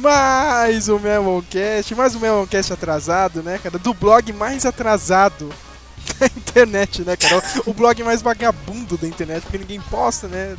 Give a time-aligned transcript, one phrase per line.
[0.00, 3.78] Mais um Meloncast, mais um Meloncast atrasado, né, cara?
[3.78, 5.52] Do blog mais atrasado
[6.20, 7.42] da internet, né, cara?
[7.66, 10.56] O blog mais vagabundo da internet, porque ninguém posta, né?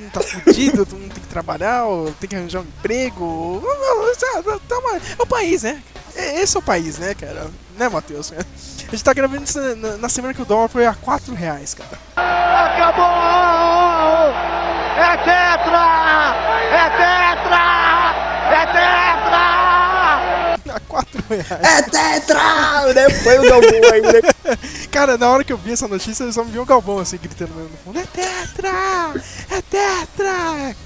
[0.00, 3.62] Um tá fudido, um tem que trabalhar, ou tem que arranjar um emprego.
[4.68, 5.80] Tá uma- É o país, né?
[6.16, 7.50] É- Esse é o país, né, cara?
[7.78, 8.32] Né, Matheus?
[8.32, 9.58] A gente tá gravando isso
[10.00, 11.98] na semana que o dólar foi a 4 reais, cara.
[12.16, 13.04] Acabou!
[14.98, 16.34] É tetra!
[16.72, 17.91] É tetra!
[18.52, 20.12] É tetra!
[20.74, 21.48] A 4 reais.
[21.50, 22.92] É tetra!
[22.94, 23.10] Né?
[23.10, 24.20] Foi o Galvão aí, né?
[24.92, 27.16] Cara, na hora que eu vi essa notícia, eu só me vi o Galvão assim
[27.16, 29.14] gritando no fundo: É tetra!
[29.50, 30.76] É tetra!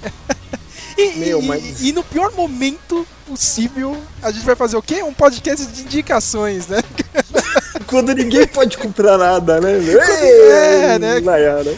[0.97, 5.03] E, Meu, e- mas- e no pior momento possível, a gente vai fazer o quê?
[5.03, 6.81] Um podcast de indicações, né?
[7.85, 9.73] Quando ninguém pode comprar nada, né?
[9.73, 11.21] É, Ei, né?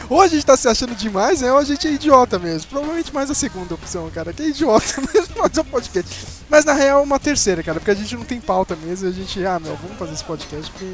[0.10, 1.52] Ou a gente tá se achando demais, né?
[1.52, 2.68] Ou a gente é idiota mesmo.
[2.70, 4.34] Provavelmente mais a segunda opção, cara.
[4.34, 6.26] Que é idiota mesmo fazer um podcast.
[6.50, 7.80] Mas na real, uma terceira, cara.
[7.80, 9.08] Porque a gente não tem pauta mesmo.
[9.08, 10.86] A gente, ah, meu, vamos fazer esse podcast porque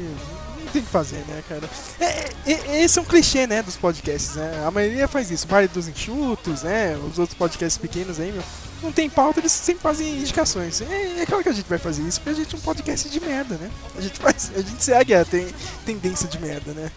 [0.66, 1.62] não tem que fazer, né, cara?
[2.00, 4.64] É, é- esse é um clichê, né, dos podcasts, né?
[4.66, 5.46] A maioria faz isso.
[5.48, 6.96] Vale dos enxutos, né?
[7.10, 8.42] Os outros podcasts pequenos aí, meu.
[8.82, 10.82] Não tem pauta, eles sempre fazem indicações.
[10.82, 13.08] É, é claro que a gente vai fazer isso porque a gente é um podcast
[13.08, 13.70] de merda, né?
[13.96, 15.48] A gente faz, a gente segue a ten-
[15.86, 16.90] tendência de merda, né?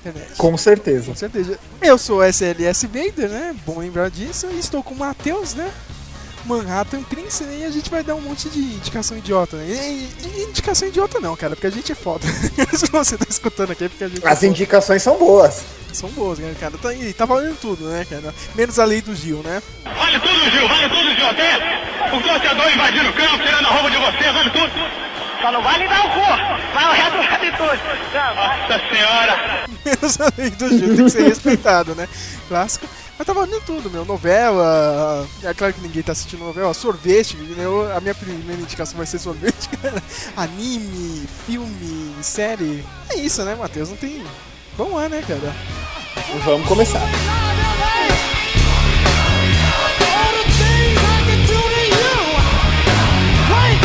[0.00, 0.34] Internet.
[0.36, 1.06] Com certeza.
[1.06, 1.58] Com certeza.
[1.80, 3.56] Eu sou o SLS Vader, né?
[3.66, 4.46] Bom lembrar disso.
[4.52, 5.72] E estou com o Matheus, né?
[6.46, 7.58] Manhattan Prince, né?
[7.60, 9.64] E a gente vai dar um monte de indicação idiota, né?
[9.68, 12.26] E, e- indicação idiota não, cara, porque a gente é foda.
[12.76, 14.46] Se você tá escutando aqui, é porque a gente é As foda.
[14.46, 15.62] indicações são boas.
[15.92, 16.74] são boas, né, cara?
[16.80, 18.34] Tá, e tá valendo tudo, né, cara?
[18.54, 19.62] Menos a lei do Gil, né?
[19.84, 20.68] Vale tudo, Gil!
[20.68, 21.26] Vale tudo, Gil!
[21.26, 21.56] Até
[22.14, 25.04] o torcedor invadindo o campo, tirando a roupa de você, vale tudo!
[25.40, 26.20] Só não vale dar o cu!
[26.74, 27.80] Vai o resto vale tudo!
[28.36, 29.64] Nossa senhora!
[29.84, 32.08] Menos a lei do Gil, tem que ser respeitado, né?
[32.48, 32.86] Clássico.
[33.16, 34.04] Mas tá valendo tudo, meu.
[34.04, 35.26] Novela.
[35.42, 36.74] É claro que ninguém tá assistindo novela.
[36.74, 37.64] Sorvete, né?
[37.64, 39.68] Eu- a minha primeira indicação vai ser sorvete.
[40.36, 42.84] Anime, filme, série.
[43.08, 43.88] É isso, né, Matheus?
[43.90, 44.22] Não tem.
[44.76, 45.54] Vamos lá, né, cara?
[46.44, 47.02] Vamos começar.
[53.76, 53.83] Então,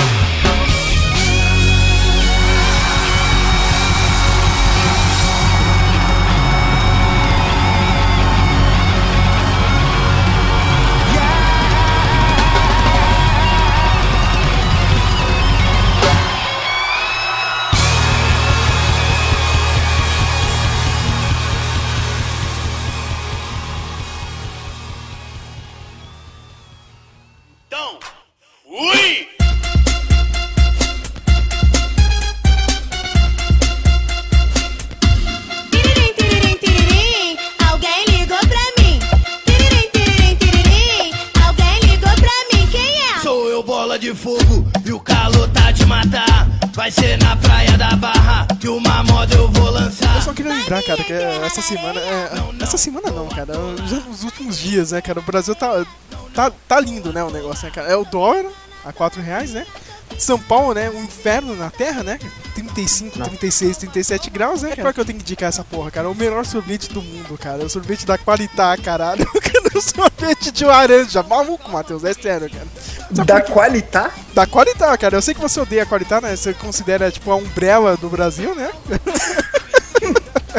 [50.70, 52.00] lembrar, cara, que essa semana.
[52.00, 53.54] É, essa semana não, cara.
[53.88, 55.20] Já nos últimos dias, né, cara?
[55.20, 55.86] O Brasil tá.
[56.34, 57.90] Tá, tá lindo, né, o negócio, né, cara?
[57.90, 58.46] É o dólar
[58.86, 59.66] a 4 reais, né?
[60.18, 60.90] São Paulo, né?
[60.90, 62.20] Um inferno na terra, né?
[62.54, 64.72] 35, 36, 37 graus, né?
[64.72, 66.10] É claro que eu tenho que indicar essa porra, cara.
[66.10, 67.66] O melhor sorvete do mundo, cara.
[67.66, 69.28] O sorvete da Qualitá, caralho.
[69.76, 71.22] O sorvete de laranja.
[71.24, 72.04] Maluco, Matheus.
[72.04, 72.68] É sério, cara.
[73.14, 73.52] Sabe Da por quê?
[73.54, 74.12] Qualitá?
[74.34, 75.16] Da Qualitá, cara.
[75.16, 76.36] Eu sei que você odeia a Qualitá, né?
[76.36, 78.72] Você considera, tipo, a Umbrella do Brasil, né?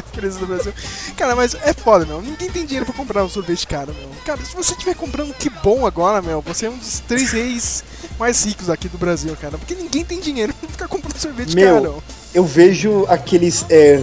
[0.12, 0.72] Empresa do Brasil.
[1.16, 2.20] Cara, mas é foda, meu.
[2.20, 4.08] Ninguém tem dinheiro pra comprar um sorvete caro, meu.
[4.24, 7.84] Cara, se você estiver comprando que bom agora, meu, você é um dos três reis
[8.18, 9.56] mais ricos aqui do Brasil, cara.
[9.58, 12.02] Porque ninguém tem dinheiro pra ficar comprando sorvete Meu, caro.
[12.34, 13.98] eu vejo aqueles é,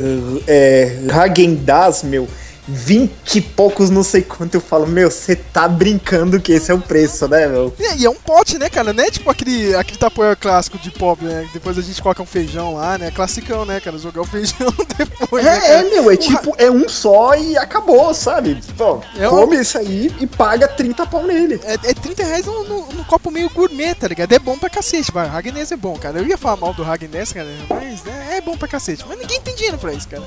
[0.47, 2.27] é, Häagen-Dazs, meu,
[2.67, 4.55] 20 e poucos não sei quanto.
[4.55, 7.73] Eu falo, meu, você tá brincando que esse é o preço, né, meu?
[7.79, 8.91] E, e é um pote, né, cara?
[8.93, 11.47] Não é tipo aquele, aquele tapoeira clássico de pobre, né?
[11.53, 13.11] Depois a gente coloca um feijão lá, né?
[13.11, 13.97] Classicão, né, cara?
[13.97, 15.43] Jogar o feijão depois.
[15.45, 18.61] né, É, é, meu, é tipo, é um só e acabou, sabe?
[18.77, 21.59] Pô, É come isso aí e paga 30 pau nele.
[21.63, 24.31] É, é 30 reais no, no- no copo meio gourmet, tá ligado?
[24.33, 25.27] É bom pra cacete, vai.
[25.27, 26.19] Hagness é bom, cara.
[26.19, 29.05] Eu ia falar mal do Hagness, cara, mas né, é bom pra cacete.
[29.07, 30.23] Mas ninguém tem dinheiro pra isso, cara.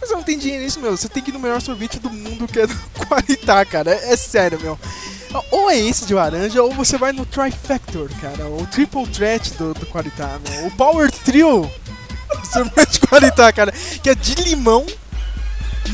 [0.00, 2.46] Você não tem dinheiro nisso, meu, você tem que ir no melhor sorvete do mundo,
[2.46, 2.74] que é do
[3.06, 3.90] Qualitá, cara.
[3.90, 4.78] É, é sério, meu.
[5.50, 8.46] Ou é esse de laranja, ou você vai no Trifactor, cara.
[8.46, 10.66] O Triple Threat do, do Qualitá, meu.
[10.66, 13.72] O Power Trio do sorvete Qualitá, cara.
[14.02, 14.86] Que é de limão,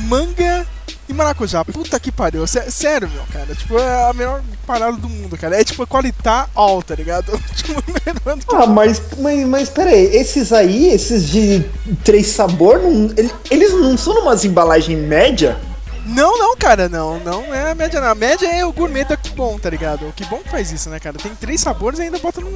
[0.08, 0.66] manga
[1.10, 1.64] e maracujá.
[1.64, 2.46] Puta que pariu.
[2.46, 3.54] Sé- Sério, meu, cara.
[3.54, 5.60] Tipo, é a melhor parada do mundo, cara.
[5.60, 7.32] É tipo Qualitá all, tá ligado?
[7.54, 11.64] Tipo, melhor do que Ah, mas, mas, mas pera aí, esses aí, esses de
[12.04, 15.56] três sabor, não- ele- eles não são numas embalagens média?
[16.06, 17.18] Não, não, cara, não.
[17.20, 18.08] Não é a média, não.
[18.08, 20.06] A média é o gourmet da Kibon, tá ligado?
[20.08, 21.16] O Kibon que faz isso, né, cara?
[21.18, 22.50] Tem três sabores e ainda bota num,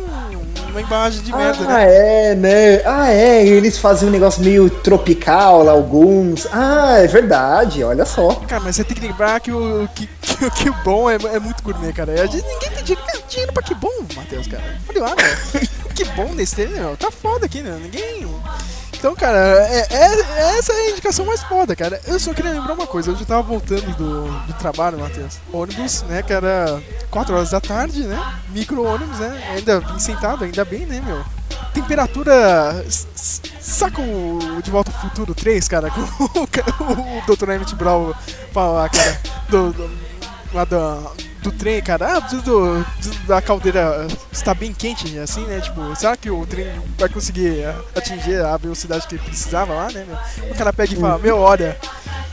[0.68, 1.84] numa embalagem de merda, ah, né?
[2.30, 2.82] é, né?
[2.84, 6.46] Ah, é, eles fazem um negócio meio tropical lá, alguns.
[6.52, 8.34] Ah, é verdade, olha só.
[8.46, 11.62] Cara, mas você tem que lembrar que o que, que, o Kibon é, é muito
[11.62, 12.12] gourmet, cara.
[12.12, 14.62] A gente- ninguém tem dinheiro, dinheiro pra Kibon, Matheus, cara.
[14.88, 15.68] Olha lá, velho.
[15.94, 17.78] Kibon nesse tempo, meu, tá foda aqui, né?
[17.80, 18.26] Ninguém.
[19.04, 19.36] Então, cara,
[19.68, 22.00] é, é- essa é a indicação mais foda, cara.
[22.06, 23.10] Eu só queria lembrar uma coisa.
[23.10, 25.38] Eu tava voltando do, do trabalho, Matheus.
[25.52, 28.18] Ônibus, né, que era 4 horas da tarde, né?
[28.48, 29.50] Micro-ônibus, né?
[29.54, 31.22] Ainda vim sentado, ainda bem, né, meu?
[31.74, 32.82] Temperatura.
[32.88, 35.90] Saca o De Volta ao Futuro 3, cara?
[35.92, 37.50] Com o, o Dr.
[37.50, 38.14] Emmett Brown
[38.52, 39.20] fala, cara,
[39.50, 39.90] do, do,
[40.54, 41.02] lá da-
[41.44, 42.16] do trem, cara.
[42.16, 42.84] Ah, do-
[43.26, 45.60] da caldeira está bem quente, assim, né?
[45.60, 46.66] Tipo, será que o trem
[46.98, 50.50] vai conseguir ah, atingir a velocidade que ele precisava lá, né, meu?
[50.50, 51.78] O cara pega e fala, meu, olha.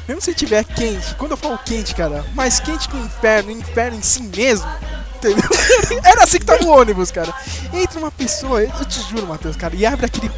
[0.07, 3.97] Mesmo se tiver quente, quando eu falo quente, cara, mais quente que o inferno, inferno
[3.97, 4.67] em si mesmo,
[5.15, 5.47] entendeu?
[6.03, 7.31] Era assim que tava o ônibus, cara.
[7.71, 10.29] Entra uma pessoa, eu te juro, Matheus, cara, e abre aquele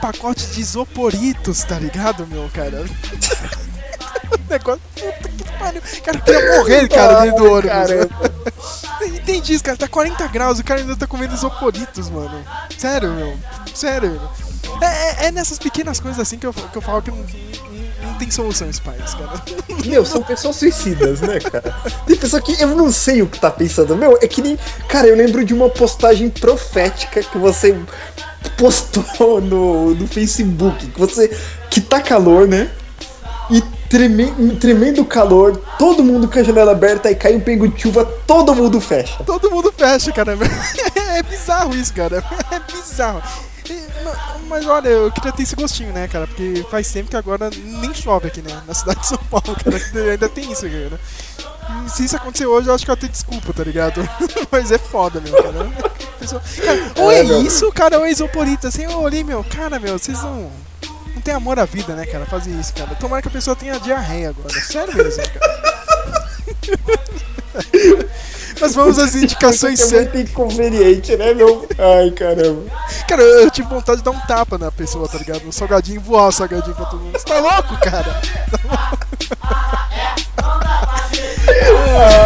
[0.00, 2.82] pacote de isoporitos, tá ligado, meu, cara?
[4.48, 5.82] Negócio, puta que pariu.
[6.04, 8.14] Cara, eu queria morrer, cara, dentro do ônibus.
[9.24, 12.44] Entendi isso, cara, tá 40 graus, o cara ainda tá comendo isoporitos, mano.
[12.78, 13.36] Sério, meu.
[13.74, 14.80] Sério, meu.
[14.80, 18.08] É, é- é nessas pequenas coisas assim que eu, que eu falo que não, não,
[18.08, 19.42] não tem solução esse país, cara.
[19.86, 21.74] Meu, são pessoas suicidas, né, cara?
[22.06, 23.94] Tem pessoa que eu não sei o que tá pensando.
[23.96, 24.58] Meu, é que nem.
[24.88, 27.76] Cara, eu lembro de uma postagem profética que você
[28.56, 30.86] postou no, no Facebook.
[30.86, 31.28] Que você.
[31.70, 32.70] Que tá calor, né?
[33.50, 33.62] E
[33.94, 38.04] treme, tremendo calor, todo mundo com a janela aberta e cai um pingo de chuva,
[38.26, 39.22] todo mundo fecha.
[39.24, 40.36] Todo mundo fecha, cara.
[41.14, 42.24] É bizarro isso, cara.
[42.50, 43.22] É bizarro.
[44.04, 46.26] Ma- Mas olha, eu queria ter esse gostinho, né, cara?
[46.26, 48.50] Porque faz tempo que agora nem chove aqui, né?
[48.66, 49.76] Na cidade de São Paulo, cara.
[50.10, 51.00] Ainda tem isso, cara.
[51.86, 54.06] E se isso acontecer hoje, eu acho que eu tenho desculpa, tá ligado?
[54.50, 55.70] Mas é foda, meu, cara.
[56.18, 58.66] Pessoa- cara ou é É, isso, cara, ou é isoporita.
[58.68, 60.50] Assim, eu olhei, meu, cara, meu, vocês não.
[61.24, 62.26] Tem amor à vida, né, cara?
[62.26, 62.94] Fazer isso, cara.
[62.96, 64.52] Tomara que a pessoa tenha diarreia agora.
[64.60, 65.64] Sério mesmo, cara.
[68.60, 71.66] Mas vamos às indicações é muito inconveniente, né, meu?
[71.78, 72.62] Ai, caramba.
[73.08, 75.46] Cara, eu, tive vontade de dar um tapa na pessoa, tá ligado?
[75.46, 77.18] Um salgadinho, voar o salgadinho pra todo mundo.
[77.18, 78.20] Você tá louco, cara?
[81.08, 82.23] Simplesmente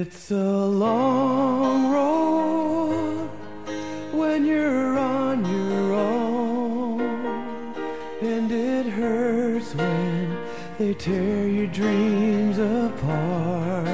[0.00, 3.28] It's a long road
[4.12, 7.00] when you're on your own,
[8.22, 10.36] and it hurts when
[10.78, 13.88] they tear your dreams apart.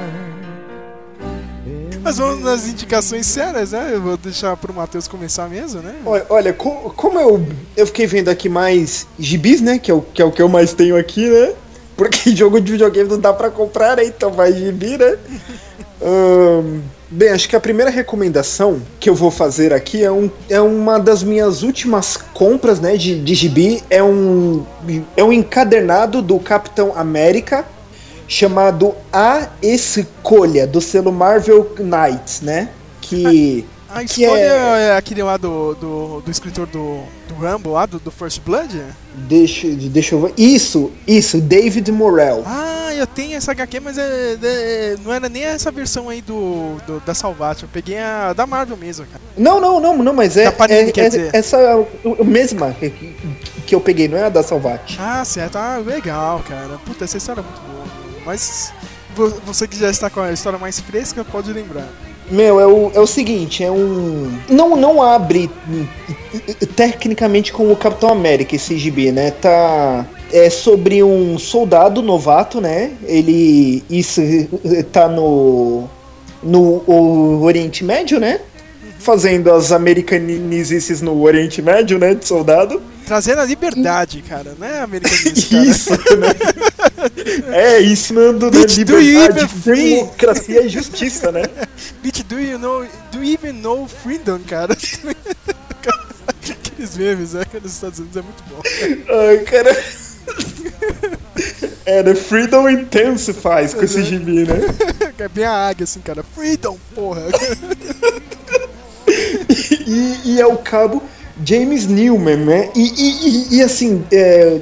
[2.03, 3.89] Mas vamos nas indicações sérias, né?
[3.93, 5.95] Eu vou deixar pro Matheus começar mesmo, né?
[6.05, 7.43] Olha, olha, co- como eu,
[7.75, 9.79] eu fiquei vendo aqui mais gibis, né?
[9.79, 11.53] Que é, o, que é o que eu mais tenho aqui, né?
[11.97, 14.05] Porque jogo de videogame não dá pra comprar, né?
[14.05, 15.17] Então vai gibi, né?
[16.01, 20.59] Ahn, bem, acho que a primeira recomendação que eu vou fazer aqui é, um, é
[20.59, 22.97] uma das minhas últimas compras, né?
[22.97, 23.83] De, de gibi.
[23.89, 24.65] É um,
[25.15, 27.65] é um encadernado do Capitão América
[28.27, 32.69] chamado A Escolha, do selo Marvel Knights, né?
[33.01, 33.65] Que.
[33.87, 34.97] A que escolha é- é...
[34.97, 38.81] aquele lá do, do, do escritor do, do Rambo, lá do, do First Blood?
[39.27, 40.33] Deixa, deixa eu ver.
[40.37, 42.43] Isso, isso, David Morrell.
[42.45, 46.75] Ah, eu tenho essa HQ, mas é, é- não era nem essa versão aí do,
[46.85, 47.65] do- da Salvation.
[47.65, 49.21] Eu peguei a da Marvel mesmo, cara.
[49.37, 51.57] Não, não, não, não, mas é, Panini, é- é- essa
[52.03, 52.89] o mesma que,
[53.65, 54.97] que eu peguei, não é a da Salvati.
[54.99, 55.57] Ah, certo.
[55.57, 56.77] Ah, legal, cara.
[56.85, 57.85] Puta, essa história é muito boa.
[58.25, 58.71] Mas
[59.15, 61.87] vo- você que já está com a história mais fresca, pode lembrar.
[62.29, 64.31] Meu, é o, é o seguinte, é um.
[64.49, 65.49] Não, não abre
[66.75, 69.31] tecnicamente com o Capitão América esse gibi, né?
[69.31, 70.05] Tá.
[70.33, 72.91] É sobre um soldado novato, né?
[73.03, 73.83] Ele.
[73.89, 74.21] Isso
[74.91, 75.87] tá no.
[76.41, 76.83] No
[77.43, 78.39] Oriente Médio, né?
[78.99, 82.13] Fazendo as americanizices no Oriente Médio, né?
[82.13, 82.81] De soldado.
[83.05, 85.65] Trazendo a liberdade, cara, né, americanista, cara?
[85.65, 86.27] Isso, né?
[87.51, 91.43] É, ensinando né, Bitch, you liberdade, democracia e justiça, né?
[92.01, 92.85] Bitch, do you know.
[93.11, 94.73] Do you even know freedom, cara?
[96.49, 97.43] Aqueles memes, né?
[97.49, 98.61] que Nos Estados Unidos é muito bom.
[99.13, 99.75] Ai, cara.
[101.85, 104.55] É, The Freedom Intensifies com esse gibi, né?
[105.17, 106.23] É bem a águia, assim, cara.
[106.23, 107.21] Freedom, porra.
[109.87, 111.03] E, e é o cabo
[111.43, 112.69] James Newman, né?
[112.75, 114.59] E, e- e- e, assim, é,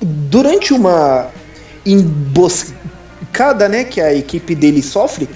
[0.00, 1.30] durante uma
[1.84, 5.28] emboscada, né, que a equipe dele sofre,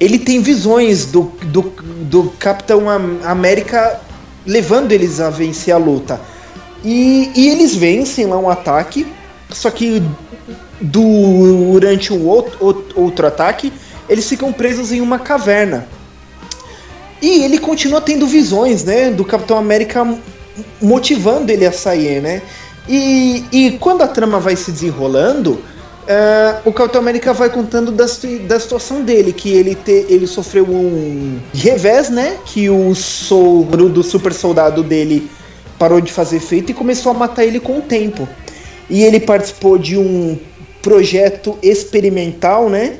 [0.00, 1.72] ele tem visões do, do,
[2.02, 4.00] do Capitão Am- América
[4.46, 6.20] levando eles a vencer a luta.
[6.84, 9.06] E, e eles vencem lá um ataque,
[9.50, 10.02] só que
[10.80, 13.72] durante um outro, outro, ataque,
[14.08, 15.86] eles ficam presos em uma caverna.
[17.20, 20.06] E ele continua tendo visões, né, do Capitão América
[20.80, 22.42] motivando ele a sair, né?
[22.88, 25.62] E, e quando a trama vai se desenrolando,
[26.06, 28.06] eh, o Capitão América vai contando da,
[28.46, 32.38] da situação dele, que ele, te, ele sofreu um revés, né?
[32.46, 35.30] Que o soro do super soldado dele
[35.78, 38.26] parou de fazer efeito e começou a matar ele com o tempo.
[38.88, 40.38] E ele participou de um
[40.80, 42.96] projeto experimental, né?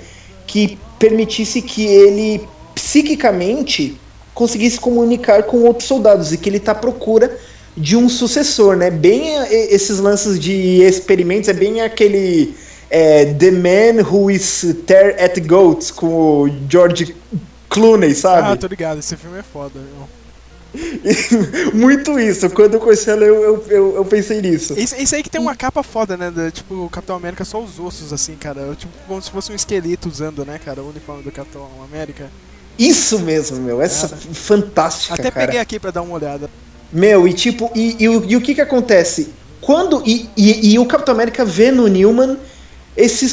[0.47, 3.99] Que permitisse que ele psiquicamente
[4.35, 7.39] conseguisse comunicar com outros soldados e que ele está à procura
[7.79, 8.91] de um sucessor, né?
[8.91, 12.55] Bem eh, esses lances de experimentos, é bem aquele
[12.91, 17.15] é, The Man Who Is There at Goats com o George
[17.69, 18.59] Clooney, Ah, sabe?
[18.61, 20.09] tô ligado, esse filme é foda, meu.
[21.73, 22.49] Muito isso.
[22.51, 24.75] Quando eu conheci ela, eu, eu, eu, eu pensei nisso.
[24.77, 26.31] Esse, esse aí que tem uma capa foda, né?
[26.31, 28.75] da- tipo, o Capitão América só os ossos, assim, cara.
[28.77, 32.27] Tipo, como se fosse um esqueleto usando, né, cara, o uniforme do Capitão América.
[32.79, 33.81] Isso mesmo, meu.
[33.83, 34.21] Essa Cara.
[34.35, 35.47] fantástica, Até cara.
[35.47, 36.49] peguei aqui pra dar uma olhada.
[36.93, 39.29] Meu, e tipo, e, e, o- e o que que acontece?
[39.61, 40.03] Quando.
[40.07, 42.37] E, e, e o Capitão América vê no Newman
[42.97, 43.27] esse,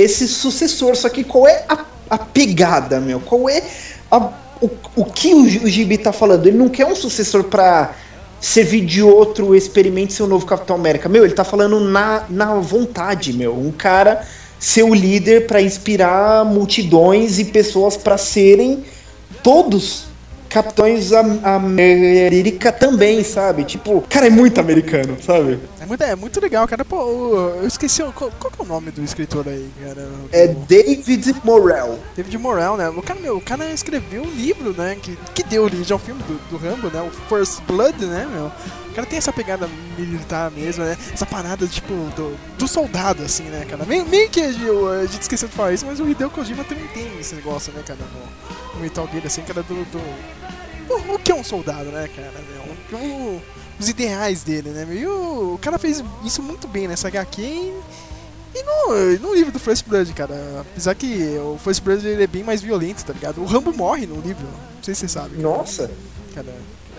[0.00, 3.20] esse sucessor, só que qual é a, a pegada, meu?
[3.20, 3.62] Qual é
[4.10, 4.30] a-
[4.60, 6.46] o, o que o, o Gibi tá falando?
[6.46, 7.94] Ele não quer um sucessor pra
[8.40, 11.08] servir de outro experimento ser o novo Capitão América.
[11.08, 13.54] Meu, ele tá falando na, na vontade, meu.
[13.58, 14.26] Um cara
[14.58, 18.84] ser o líder pra inspirar multidões e pessoas pra serem
[19.42, 20.04] todos
[20.54, 23.64] Capitães Am- América também, sabe?
[23.64, 25.58] Tipo, cara, é muito americano, sabe?
[25.80, 26.84] É muito, é muito legal, cara.
[26.84, 26.96] Pô,
[27.60, 28.04] eu esqueci.
[28.14, 30.08] Qual, qual que é o nome do escritor aí, cara?
[30.30, 31.98] É David Morrell.
[32.16, 32.88] David Morrell, né?
[32.88, 34.96] O cara, meu, o cara escreveu um livro, né?
[35.02, 37.02] Que, que deu origem ao filme do, do Rambo, né?
[37.02, 38.46] O First Blood, né, meu?
[38.90, 39.68] O cara tem essa pegada
[39.98, 40.96] militar mesmo, né?
[41.12, 43.84] Essa parada, tipo, do, do soldado, assim, né, cara?
[43.84, 44.64] Meio, meio que a gente,
[45.02, 47.82] a gente esqueceu de falar isso, mas o Hideo Kojima também tem esse negócio, né,
[47.84, 47.98] cara?
[48.00, 49.74] No, no mental dele, assim, cara, do...
[49.90, 50.00] do
[50.88, 52.32] o, o que é um soldado, né, cara?
[52.92, 52.98] Meu?
[53.00, 53.42] O-
[53.78, 54.84] os ideais dele, né?
[54.84, 54.96] meu?
[54.96, 57.74] E o, o cara fez isso muito bem nessa HQ e
[58.56, 62.26] e no, no livro do First Blood, cara, apesar que o First Blood ele é
[62.28, 63.40] bem mais violento, tá ligado?
[63.40, 65.30] O Rambo morre no livro, não sei se você sabe.
[65.30, 65.42] cara.
[65.42, 65.90] Nossa.
[66.32, 66.54] Cara,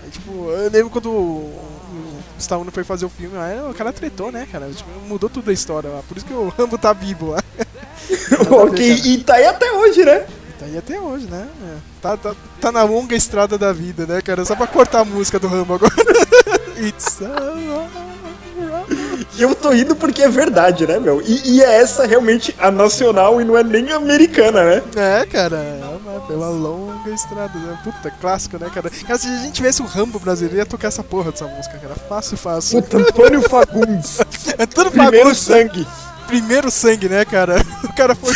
[0.06, 3.90] é, tipo, eu lembro quando o, o Stallone foi fazer o filme, aí o cara
[3.90, 4.68] tretou, né, cara?
[4.68, 7.42] Tipo, mudou tudo a história lá, por isso que o Rambo tá vivo lá.
[8.62, 10.26] ok, e tá aí até hoje, né?
[10.58, 11.48] Tá aí até hoje, né?
[11.62, 11.76] É.
[12.06, 14.44] Tá, tá, tá na longa estrada da vida, né, cara?
[14.44, 15.92] Só pra cortar a música do Rambo agora.
[16.78, 17.18] It's.
[19.34, 21.20] E eu tô indo porque é verdade, né, meu?
[21.20, 24.82] E, e é essa realmente a nacional e não é nem americana, né?
[24.94, 25.96] É, cara, é
[26.26, 27.78] pela longa estrada, né?
[27.82, 28.90] Puta, clássico, né, cara?
[28.90, 31.94] Cara, se a gente tivesse um Rambo brasileiro, ia tocar essa porra dessa música, cara.
[32.08, 32.82] Fácil, fácil.
[32.82, 34.18] Puta, Antônio Fagundes.
[34.58, 35.86] É tudo Primeiro sangue.
[36.26, 37.56] Primeiro sangue, né, cara?
[37.84, 38.32] O cara foi.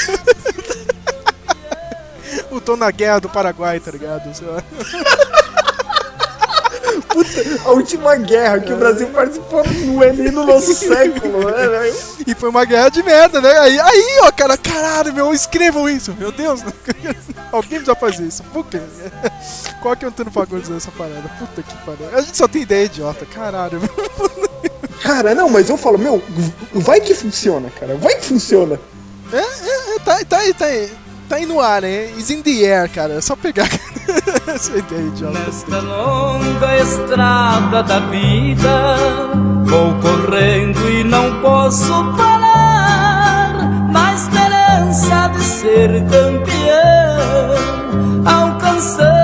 [2.50, 4.34] Lutou na guerra do Paraguai, tá ligado?
[4.34, 4.62] Sei lá.
[7.64, 11.94] A última guerra que o Brasil participou não é nem no nosso século, né, velho?
[12.26, 13.58] E foi uma guerra de merda, né?
[13.58, 16.62] Aí, aí ó, cara, caralho, meu, escrevam isso, meu Deus.
[17.52, 18.42] Alguém precisa fazer isso.
[18.44, 18.80] Por quê?
[19.82, 21.28] Qual que é o Antônio Fagundes nessa parada?
[21.38, 22.08] Puta que pariu.
[22.12, 23.80] A gente só tem ideia idiota, caralho.
[25.02, 26.22] Cara, não, mas eu falo, meu,
[26.74, 27.96] vai que funciona, cara.
[27.96, 28.78] Vai que funciona.
[29.32, 30.92] É, é, é, tá, tá aí, tá aí.
[31.30, 32.06] Tá aí no ar, né?
[32.18, 33.14] Is in the air, cara.
[33.14, 33.68] É só pegar
[34.52, 35.38] essa ideia idiota.
[35.38, 38.96] Nesta longa estrada da vida,
[39.64, 43.52] vou correndo e não posso parar.
[43.92, 47.54] Na esperança de ser campeão,
[48.26, 49.19] alcançando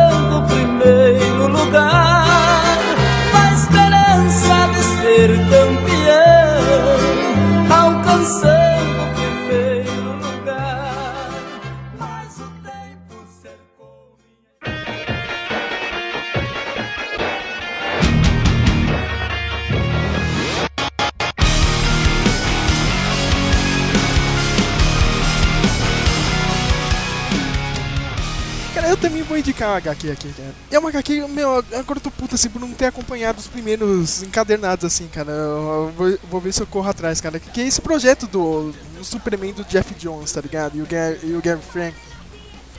[28.96, 30.54] eu também vou indicar uma HQ aqui, cara.
[30.70, 34.22] É uma HQ, meu, agora eu tô puta assim por não ter acompanhado os primeiros
[34.22, 35.30] encadernados, assim, cara.
[35.30, 37.38] Eu vou, vou ver se eu corro atrás, cara.
[37.38, 40.76] Que é esse projeto do, do Superman do Jeff Jones, tá ligado?
[40.76, 41.94] E o Gary, e o Gary Frank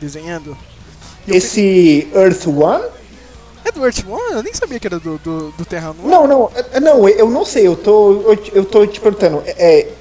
[0.01, 0.57] desenhando.
[1.27, 2.86] Esse Earth One?
[3.65, 4.33] É do Earth One?
[4.33, 6.09] Eu nem sabia que era do, do, do Terra One.
[6.09, 9.91] Não, não, é- não, eu não sei, eu tô, eu, eu tô te perguntando, é,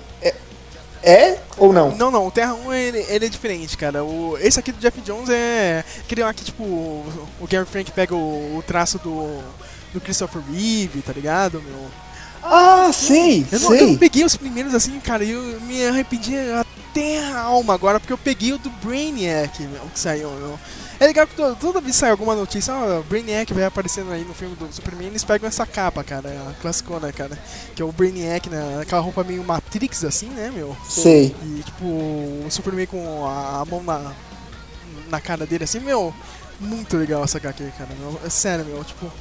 [1.06, 1.96] é, é ou não?
[1.96, 4.04] Não, não, o Terra 1 ele, ele é diferente, cara.
[4.04, 5.84] O, esse aqui do Jeff Jones é.
[6.00, 9.40] Aquele lá que, tipo, o Gary Frank pega o, o traço do,
[9.92, 11.86] do Christopher Reeve, tá ligado, meu?
[12.42, 13.98] Ah, sei, Eu não, eu não sei.
[13.98, 18.18] peguei os primeiros assim, cara, e eu me arrependi até a alma agora, porque eu
[18.18, 20.58] peguei o do Brainiac, meu, que saiu, meu.
[20.98, 24.10] É legal que to- toda vez que sai alguma notícia, ó, o Brainiac vai aparecendo
[24.12, 27.38] aí no filme do Superman, eles pegam essa capa, cara, a classicona, cara.
[27.74, 30.74] Que é o Brainiac, né, aquela roupa meio Matrix, assim, né, meu?
[30.88, 31.34] Sei.
[31.44, 34.12] E tipo, o Superman com a, a mão na,
[35.10, 36.14] na cara dele assim, meu,
[36.58, 39.12] muito legal essa HQ, cara, meu, é sério, meu, tipo,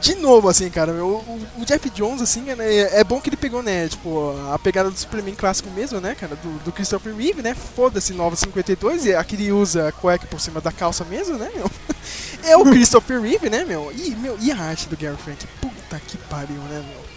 [0.00, 2.56] de novo, assim, cara, o, o Jeff Jones, assim, né,
[2.92, 6.36] é bom que ele pegou, né, tipo, a pegada do Superman clássico mesmo, né, cara,
[6.36, 10.60] do, do Christopher Reeve, né, foda-se, Nova 52, e aqui ele usa cueca por cima
[10.60, 11.70] da calça mesmo, né, meu,
[12.44, 16.00] é o Christopher Reeve, né, meu, e, meu, e a arte do Gary Frank, puta
[16.06, 17.07] que pariu, né, meu.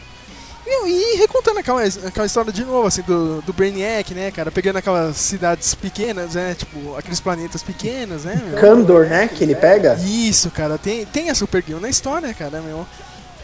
[0.66, 4.52] Meu, e recontando aquela, aquela história de novo, assim, do, do Brainiac, né, cara?
[4.52, 6.54] Pegando aquelas cidades pequenas, né?
[6.54, 8.60] Tipo, aqueles planetas pequenos, né, meu?
[8.60, 9.96] Kandor, né, que ele pega?
[9.96, 12.86] Isso, cara, tem, tem a Supergirl na história, cara, meu.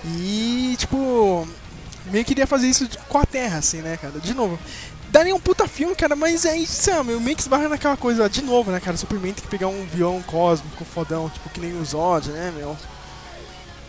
[0.05, 1.47] E, tipo,
[2.11, 4.19] meio que queria fazer isso com a Terra, assim, né, cara?
[4.19, 4.59] De novo.
[5.09, 8.43] Daria um puta filme, cara, mas aí, sabe, meu, meio que esbarra naquela coisa, de
[8.43, 8.95] novo, né, cara?
[8.95, 12.77] Superman tem que pegar um avião cósmico fodão, tipo, que nem o Zod, né, meu?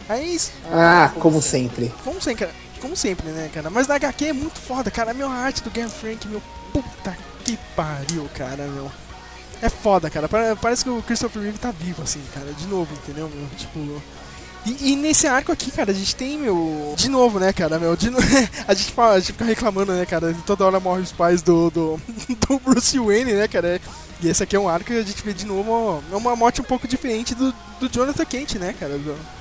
[0.09, 0.39] Aí,
[0.73, 1.93] Ah, como sempre.
[2.03, 3.69] como sempre, cara, como sempre, né, cara?
[3.71, 5.11] Mas na HQ é muito foda, cara.
[5.11, 6.43] A minha arte do Gary Frank, meu,
[6.73, 8.91] puta que pariu, cara, meu.
[9.61, 10.29] É foda, cara.
[10.29, 12.53] Pare- Parece que o Christopher Reeve tá vivo, assim, cara.
[12.53, 13.47] De novo, entendeu, meu?
[13.57, 14.03] Tipo.
[14.67, 16.95] E, e nesse arco aqui, cara, a gente tem, meu.
[16.97, 17.91] De novo, né, cara, meu?
[17.91, 18.19] No-
[18.69, 20.35] a, gente a gente fica reclamando, né, cara?
[20.47, 22.01] Toda hora morre os pais do, do,
[22.49, 23.81] do Bruce Wayne, né, cara?
[24.21, 26.61] E esse aqui é um arco que a gente vê de novo é uma morte
[26.61, 28.99] um pouco diferente do, do Jonathan Kent, né, cara?
[28.99, 29.38] Do-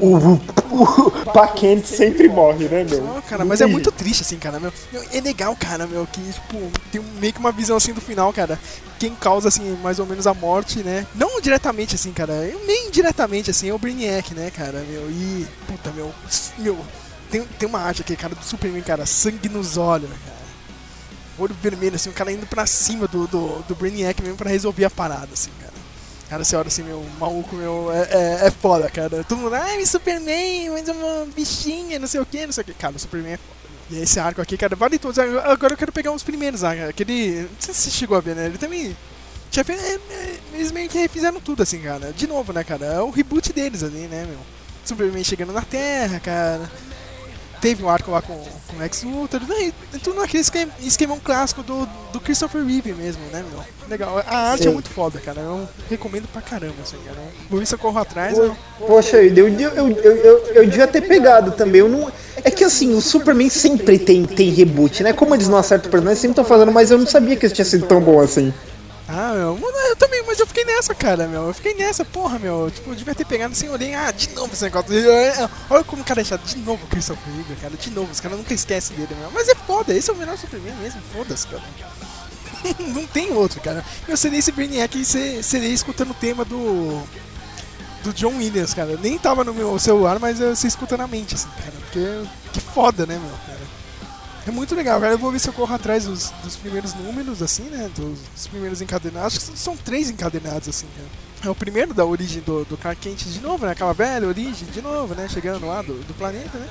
[0.00, 3.02] O, o, Paquente sempre morre, né, meu?
[3.02, 4.72] Não, cara, mas é muito triste, assim, cara, meu.
[5.12, 8.58] É legal, cara, meu, que, tipo, tem meio que uma visão, assim, do final, cara.
[8.98, 11.06] Quem causa, assim, mais ou menos a morte, né?
[11.14, 12.32] Não diretamente, assim, cara,
[12.66, 15.10] meio indiretamente, assim, é o Brainiac, né, cara, meu.
[15.10, 16.12] E, puta, meu,
[16.58, 16.78] meu,
[17.30, 20.36] tem, tem uma arte aqui, cara, do Superman, cara, sangue nos olhos, cara.
[21.38, 24.84] Olho vermelho, assim, o cara indo pra cima do, do, do Brainiac mesmo pra resolver
[24.84, 25.75] a parada, assim, cara.
[26.28, 28.02] Cara, você olha assim, meu, maluco, meu, é,
[28.42, 29.22] é, é foda, cara.
[29.22, 32.64] Todo mundo, ai, Superman, mas é uma bichinha, não sei o que, não sei o
[32.64, 32.74] que.
[32.74, 33.56] Cara, o Superman é foda.
[33.90, 35.16] E esse arco aqui, cara, vale todos.
[35.18, 37.42] Agora eu quero pegar uns primeiros, ah, aquele.
[37.42, 38.46] Não sei se você chegou a ver, né?
[38.46, 38.96] Ele também.
[39.50, 42.12] Tinha fe- é, é, Eles meio que refizeram tudo, assim, cara.
[42.12, 42.84] De novo, né, cara?
[42.86, 44.38] É o reboot deles ali, né, meu?
[44.84, 46.68] Superman chegando na Terra, cara.
[47.60, 49.72] Teve um arco lá com, com o Lex Luthor, né?
[50.02, 53.62] Tudo naquele esquema, esquemão clássico do, do Christopher Reeve mesmo, né, meu?
[53.88, 54.22] Legal.
[54.26, 54.70] A arte Sim.
[54.70, 55.40] é muito foda, cara.
[55.40, 57.18] Eu recomendo pra caramba, assim, cara.
[57.50, 58.36] Ver se eu corro atrás.
[58.36, 58.56] Eu...
[58.86, 61.80] Poxa, eu, eu, eu, eu, eu, eu devia ter pegado também.
[61.80, 62.10] Eu não...
[62.44, 65.12] É que assim, o Superman sempre tem, tem reboot, né?
[65.12, 67.54] Como eles não acertam o personagem, sempre estão fazendo, mas eu não sabia que isso
[67.54, 68.52] tinha sido tão bom assim.
[69.08, 69.56] Ah, meu,
[69.88, 71.46] eu também, mas eu fiquei nessa, cara, meu.
[71.46, 72.70] Eu fiquei nessa, porra, meu.
[72.74, 74.88] Tipo, eu devia ter pegado assim, olhei, ah, de novo esse negócio.
[75.70, 78.18] Olha como o cara é chato, de novo o Christopher Reeve, cara, de novo, os
[78.20, 79.30] caras nunca esquecem dele, meu.
[79.30, 81.62] Mas é foda, esse é o melhor Superman mesmo, foda-se, cara.
[82.80, 83.84] Não tem outro, cara.
[84.08, 87.00] Eu seria esse Brainiac e se- seria escutando o tema do.
[88.02, 88.98] Do John Williams, cara.
[89.00, 91.72] Nem tava no meu celular, mas eu- você escuta na mente, assim, cara.
[91.80, 92.24] Porque.
[92.52, 93.60] Que foda, né, meu, cara.
[94.46, 95.12] É muito legal, cara.
[95.14, 97.90] Eu vou ver se eu corro atrás dos, dos primeiros números, assim, né?
[97.94, 99.36] Dos, dos primeiros encadenados.
[99.38, 101.08] Acho que são- três encadenados, assim, cara.
[101.48, 103.72] É o primeiro da origem do, do Kent de novo, né?
[103.72, 105.28] Aquela velha origem de novo, né?
[105.28, 106.68] Chegando lá do, do planeta, né?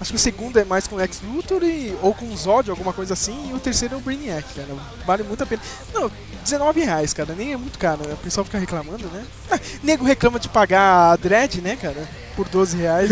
[0.00, 2.68] Acho que o segundo é mais com o Lex Luthor e, ou com o Zod,
[2.70, 3.50] alguma coisa assim.
[3.50, 4.68] E o terceiro é o Brainiac, cara.
[5.06, 5.62] Vale muito a pena.
[5.94, 6.10] Não,
[6.42, 7.34] 19 reais, cara.
[7.36, 8.14] Nem é muito caro, né?
[8.14, 9.24] O pessoal fica reclamando, né?
[9.48, 12.08] Ah, nego reclama de pagar a Dread, né, cara?
[12.34, 13.10] Por 12 reais.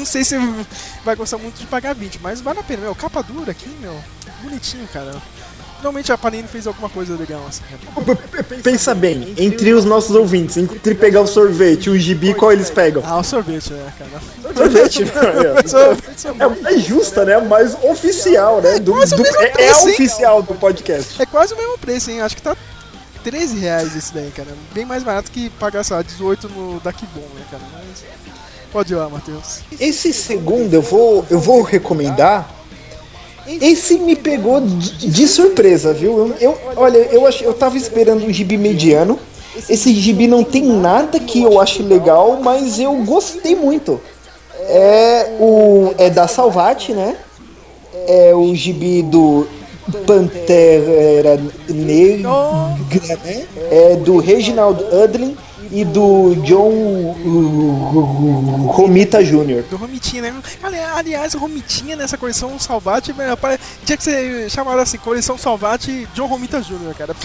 [0.00, 0.36] Não, sei se
[1.04, 2.94] vai gostar muito de pagar 20, mas vale a pena, meu.
[2.94, 3.94] Capa dura aqui, meu.
[4.42, 5.14] Bonitinho, cara.
[5.78, 8.18] Finalmente a Panini fez alguma coisa legal, assim, cara.
[8.62, 12.68] Pensa bem, entre os nossos ouvintes, entre pegar o sorvete e o gibi, qual eles
[12.68, 13.02] pegam?
[13.06, 14.54] Ah, o sorvete, né, cara?
[14.54, 15.10] Sorvete, né?
[16.38, 17.38] É a mais justa, né?
[17.38, 18.78] Mais oficial, né?
[18.78, 21.20] Do, o do- mesmo é, é oficial do podcast.
[21.20, 22.20] É quase o mesmo preço, hein?
[22.20, 22.54] Acho que tá
[23.24, 24.48] 13 reais esse daí, cara.
[24.74, 27.62] Bem mais barato que pagar, sei lá, 18 no Daqui Bom, né, cara?
[27.72, 28.04] Mas...
[28.72, 29.60] Pode ir lá, Matheus.
[29.80, 32.48] Esse segundo eu vou, eu vou recomendar.
[33.46, 36.18] Esse me pegou de, de surpresa, viu?
[36.18, 39.18] Eu, eu- olha, eu, ach, eu tava esperando um gibi mediano.
[39.68, 44.00] esse gibi não tem nada que eu ache legal, mas eu gostei muito.
[44.68, 47.16] É o é da Salvati, né?
[48.06, 49.48] É o gibi do
[50.06, 52.30] Pantera Negra,
[53.24, 53.46] né?
[53.70, 55.36] É do Reginald Udlin
[55.72, 57.14] e do John
[58.68, 59.62] Romita Jr.
[59.70, 60.34] Do Romitinha, né?
[60.62, 63.14] Ali- Aliás, o Romitinha nessa coleção Salvati,
[63.84, 67.14] tinha que ser chamado assim, coleção Salvati John Romita Jr., cara.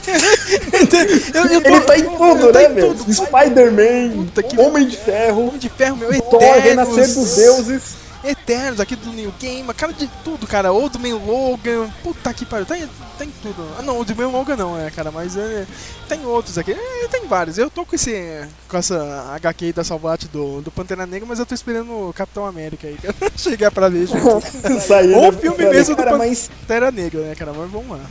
[1.34, 2.96] Eu, eu tô- Ele tá em tudo, né, meu?
[2.96, 4.28] Spider-Man,
[4.58, 6.42] Homem de Ferro, Homem de Ferro, meu, Thor.
[6.62, 8.05] Renascer dos Deuses.
[8.26, 10.72] Eternos aqui do New Game, cara de tudo, cara.
[10.72, 13.68] Ou do meio Logan, puta que pariu, tem, tem tudo.
[13.78, 15.66] Ah, não, o do meio Logan não, é, cara, mas é,
[16.08, 17.58] tem outros aqui, é, tem vários.
[17.58, 21.46] Eu tô com esse, com essa HQ da Salvati do, do Pantera Negra, mas eu
[21.46, 24.28] tô esperando o Capitão América aí, cara, chegar pra ver junto.
[24.28, 25.30] Ou né?
[25.30, 28.06] o filme Cara, mesmo do cara, mas Pantera Negra, né, cara, mas vamos lá.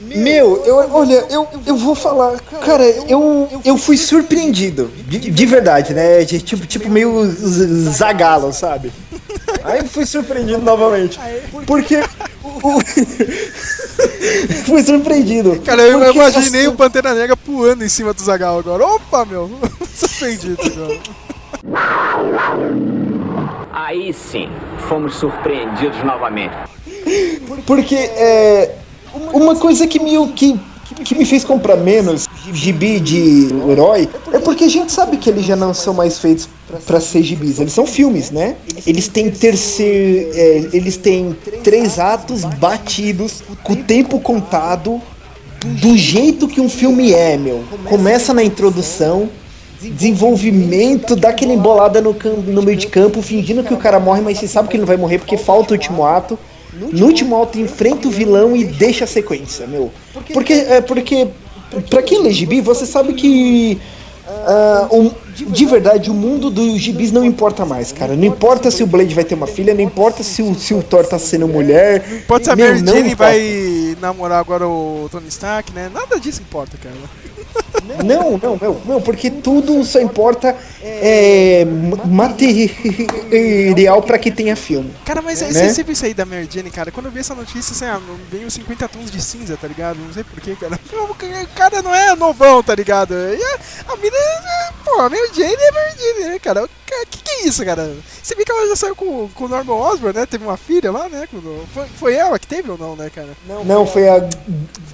[0.00, 5.94] Meu, eu, olha, eu, eu vou falar, cara, eu, eu fui surpreendido, de, de verdade,
[5.94, 6.24] né?
[6.24, 7.24] Tipo, tipo meio
[7.90, 8.92] zagalo, sabe?
[9.64, 11.18] Aí fui surpreendido novamente,
[11.66, 12.02] porque
[14.64, 15.60] fui surpreendido.
[15.60, 18.84] Cara, eu porque, imaginei o Pantera Negra pulando em cima do Zagal agora.
[18.84, 19.50] Opa, meu,
[19.94, 20.98] surpreendido agora.
[23.72, 24.48] Aí sim,
[24.88, 26.54] fomos surpreendidos novamente.
[27.66, 28.76] Porque é,
[29.32, 30.58] uma coisa que me, que,
[31.04, 35.44] que me fez comprar menos gibi de herói é porque a gente sabe que eles
[35.44, 36.48] já não são mais feitos
[36.86, 38.56] pra ser gibis, eles são filmes, né?
[38.86, 45.00] Eles têm terceiro, é, eles têm três atos batidos, com o tempo contado,
[45.64, 47.62] do jeito que um filme é, meu.
[47.84, 49.28] Começa na introdução,
[49.80, 54.38] desenvolvimento, dá aquela embolada no, no meio de campo, fingindo que o cara morre, mas
[54.38, 56.38] você sabe que ele não vai morrer porque falta o último ato.
[56.72, 59.92] No último ato enfrenta o vilão e deixa a sequência, meu.
[60.32, 61.28] Porque, é, porque
[61.80, 63.80] pra quem lê gibi, você sabe que
[64.26, 68.14] ah, um- de verdade, o mundo dos gibis não importa mais, cara.
[68.14, 70.82] Não importa se o Blade vai ter uma filha, não importa se o, se o
[70.82, 72.24] Thor tá sendo mulher.
[72.28, 73.32] Pode ser a Meu, Mary não Jane importa.
[73.32, 75.90] vai namorar agora o Tony Stark, né?
[75.92, 76.94] Nada disso importa, cara.
[78.04, 84.92] Não, não, não, não, porque tudo só importa é, ma- material pra que tenha filme.
[85.04, 85.52] Cara, mas Né?
[85.52, 86.90] você você viu isso aí da Mary Jane, cara?
[86.90, 89.98] Quando eu vi essa notícia, assim, ah, veio 50 tons de cinza, tá ligado?
[89.98, 90.78] Não sei porquê, cara.
[91.12, 93.14] O cara não é novão, tá ligado?
[93.14, 96.64] E a, a mina, é, pô, a Mary Jane é Mary Jane, né, cara?
[96.64, 96.68] O
[97.08, 97.90] que, que, é isso, cara?
[98.22, 100.26] Você viu que ela já saiu com, com o Norman Osborn, né?
[100.26, 101.26] Teve uma filha lá, né?
[101.72, 103.30] Foi, foi ela que teve ou não, né, cara?
[103.64, 104.16] Não, foi a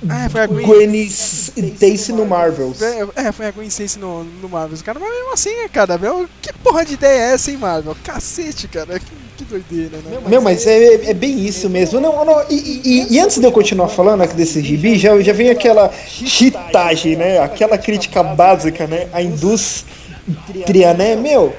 [0.09, 1.07] Ah, foi a Gwen.
[1.09, 2.78] Stacy no Marvels.
[2.83, 4.79] É, é, foi a Stacy no, no Marvel.
[4.85, 5.99] Cara, mas mesmo assim, né, cara?
[5.99, 7.97] Meu, que porra de ideia é essa, hein, Marvel?
[8.05, 8.99] Cacete, cara.
[8.99, 9.07] Que,
[9.39, 10.19] que doideira, né?
[10.27, 12.01] Meu, mas é, é bem isso mesmo.
[12.01, 15.33] Não, não, e, e- e antes de eu continuar falando aqui desse gibi, já, já
[15.33, 17.39] vem aquela chitagem, né?
[17.39, 19.09] Aquela crítica básica, né?
[19.13, 21.17] A indústria, né?
[21.17, 21.55] Meu,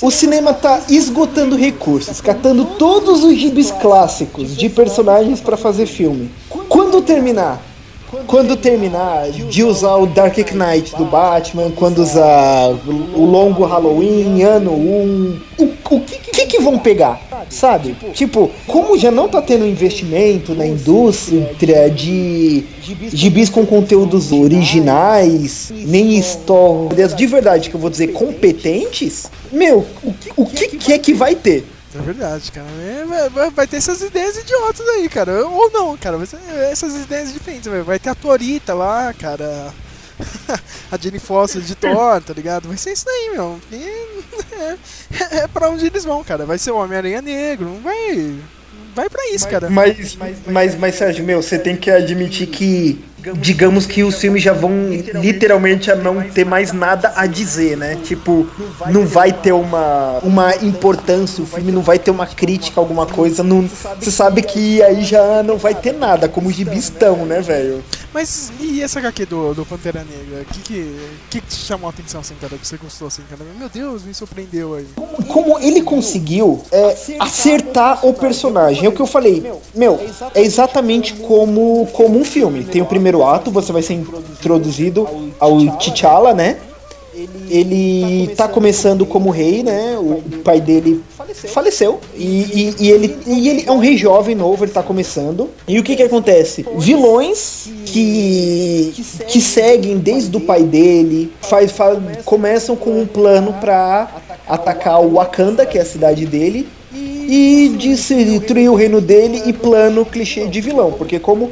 [0.00, 6.30] o cinema tá esgotando recursos, catando todos os gibis clássicos de personagens pra fazer filme.
[6.68, 7.60] Quando terminar?
[8.26, 12.68] Quando terminar de usar o Dark Knight do Batman, quando usar
[13.14, 17.20] o longo Halloween, ano 1, o, o que, que que vão pegar?
[17.50, 17.96] Sabe?
[18.12, 22.64] Tipo, como já não tá tendo investimento na indústria de
[23.12, 30.14] gibis com conteúdos originais, nem histórias de verdade, que eu vou dizer competentes, meu, o,
[30.36, 31.64] o que, que é que vai ter?
[31.94, 32.66] É verdade, cara.
[32.66, 35.46] É, vai- ter essas ideias idiotas aí, cara.
[35.46, 36.16] Ou não, cara.
[36.16, 36.38] Vai ser
[36.70, 37.70] essas ideias diferentes.
[37.84, 39.72] Vai ter a Torita lá, cara.
[40.90, 42.68] a Jenny Foster de Thor, tá ligado?
[42.68, 43.60] Vai ser isso daí, meu.
[43.72, 46.44] É, é pra onde eles vão, cara.
[46.46, 47.66] Vai ser o Homem-Aranha Negro.
[47.66, 48.34] Não vai.
[48.94, 49.68] Vai pra isso, cara.
[49.68, 53.04] Mas, mas, mas, Sérgio, meu, você tem que admitir que,
[53.36, 57.96] digamos que os filmes já vão literalmente a não ter mais nada a dizer, né?
[58.02, 58.46] Tipo,
[58.90, 63.42] não vai ter uma, uma importância, o filme não vai ter uma crítica, alguma coisa.
[63.42, 67.40] Não, você sabe que aí já não vai ter nada, como os gibis estão, né,
[67.40, 67.82] velho?
[68.14, 70.42] Mas e essa HQ do, do Pantera Negra?
[70.42, 70.96] O que que,
[71.30, 72.56] que te chamou a atenção, assim, cara?
[72.56, 73.42] Que você gostou, assim, cara?
[73.58, 74.86] Meu Deus, me surpreendeu aí.
[75.26, 78.86] como ele conseguiu é, acertar o personagem.
[78.86, 79.42] É o que eu falei.
[79.74, 80.00] Meu,
[80.32, 82.62] é exatamente como, como um filme.
[82.62, 85.06] Tem o primeiro ato, você vai ser introduzido
[85.38, 86.56] ao T'Challa, né?
[87.48, 89.96] Ele tá começando como rei, né?
[89.98, 91.00] O pai dele
[91.48, 92.00] faleceu.
[92.16, 95.48] E, e- e ele, e ele é um rei jovem novo, ele tá começando.
[95.68, 96.66] E o que que acontece?
[96.76, 98.92] Vilões que,
[99.28, 104.08] que seguem desde o pai dele faz, fa- começam com um plano pra
[104.48, 106.68] atacar o Wakanda, que é a cidade dele.
[107.26, 110.92] E destruir o reino dele e plano clichê de vilão.
[110.92, 111.50] Porque como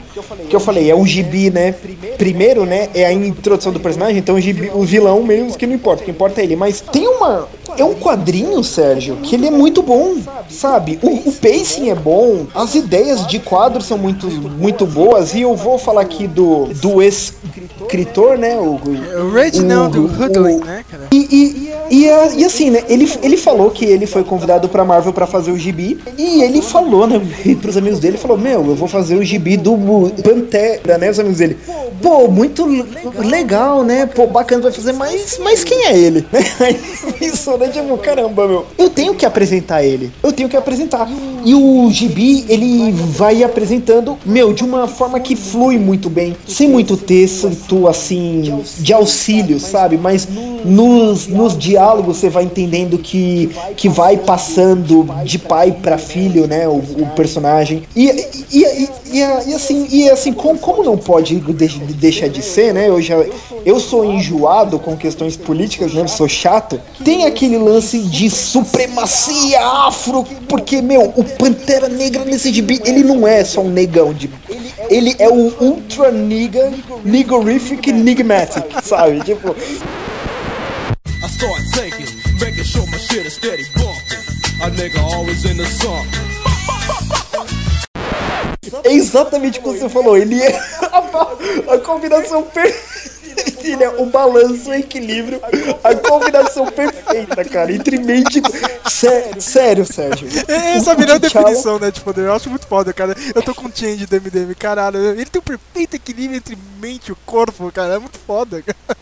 [0.49, 1.75] que eu falei, é um gibi, né?
[2.19, 5.75] primeiro, né, é a introdução do personagem, então o, gibi- o vilão meio que não
[5.75, 6.57] importa, o que importa é ele.
[6.57, 7.49] Mas tem uma.
[7.77, 10.15] É um quadrinho, Sérgio, que ele é muito bom,
[10.49, 10.99] sabe?
[11.03, 15.55] O, o pacing é bom, as ideias de quadro são muito, muito boas, e eu
[15.57, 18.57] vou falar aqui do, do escritor, né?
[18.57, 18.79] O,
[19.25, 21.09] O Reginald o- Hudlin, né, cara?
[21.13, 22.07] e, e, e,
[22.41, 22.83] e assim, né?
[22.89, 25.99] Ele, ele falou que ele foi convidado pra Marvel pra fazer o gibi.
[26.19, 27.21] E ele falou, né?
[27.61, 29.77] Pros amigos dele, falou: Meu, eu vou fazer o gibi do
[30.23, 31.11] Pantera, né?
[31.11, 31.59] Os amigos dele.
[32.03, 32.85] Pô, muito l-
[33.29, 34.07] legal, né?
[34.07, 36.27] Pô, bacana, vai fazer, mas, mas quem é ele?
[37.19, 37.69] Pensou, né?
[37.69, 38.67] Tipo, caramba, meu.
[38.77, 40.13] Eu tenho que apresentar ele.
[40.23, 41.09] Eu tenho que apresentar.
[41.45, 46.37] E o gibi, ele vai apresentando, meu, de uma forma que flui muito bem.
[46.47, 49.97] Sem muito texto, assim, de auxílio, sabe?
[49.97, 50.27] Mas
[50.65, 56.67] nos, nos diálogos você vai entendendo que, que vai passando de pai pra filho, né?
[56.69, 57.83] O, o personagem.
[57.95, 58.07] E,
[58.53, 59.19] e, e, e,
[59.51, 61.41] e assim, e assim como, como não pode
[61.93, 62.89] de- deixar de ser, né?
[62.89, 63.17] Eu já
[63.65, 66.07] eu sou enjoado com questões políticas, né?
[66.07, 66.81] Sou chato.
[67.05, 73.27] Tem aquele lance de supremacia afro, porque, meu, o Pantera Negra nesse gibi, ele não
[73.27, 74.31] é só um negão de.
[74.91, 76.73] Ele é o ultra nigga,
[77.05, 79.21] niggerific nigmatic, sabe?
[79.21, 79.55] Tipo.
[84.61, 87.32] A nigga always in the.
[88.85, 90.17] É exatamente o que você falou.
[90.17, 93.12] Ele é a, a combinação perfeita.
[93.65, 95.41] É o balanço, o equilíbrio,
[95.83, 97.73] a combinação perfeita, cara.
[97.73, 98.43] Entre mente.
[98.89, 100.29] Sé- sério, Sérgio.
[100.49, 102.23] É, Essa é a melhor definição, né, de poder.
[102.27, 103.15] Eu acho muito foda, cara.
[103.35, 104.99] Eu tô com o change do MDM, caralho.
[104.99, 107.95] Ele tem um perfeito equilíbrio entre mente e o corpo, cara.
[107.95, 108.97] É muito foda, cara.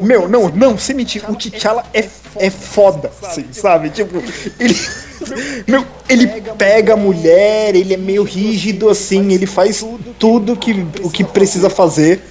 [0.00, 3.90] Meu, não, não, sem mentir, o T'Challa é, é foda, assim, sabe?
[3.90, 4.22] Tipo,
[4.58, 4.74] ele.
[5.68, 9.84] Meu, ele pega a mulher, ele é meio rígido, assim, ele faz
[10.18, 12.22] tudo que, o que precisa fazer.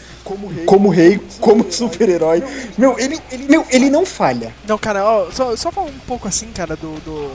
[0.66, 2.44] Como rei, como super-herói.
[2.78, 4.54] Meu, ele, ele- meu, ele não falha.
[4.68, 6.94] Não, cara, ó, só, só falar um pouco assim, cara, do.
[7.02, 7.32] do.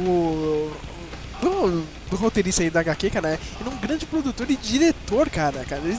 [0.00, 0.70] O.
[1.40, 3.38] Do, do roteirista aí da HQ, cara.
[3.60, 5.64] Ele é um grande produtor e diretor, cara.
[5.68, 5.98] cara ele,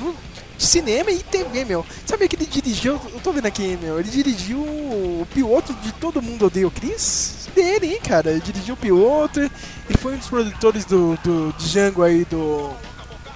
[0.00, 0.14] no-
[0.56, 1.84] de cinema e TV, meu.
[2.06, 2.98] Sabe que ele dirigiu.
[3.12, 3.98] Eu tô vendo aqui, meu.
[3.98, 7.48] Ele dirigiu o piloto de Todo Mundo Odeia o Chris.
[7.54, 8.30] Dele, hein, cara.
[8.30, 9.40] Ele dirigiu o piloto.
[9.40, 12.70] Ele foi um dos produtores do, do Django aí do.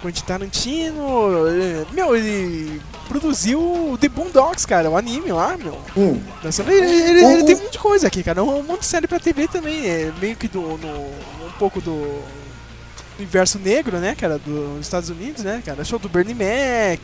[0.02, 1.46] Quentin Tarantino.
[1.48, 5.78] eh, Meu, ele produziu The Boondocks, cara, o anime lá, meu.
[5.96, 6.20] Hum.
[6.72, 8.42] Ele, ele- ele tem um monte de coisa aqui, cara.
[8.42, 9.86] Um monte de série pra TV também.
[9.88, 10.60] É meio que do.
[10.60, 12.22] no- um pouco do.
[13.18, 15.82] Universo negro, né, cara, dos Estados Unidos, né, cara?
[15.82, 17.00] Show do Bernie Mac,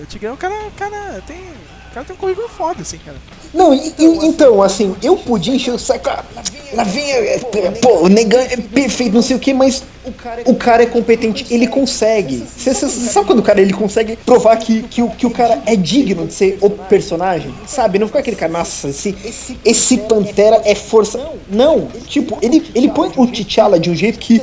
[0.00, 1.42] o Tigrão, o cara, o cara tem.
[1.96, 3.16] O cara tem um currículo foda, assim, cara.
[3.54, 6.10] Não, e- e- então, assim, eu podia encher o saco.
[6.10, 6.22] ah,
[6.74, 9.82] Lá vem, é, é, pô, o negão é perfeito, não sei o que, mas
[10.44, 12.44] o cara é competente, ele consegue.
[12.54, 15.74] Você sabe quando o cara ele consegue provar que, que, o, que o cara é
[15.74, 17.54] digno de ser o personagem?
[17.66, 17.98] Sabe?
[17.98, 19.16] Não fica aquele cara, nossa, esse,
[19.64, 21.18] esse Pantera é força.
[21.48, 24.42] Não, tipo, ele, ele põe o T'Challa de um jeito que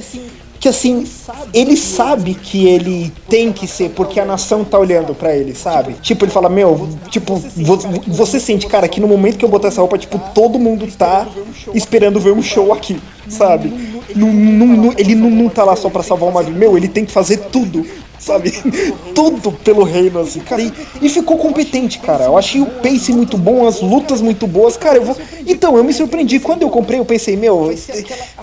[0.64, 1.06] que assim,
[1.54, 5.94] ele sabe que ele tem que ser, porque a nação tá olhando pra ele, sabe?
[6.02, 9.68] Tipo, ele fala, meu, tipo, vo- você sente, cara, que no momento que eu botar
[9.68, 11.28] essa roupa, tipo, todo mundo tá
[11.74, 12.98] esperando ver um show aqui,
[13.28, 13.74] sabe?
[14.16, 16.88] Não- não- não- ele não, não tá lá só pra salvar uma vida, meu, ele
[16.88, 17.86] tem que fazer tudo,
[18.24, 18.52] sabe?
[19.14, 20.62] tudo pelo reino, assim, cara.
[20.62, 22.26] E, e ficou competente, cara.
[22.26, 24.98] Eu achei o pace muito bom, as lutas muito boas, cara.
[24.98, 25.18] Eu vou.
[25.46, 26.40] Então, eu me surpreendi.
[26.40, 27.74] Quando eu comprei, eu pensei, meu,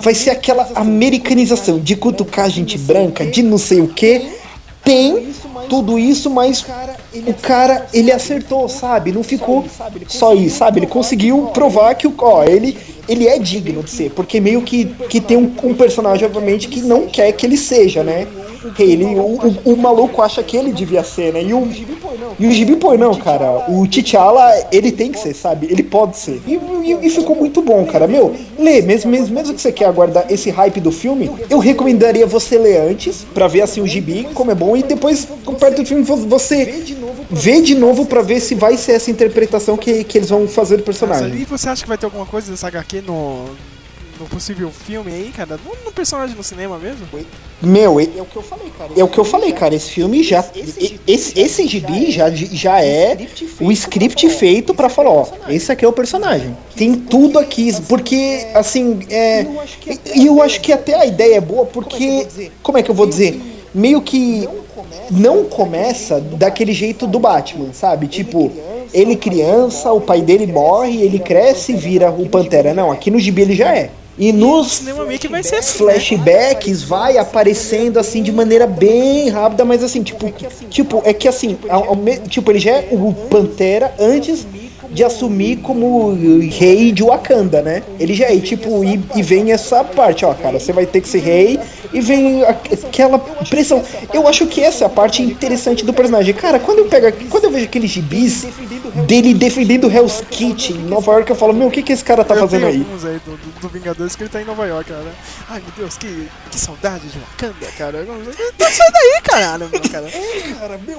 [0.01, 4.39] vai ser aquela americanização de cutucar gente branca, de não sei o que.
[4.85, 5.29] Tem
[5.69, 6.65] tudo isso, mas
[7.15, 9.13] o cara, ele acertou, sabe?
[9.13, 9.65] Não ficou
[10.09, 10.81] só isso, sabe?
[10.81, 12.77] Ele conseguiu provar que o, ó, ele,
[13.09, 16.81] ele é digno de ser, porque meio que, que tem um, um personagem, obviamente, que
[16.81, 18.27] não quer que ele seja, né?
[18.79, 21.43] Ele, o, o, o maluco acha que ele devia ser, né?
[21.43, 21.67] E o,
[22.39, 23.65] e o Gibi Poi não, cara.
[23.71, 25.67] O T'Challa, ele tem que ser, sabe?
[25.71, 26.43] Ele pode ser.
[26.47, 28.07] E, e- e ficou muito bom, cara.
[28.07, 32.27] Meu, lê, mesmo, mesmo, mesmo que você quer aguardar esse hype do filme, eu recomendaria
[32.27, 35.87] você ler antes, pra ver assim o Gibi, como é bom, e depois, perto do
[35.87, 36.65] filme, vo- você
[37.31, 40.77] vê de novo pra ver se vai ser essa interpretação que, que eles vão fazer
[40.79, 41.35] do personagem.
[41.41, 43.47] E você acha que vai ter alguma coisa dessa HQ no.
[44.19, 45.59] No possível filme aí, cara?
[45.65, 47.07] No, no personagem no cinema mesmo?
[47.63, 48.91] Meu, é, é o que eu falei, cara.
[48.95, 49.75] É o que eu falei, cara.
[49.75, 50.45] Esse filme já.
[51.09, 53.17] Esse, esse gibi já, já é
[53.59, 56.55] o script feito pra falar, ó, esse aqui é o personagem.
[56.77, 59.47] Tem tudo aqui, porque, assim, é.
[59.87, 62.27] E e eu acho que até a ideia é boa, porque.
[62.63, 63.41] Como é que eu vou dizer?
[63.75, 64.47] Meio que
[65.11, 68.07] não começa daquele jeito do Batman, sabe?
[68.07, 68.51] Tipo,
[68.93, 72.75] ele criança, o pai dele morre, ele cresce e vira o Pantera.
[72.75, 73.91] Não, aqui no gibi ele já é.
[74.19, 74.81] E nos
[75.71, 80.31] assim, flashbacks vai aparecendo assim de maneira bem rápida, mas assim, tipo,
[80.69, 81.97] tipo é que assim, ao- ao
[82.29, 84.47] tipo, ele já é o Pantera antes
[84.91, 86.13] de assumir como
[86.51, 87.83] rei de Wakanda, né?
[87.99, 91.01] Ele já é, e, tipo, e, e vem essa parte, ó, cara, você vai ter
[91.01, 91.59] que ser rei,
[91.93, 93.83] e vem aquela pressão.
[94.13, 96.33] Eu acho que essa é a parte interessante do personagem.
[96.35, 98.47] Cara, quando eu pego, quando eu vejo aqueles gibis
[99.07, 102.25] dele defendendo Hell's Kitchen em Nova York, eu falo, meu, o que que esse cara
[102.25, 102.77] tá Eu fazendo aí?
[102.77, 105.13] aí do, do, do Vingadores que ele tá em Nova York, cara.
[105.49, 108.07] Ai meu Deus, que, que saudade de Wakanda, cara.
[108.55, 110.07] Então sai daí, caralho, meu, cara.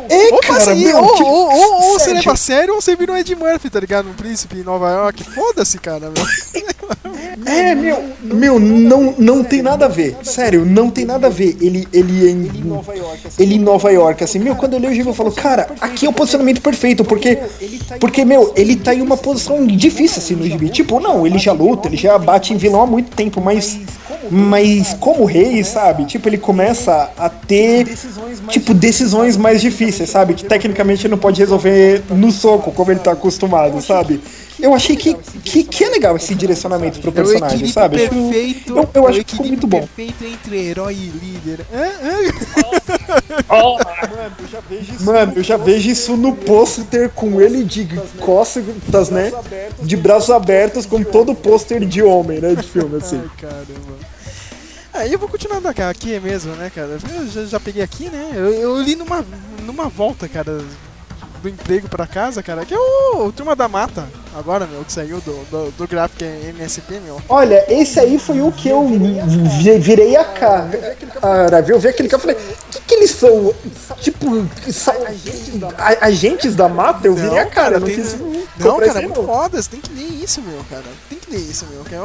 [0.09, 2.19] É, ou cara, faz assim, meu, ou, tipo, ou, ou, ou você sério.
[2.19, 4.09] leva a sério ou você vira um Ed Murphy, tá ligado?
[4.09, 5.23] Um príncipe em Nova York.
[5.23, 6.23] Foda-se, cara, meu.
[7.45, 10.15] É, meu, meu, não, não tem nada a ver.
[10.23, 11.57] Sério, não tem nada a ver.
[11.59, 12.51] Ele, ele em,
[13.39, 16.05] ele em Nova York, assim, meu, quando eu leio o gibi eu falo, cara, aqui
[16.05, 17.37] é o posicionamento perfeito, porque,
[17.99, 20.69] porque, meu, ele tá em uma posição difícil, assim, no gibi.
[20.69, 23.79] Tipo, não, ele já luta, ele já bate em vilão há muito tempo, mas,
[24.29, 26.05] mas como rei, sabe?
[26.05, 27.87] Tipo, ele começa a ter,
[28.49, 30.33] tipo, decisões mais difíceis, sabe?
[30.33, 34.21] Que tecnicamente ele não pode resolver no soco, como ele tá acostumado, sabe?
[34.61, 37.97] Eu achei que, que, que é legal esse direcionamento pro É personagem, sabe?
[37.97, 38.77] perfeito.
[38.77, 39.79] Eu, eu é acho que ficou muito bom.
[39.79, 41.65] perfeito entre herói e líder.
[41.73, 41.91] Hã?
[45.01, 47.87] Mano, eu já vejo isso no pôster com ele de
[48.19, 49.31] costas, né?
[49.81, 52.55] De braços abertos, com todo pôster de homem, né?
[52.55, 53.21] De filme, assim.
[53.21, 54.11] Ai, caramba.
[54.93, 56.99] Aí eu vou continuar da aqui mesmo, né, cara?
[57.15, 58.31] Eu já, já peguei aqui, né?
[58.35, 59.25] Eu, eu li numa,
[59.65, 60.59] numa volta, cara,
[61.41, 64.91] do emprego pra casa, cara, que é o, o Turma da Mata, agora, meu, que
[64.93, 67.21] saiu do, do, do Graphic MSP, meu.
[67.27, 70.95] Olha, esse aí foi o que eu vi- virei a cara.
[71.19, 71.75] Cara, viu?
[71.75, 73.53] Eu vi aquele cara e falei, o que, que eles são?
[73.99, 74.45] Tipo,
[76.01, 77.07] agentes da mata?
[77.07, 78.15] Eu virei a cara, não tem- quis
[78.57, 79.25] Não, cara, é muito não.
[79.27, 80.83] foda, você tem que ler isso, meu, cara.
[81.09, 82.01] Tem que ler isso, meu, que é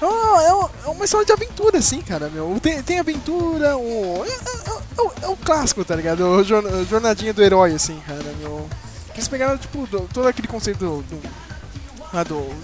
[0.00, 2.58] é uma, é é uma história de aventura, assim, cara, meu.
[2.60, 6.22] Tem, tem aventura, o, é, é- é o- é o clássico, tá ligado?
[6.24, 6.44] O
[6.84, 8.68] jornadinha do herói, assim, cara, meu.
[9.14, 11.20] Eles pegaram, tipo, do- todo aquele conceito do, do,
[12.12, 12.54] ah, do-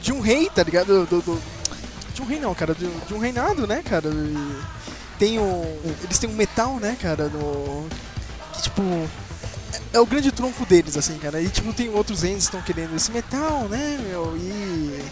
[0.00, 1.06] de um rei, tá ligado?
[1.06, 1.42] Do, do-
[2.14, 4.08] de um rei não, cara, de, de um reinado, né, cara?
[4.08, 4.58] E
[5.18, 5.62] tem o,
[6.04, 7.86] eles têm um metal, né, cara, no,
[8.54, 8.82] que, tipo,
[9.92, 11.40] é o grande trunfo deles, assim, cara.
[11.40, 14.34] E tipo, tem outros reis que estão querendo esse metal, né, meu?
[14.36, 15.04] E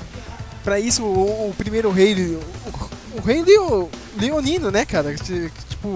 [0.66, 5.14] pra isso o, o primeiro rei, o, o rei Leo, Leonino, né, cara?
[5.14, 5.94] Tipo,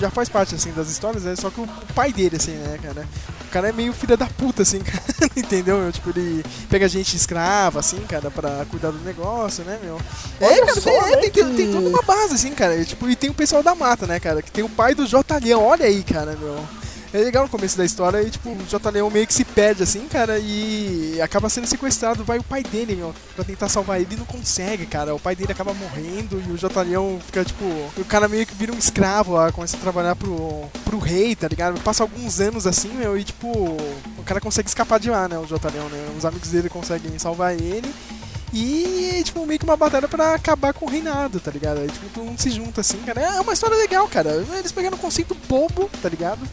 [0.00, 1.34] já faz parte, assim, das histórias, né?
[1.34, 3.04] Só que o, pai dele, assim, né, cara?
[3.40, 5.02] O cara é meio filho da puta, assim, cara.
[5.36, 5.90] Entendeu, meu?
[5.90, 9.98] Tipo, ele pega gente escrava, assim, cara, pra cuidar do negócio, né, meu?
[10.40, 12.52] É, Olha cara, só, tem, é, né, tem, tem, que- tem toda uma base, assim,
[12.52, 12.76] cara.
[12.76, 14.40] E, tipo, e tem o pessoal da mata, né, cara?
[14.40, 15.38] Que tem o pai do J.
[15.40, 16.56] Leão, olha aí, cara, meu.
[17.16, 18.90] É legal no começo da história e, tipo, o J.
[18.90, 22.22] Leão meio que se perde, assim, cara, e acaba sendo sequestrado.
[22.22, 25.14] Vai o pai dele, meu, pra tentar salvar ele e não consegue, cara.
[25.14, 26.82] O pai dele acaba morrendo e o J.
[26.82, 27.64] Leão fica, tipo,
[27.96, 31.48] o cara meio que vira um escravo lá, começa a trabalhar pro, pro rei, tá
[31.48, 31.80] ligado?
[31.80, 35.46] Passa alguns anos assim, meu, e, tipo, o cara consegue escapar de lá, né, o
[35.46, 35.70] J.
[35.70, 36.14] Leão, né?
[36.18, 37.94] Os amigos dele conseguem salvar ele.
[38.52, 41.78] E, tipo, meio que uma batalha pra acabar com o reinado, tá ligado?
[41.78, 43.22] Aí, tipo, todo mundo se junta assim, cara.
[43.22, 44.44] É uma história legal, cara.
[44.58, 46.46] Eles pegaram um conceito bobo, tá ligado?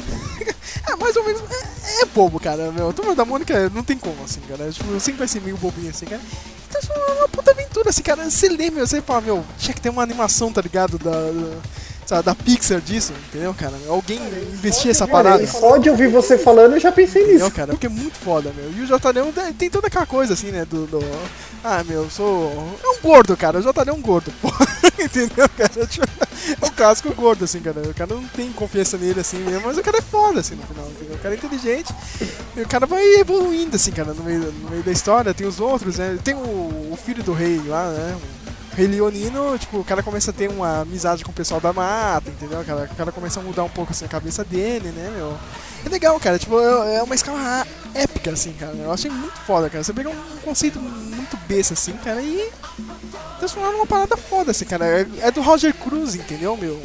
[0.88, 1.42] é, mais ou menos.
[1.50, 2.70] É, é bobo, cara.
[2.72, 4.70] Meu, Turma da Mônica não tem como, assim, cara.
[4.70, 6.20] Tipo, sempre vai ser meio bobinho, assim, cara.
[6.68, 8.28] Então, é uma puta aventura, assim, cara.
[8.30, 10.98] Você lê, meu, você fala, meu, tinha que ter uma animação, tá ligado?
[10.98, 11.10] Da,
[12.08, 13.74] da, da Pixar disso, entendeu, cara?
[13.88, 14.18] Alguém
[14.52, 15.42] investir essa Cara, parada.
[15.42, 17.56] e só de ouvir você falando, eu já pensei Entendeu, nisso.
[17.56, 17.68] cara?
[17.72, 18.72] Porque é muito foda, meu.
[18.72, 19.10] E o J.
[19.12, 20.64] Leão tem- toda aquela coisa, assim, né?
[20.64, 20.86] Do.
[20.86, 21.20] do-
[21.62, 22.78] Ah, meu, eu sou.
[22.82, 23.58] É um gordo, cara.
[23.58, 23.82] O J.
[23.84, 24.48] Leão é um gordo, pô.
[25.02, 25.86] Entendeu, cara?
[25.86, 26.06] Tipo,
[26.60, 27.80] É o clássico gordo, assim, cara.
[27.80, 30.62] O cara não tem confiança nele, assim mesmo, mas o cara é foda, assim, no
[30.62, 31.16] final, entendeu?
[31.16, 31.94] O cara é inteligente.
[32.56, 35.34] E o cara vai evoluindo, assim, cara, no meio, no meio da história.
[35.34, 36.18] Tem os outros, né?
[36.22, 36.38] Tem o,
[36.92, 38.16] o filho do rei lá, né?
[38.74, 42.30] Rei Leonino, tipo, o cara começa a ter uma amizade com o pessoal da mata,
[42.30, 42.60] entendeu?
[42.60, 45.36] O cara, o cara começa a mudar um pouco, assim, a cabeça dele, né, meu?
[45.84, 46.38] É legal, cara.
[46.38, 48.74] Tipo, é é uma escala épica, assim, cara.
[48.74, 49.82] Eu achei muito foda, cara.
[49.82, 52.50] Você pega um conceito muito besta, assim, cara, e
[53.38, 54.86] transformar numa parada foda, assim, cara.
[54.86, 56.80] É, é do Roger Cruz, entendeu, meu?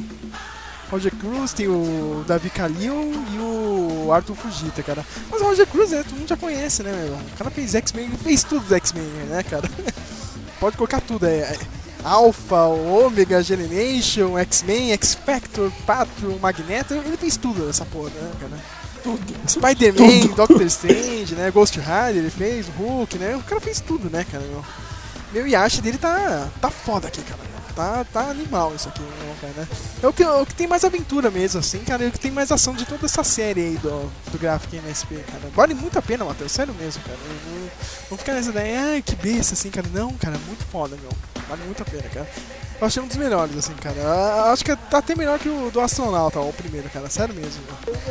[0.89, 5.06] Roger Cruz, tem o Davi Kalil e o Arthur Fujita, cara.
[5.29, 7.15] Mas o Roger Cruz, né, todo mundo já conhece, né, meu?
[7.15, 9.69] O cara fez X-Men, fez tudo do X-Men, né, cara?
[10.60, 11.39] Pode colocar tudo, é...
[11.39, 11.58] é
[12.06, 18.85] Alpha, Omega, Generation, X-Men, X-Factor, Patro, Magneto, ele fez tudo essa porra, né, cara?
[19.47, 21.49] Spider-Man, Doctor Strange, né?
[21.51, 23.35] Ghost Rider ele fez, Hulk, né?
[23.35, 24.43] O cara fez tudo, né, cara?
[24.43, 24.63] Meu?
[25.43, 27.39] Meu, arte dele tá, tá foda aqui, cara.
[27.76, 29.67] Tá, tá animal isso aqui, né?
[30.02, 32.06] É o que, o que tem mais aventura mesmo, assim, cara.
[32.06, 35.15] É o que tem mais ação de toda essa série aí do, do Graphic MSP,
[35.30, 35.50] cara.
[35.54, 36.54] Vale muito a pena, Matheus.
[36.54, 37.17] Sério mesmo, cara.
[37.17, 37.69] Não, não,
[38.12, 39.88] não fica nessa ideia, ai, que besta, assim, cara.
[39.94, 41.12] Não, cara, muito foda, meu.
[41.50, 42.28] Vale muito a pena, cara.
[42.80, 43.96] Eu achei um dos melhores, assim, cara.
[43.98, 47.10] Eu Acho que tá até melhor que o do Astronauta, ó, o primeiro, cara.
[47.10, 47.62] Sério mesmo.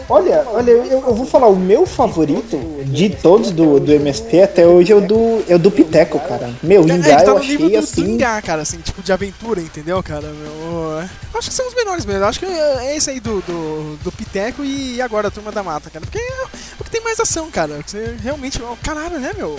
[0.08, 2.56] Olha, olha, eu, eu vou falar, o meu favorito
[2.86, 6.50] de todos do, do MSP até hoje é o do, é o do Piteco, cara.
[6.62, 8.02] Meu, É, Ingá ele tá eu achei assim.
[8.02, 10.28] Ingá, cara, assim, tipo de aventura, entendeu, cara?
[10.28, 11.08] Meu, é.
[11.34, 12.24] Acho que são os melhores mesmo.
[12.24, 15.90] Acho que é esse aí do, do, do Piteco e agora a Turma da Mata,
[15.90, 16.04] cara.
[16.04, 16.44] Porque é
[16.80, 17.80] o que tem mais ação, cara.
[17.84, 18.60] Você realmente.
[18.82, 19.58] Caralho, né, meu?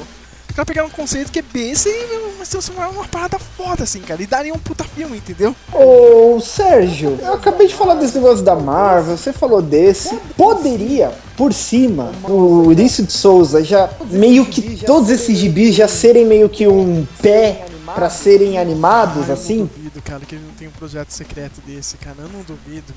[0.56, 4.00] Os caras pegaram um conceito que é besta e mas transformaram numa parada foda, assim,
[4.00, 4.24] cara.
[4.24, 5.54] E daria um puta filme, entendeu?
[5.74, 10.16] Ô, Sérgio, eu acabei de falar desse negócio da Marvel, você falou desse.
[10.38, 16.26] Poderia, por cima, o Início de Souza já meio que todos esses gibis já serem
[16.26, 19.58] meio que um pé pra serem animados, Ah, eu assim?
[19.58, 22.16] não duvido, cara, que ele não tem um projeto secreto desse, cara.
[22.20, 22.94] Eu não duvido.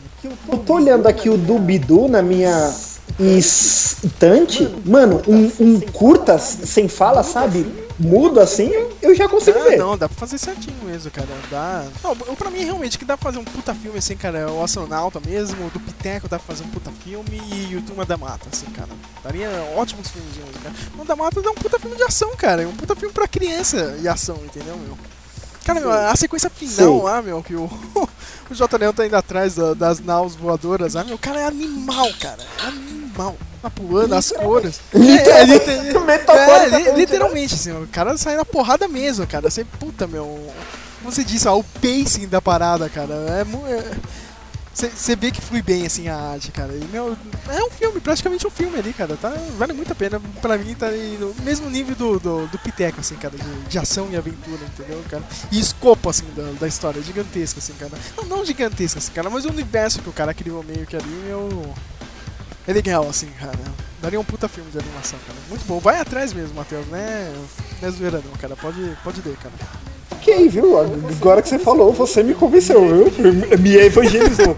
[0.48, 2.72] Eu tô olhando aqui o do Bidu na minha
[3.18, 4.68] estante.
[4.84, 7.66] Mano, um, um curta sem fala, sabe?
[8.00, 8.70] Mudo assim,
[9.02, 9.76] eu já consigo Ah, ver.
[9.76, 11.26] não, dá pra fazer certinho mesmo, cara.
[11.50, 11.84] Dá.
[12.04, 15.20] Não, pra mim, realmente, que dá pra fazer um puta filme assim, cara, o astronauta
[15.26, 18.46] mesmo, o do Piteco dá pra fazer um puta filme e o Turma da Mata,
[18.52, 18.88] assim, cara.
[19.24, 20.32] Daria ótimos filmes
[20.62, 20.72] cara.
[20.86, 22.62] O Turma da Mata dá um puta filme de ação, cara.
[22.62, 24.96] É um puta filme pra criança e ação, entendeu, meu?
[25.68, 27.02] Cara, meu, a sequência final Sei.
[27.02, 27.64] lá, meu, que o,
[28.50, 28.76] o J.
[28.78, 32.38] Leão tá indo atrás da- das naus voadoras lá, meu, o cara é animal, cara.
[32.64, 33.36] É animal.
[33.60, 34.80] Tá pulando, as cores.
[34.94, 35.42] É, é,
[36.64, 39.50] é, li- literalmente, assim, o cara sai na porrada mesmo, cara.
[39.50, 40.24] Você, puta, meu.
[41.02, 43.14] Como você disse, ó, o pacing da parada, cara.
[43.14, 43.42] É
[43.72, 43.96] é-
[44.78, 46.72] Você vê que flui bem, assim, a arte, cara.
[46.72, 47.16] E, meu,
[47.48, 49.16] é um filme, praticamente um filme ali, cara.
[49.16, 50.20] Tá, vale muito a pena.
[50.40, 53.36] Pra mim, tá no mesmo nível do, do, do Piteco, assim, cara.
[53.36, 55.24] De, de ação e aventura, entendeu, cara?
[55.50, 57.02] E escopo, assim, da, da história.
[57.02, 57.90] Gigantesco, assim, cara.
[58.16, 59.28] Não, não gigantesco, assim, cara.
[59.28, 61.74] Mas o universo que o cara criou meio que ali, meu...
[62.64, 63.58] É legal, assim, cara.
[64.00, 65.38] Daria um puta filme de animação, cara.
[65.48, 65.80] Muito bom.
[65.80, 67.34] Vai atrás mesmo, Matheus, né?
[67.82, 68.54] Não é zoeira não, cara.
[68.54, 69.54] Pode, pode ler, cara.
[70.10, 70.78] Ok, viu?
[70.78, 73.12] Agora que você falou, você me convenceu, viu?
[73.58, 74.54] Me evangelizou.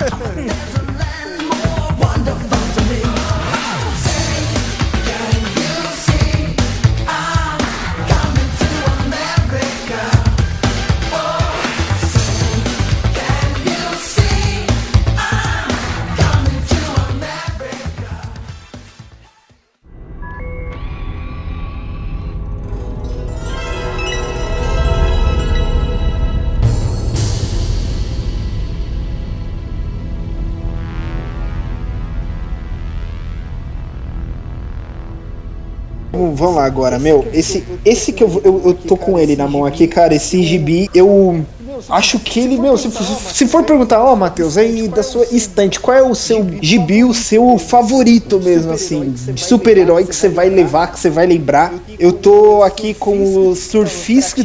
[36.40, 37.26] Vamos lá agora, meu.
[37.34, 40.42] Esse, esse que eu, vou- eu, eu tô com ele na mão aqui, cara, esse
[40.42, 41.44] gibi, eu
[41.90, 42.90] acho que ele, meu, se,
[43.34, 47.12] se for perguntar, ó, Matheus, aí da sua estante, qual é o seu gibi, o
[47.12, 51.74] seu favorito mesmo, assim, de super-herói que você vai levar, que você vai lembrar?
[51.98, 54.42] Eu tô aqui com o Surfista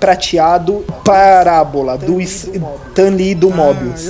[0.00, 4.08] Prateado Parábola, do Stan Lee do Ah, Mobius.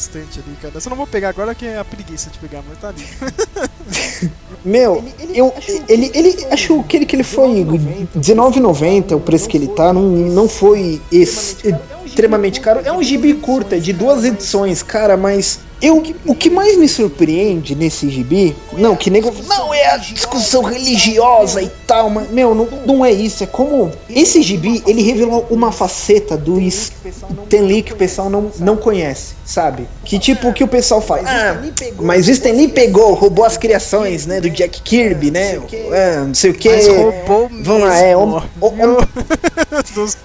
[0.00, 0.80] Estante ali, cara.
[0.80, 3.04] Só não vou pegar agora que é a preguiça de pegar, mas tá ali.
[4.64, 5.02] Meu,
[5.34, 5.52] eu,
[5.88, 10.02] ele, ele, acho que ele, que ele foi R$19,90 o preço que ele tá, não,
[10.02, 11.74] não foi esse-
[12.04, 12.80] extremamente caro.
[12.84, 16.86] É um gibi curta, é de duas edições, cara, mas eu, o que mais me
[16.86, 22.54] surpreende nesse gibi, não, que nego, não é a discussão religiosa e tal, mas, meu,
[22.54, 27.92] não, não é isso, é como esse gibi, ele revelou uma faceta do Stan que
[27.92, 29.88] o pessoal não, não conhece, sabe?
[30.10, 31.56] Que tipo, que o pessoal fala, ah,
[32.00, 35.60] mas o Stan Lee pegou, roubou as criações, né, do Jack Kirby, né,
[35.92, 38.42] ah, não sei o que, Mas roubou vamos lá, é, mesmo.
[38.60, 38.72] hom-
[39.94, 40.16] Dos-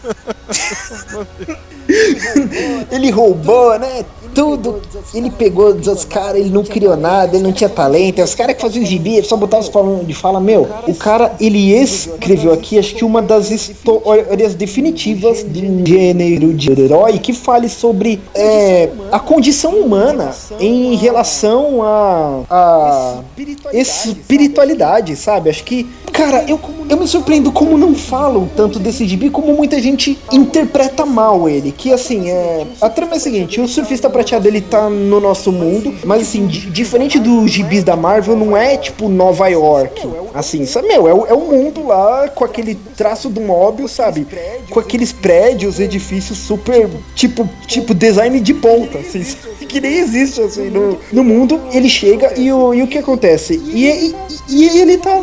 [2.92, 4.04] ele roubou, né?
[4.36, 4.82] Tudo.
[5.14, 8.20] Ele pegou dos caras, ele não criou nada, ele não tinha talento.
[8.20, 11.34] Aí Os caras que faziam gibi, só botava os palavras de fala, meu, o cara,
[11.40, 17.32] ele escreveu aqui, acho que uma das histórias definitivas de um gênero de herói que
[17.32, 23.20] fale sobre é, a condição humana em relação a, a
[23.74, 25.50] espiritualidade, sabe?
[25.50, 26.60] Acho que, cara, eu,
[26.90, 31.72] eu me surpreendo como não falam tanto desse gibi, como muita gente interpreta mal ele.
[31.72, 32.66] Que assim, é.
[32.82, 36.46] A trama é a seguinte: o surfista prateado ele tá no nosso mundo, mas assim,
[36.48, 40.08] di- diferente dos gibis da Marvel, não é tipo Nova York.
[40.34, 44.28] Assim, sabe, meu, é o, é o mundo lá com aquele traço do móvel, sabe?
[44.70, 46.90] Com aqueles prédios, edifícios super.
[47.16, 49.24] Tipo, tipo design de ponta, assim,
[49.68, 51.60] que nem existe assim no, no mundo.
[51.72, 53.62] Ele chega e o, e o que acontece?
[53.74, 54.16] E, e,
[54.50, 55.22] e ele tá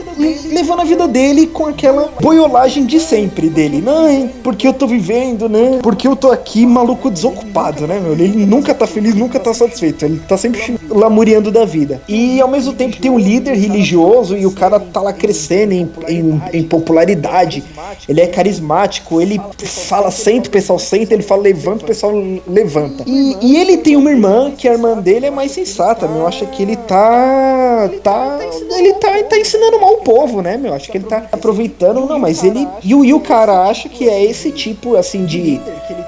[0.50, 3.80] levando a vida dele com aquela boiolagem de sempre dele.
[3.80, 5.78] Não, porque eu tô vivendo, né?
[5.82, 8.12] Porque eu tô aqui maluco desocupado, né, meu?
[8.12, 10.04] Ele nunca tá feliz, nunca tá satisfeito.
[10.04, 12.00] Ele tá sempre lamuriando da vida.
[12.08, 15.88] E ao mesmo tempo tem um líder religioso e o cara tá lá crescendo em,
[16.08, 17.62] em, em popularidade.
[18.08, 22.12] Ele é carismático, ele fala senta, o pessoal senta, ele fala levanta, o pessoal
[22.46, 23.04] levanta.
[23.06, 26.22] E, e ele tem uma irmã, que a irmã dele é mais sensata, meu.
[26.22, 27.90] Eu acho que ele tá.
[28.02, 28.38] tá.
[28.70, 30.72] Ele tá, tá ensinando mal o povo, né, meu?
[30.72, 32.06] Acho que ele tá aproveitando.
[32.06, 32.66] Não, mas ele.
[32.82, 35.60] E o, e o cara acha que é esse tipo, assim, de.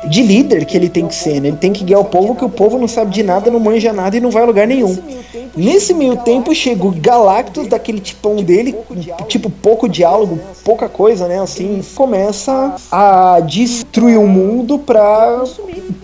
[0.08, 1.48] De líder que ele tem que ser, né?
[1.48, 3.92] Ele tem que guiar o povo, que o povo não sabe de nada, não manja
[3.92, 4.96] nada e não vai a lugar nenhum.
[5.56, 8.74] Nesse meio tempo chega o Galactus, daquele tipão dele,
[9.28, 11.40] tipo pouco diálogo, pouca coisa, né?
[11.40, 15.44] Assim, começa a destruir o mundo pra,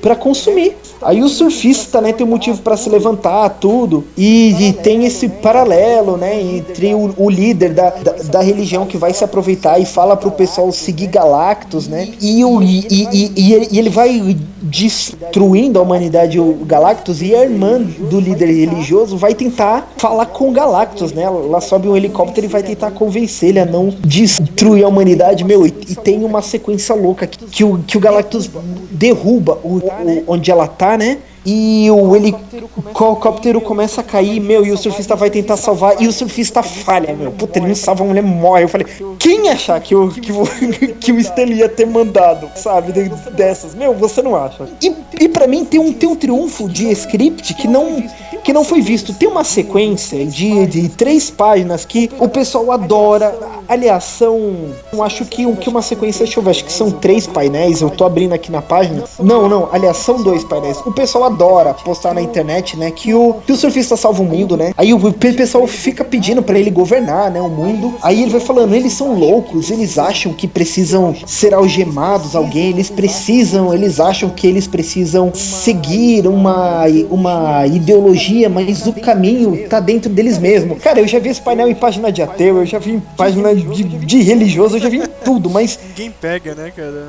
[0.01, 0.77] pra consumir.
[1.03, 4.05] Aí o surfista, né, tem um motivo para se levantar, tudo.
[4.17, 8.99] E, e, tem esse paralelo, né, entre o, o líder da, da, da, religião que
[8.99, 12.09] vai se aproveitar e fala pro pessoal seguir Galactus, né?
[12.21, 17.81] E, o, e, e, e ele vai destruindo a humanidade, o Galactus, e a irmã
[17.81, 21.25] do líder religioso vai tentar falar com o Galactus, né?
[21.25, 25.67] Ela sobe um helicóptero e vai tentar convencer ele a não destruir a humanidade, meu.
[25.67, 28.51] E, e tem uma sequência louca que, que, o, que o Galactus
[28.91, 31.19] derruba o, o onde ela tá, né?
[31.45, 36.13] E o helicóptero começa a cair, meu, e o surfista vai tentar salvar, e o
[36.13, 37.33] surfista falha, meu.
[37.33, 38.65] Puta, ele não salva, a mulher morre.
[38.65, 38.87] Eu falei,
[39.19, 40.45] quem achar que o, que o,
[41.01, 42.93] que o Stan ia ter mandado, sabe,
[43.33, 43.75] dessas?
[43.75, 44.69] Meu, você não acha.
[44.83, 48.03] E, e para mim tem um, tem um triunfo de script que não,
[48.45, 49.15] que não foi visto.
[49.15, 53.35] Tem uma sequência de, de três páginas que o pessoal adora.
[53.69, 54.75] Aliás, são.
[55.03, 57.81] Acho que, que uma sequência, deixa eu ver, acho que são três painéis.
[57.81, 59.05] Eu tô abrindo aqui na página.
[59.19, 60.79] Não, não, aliás, são dois painéis.
[60.85, 62.91] O pessoal adora postar na internet, né?
[62.91, 64.73] Que o, que o surfista salva o mundo, né?
[64.77, 67.41] Aí o pessoal fica pedindo para ele governar, né?
[67.41, 67.95] O mundo.
[68.03, 72.91] Aí ele vai falando, eles são loucos, eles acham que precisam ser algemados alguém, eles
[72.91, 80.11] precisam, eles acham que eles precisam seguir uma, uma ideologia, mas o caminho tá dentro
[80.11, 80.79] deles mesmos.
[80.79, 83.55] Cara, eu já vi esse painel em página de ateu, eu já vi em página
[83.55, 85.79] de, de religioso, eu já vi em tudo, mas.
[85.91, 87.09] Ninguém pega, né, cara?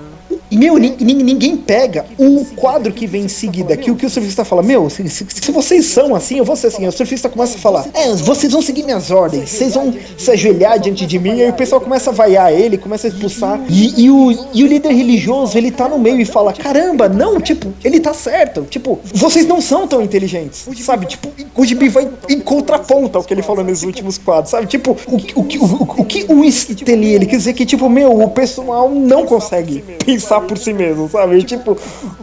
[0.49, 4.45] E, meu, ninguém pega o quadro que vem em seguida, que o que o surfista
[4.45, 6.87] fala, meu, se, se, se, vocês são assim, eu vou ser assim.
[6.87, 10.79] O surfista começa a falar, é, vocês vão seguir minhas ordens, vocês vão se ajoelhar
[10.79, 13.59] diante de mim, e aí o pessoal começa a vaiar ele, começa a expulsar.
[13.69, 17.39] E, e, o, e o líder religioso, ele tá no meio e fala, caramba, não,
[17.39, 18.63] tipo, ele tá certo.
[18.69, 21.05] Tipo, vocês não são tão inteligentes, sabe?
[21.05, 24.67] Tipo, o Gibi vai em contraponto ao que ele falou nos últimos quadros, sabe?
[24.67, 28.19] Tipo, o, o, o, o, o que o Steli, ele quer dizer que, tipo, meu,
[28.19, 31.41] o pessoal não consegue pensar por si mesmo, sabe?
[31.43, 31.77] Tipo,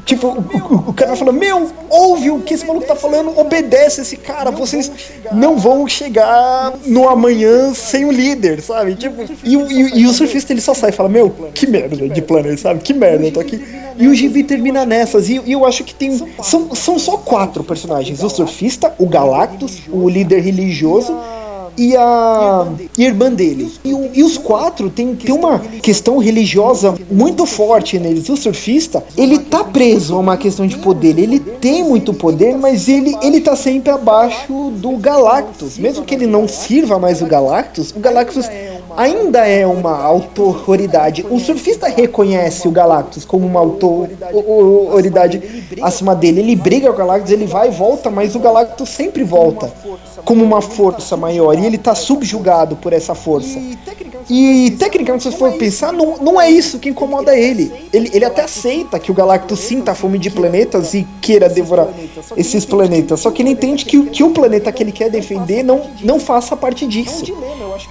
[0.05, 4.01] tipo o, o, o cara fala, meu, ouve o que esse maluco tá falando, obedece
[4.01, 4.91] esse cara, vocês
[5.33, 8.95] não vão chegar no amanhã sem o líder, sabe?
[8.95, 12.23] Tipo, e, e, e o surfista ele só sai e fala, meu, que merda de
[12.23, 12.81] planeta, sabe?
[12.81, 13.63] Que merda, eu tô aqui.
[13.99, 16.17] E o Gibi termina nessas, e, e eu acho que tem.
[16.43, 21.17] São, são só quatro personagens: o surfista, o Galactus, o líder religioso
[21.79, 22.67] e a
[22.99, 23.73] irmã dele.
[23.85, 28.29] E, o, e os quatro tem, tem uma questão religiosa muito forte neles.
[28.29, 31.19] O surfista, ele tá preso a uma questão de poder.
[31.19, 35.79] Ele tem muito poder, mas ele, ele tá sempre abaixo do Galactus.
[35.79, 38.49] Mesmo que ele não sirva mais o Galactus, o Galactus
[38.99, 41.25] ainda é uma autoridade.
[41.31, 45.41] O surfista reconhece o Galactus como uma autoridade
[45.81, 46.41] acima dele.
[46.41, 49.73] Ele briga com o Galactus, ele vai e volta, mas o Galactus sempre volta
[50.25, 53.59] como uma força maior e ele tá subjugado por essa força.
[54.29, 57.73] E tecnicamente, se você for pensar, não, não é isso que incomoda ele.
[57.93, 58.11] ele.
[58.13, 61.89] Ele até aceita que o Galactus sinta a fome de planetas e queira devorar
[62.37, 63.21] esses planetas.
[63.21, 66.55] Só que ele entende que, que o planeta que ele quer defender não, não faça
[66.57, 67.25] parte disso.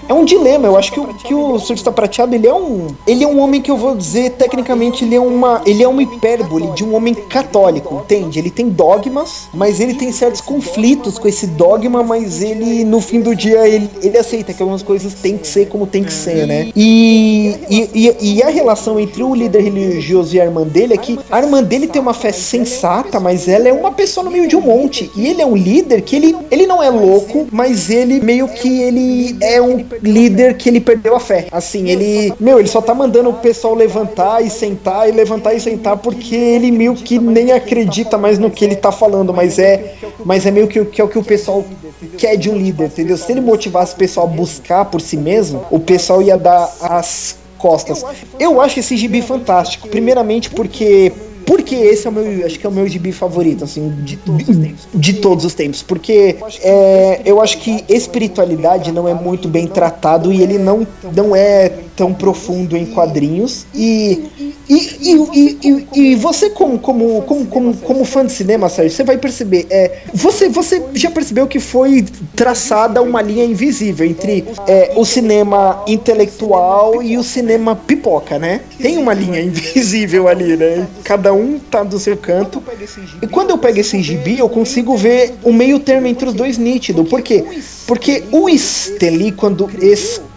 [0.08, 0.68] É um dilema.
[0.68, 2.88] Eu acho que o, que o surfista prateado ele é um.
[3.06, 5.62] Ele é um homem que eu vou dizer, tecnicamente, ele é uma.
[5.66, 8.40] Ele é uma hipérbole de um homem católico, entende?
[8.40, 13.22] Ele tem dogmas, mas ele tem certos conflitos com esse dogma, mas ele, no fim
[13.22, 16.38] do dia, ele, ele aceita que algumas coisas têm que ser como tem que ser
[16.46, 16.72] né?
[16.76, 21.18] E, e, e, a relação entre o líder religioso e a irmã dele é que
[21.32, 24.56] a irmã dele tem uma fé sensata, mas ela é uma pessoa no meio de
[24.56, 25.10] um monte.
[25.16, 28.82] E ele é um líder que ele, ele não é louco, mas ele meio que
[28.82, 31.48] ele é um líder que ele perdeu a fé.
[31.52, 35.60] Assim, ele, meu, ele só tá mandando o pessoal levantar e sentar e levantar e
[35.60, 39.96] sentar porque ele meio que nem acredita mais no que ele tá falando, mas é,
[40.24, 41.66] mas é meio que, que é o que o pessoal
[42.18, 43.18] quer de um líder, entendeu?
[43.18, 47.36] Se ele motivasse o pessoal a buscar por si mesmo, o pessoal ia dar as
[47.58, 48.04] costas.
[48.40, 49.90] Eu acho esse gibi fantástico.
[49.90, 51.12] Primeiramente porque
[51.48, 54.20] Porque esse é o meu, acho que é o meu gibi favorito, assim, de,
[54.94, 55.82] de todos os tempos.
[55.82, 60.86] Porque é, eu acho que espiritualidade não é muito bem tratado e ele não,
[61.16, 63.66] não é tão profundo em quadrinhos.
[63.74, 64.24] E,
[64.70, 68.96] e, e, e, e, e você, como, como, como, como, como fã de cinema, Sérgio,
[68.96, 69.66] você vai perceber.
[69.70, 75.84] É, você, você já percebeu que foi traçada uma linha invisível entre é, o cinema
[75.88, 78.62] intelectual e o cinema pipoca, né?
[78.80, 80.88] Tem uma linha invisível ali, né?
[81.04, 81.37] Cada um
[81.72, 82.62] tá do seu canto.
[83.22, 86.58] E quando eu pego esse gibi, eu consigo ver o meio termo entre os dois
[86.58, 87.04] nítido.
[87.04, 87.44] Por quê?
[87.86, 89.70] Porque o Steli, quando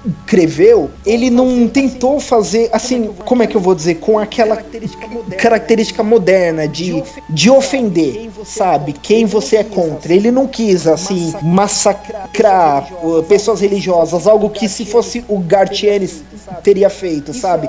[0.04, 4.56] escreveu, ele não tentou fazer, assim, como é que eu vou dizer, com aquela
[5.38, 8.92] característica moderna de, de ofender, sabe?
[8.92, 10.12] Quem você é contra.
[10.12, 16.22] Ele não quis, assim, massacrar uh, pessoas religiosas, algo que se fosse o Gartienes
[16.62, 17.68] teria feito, sabe?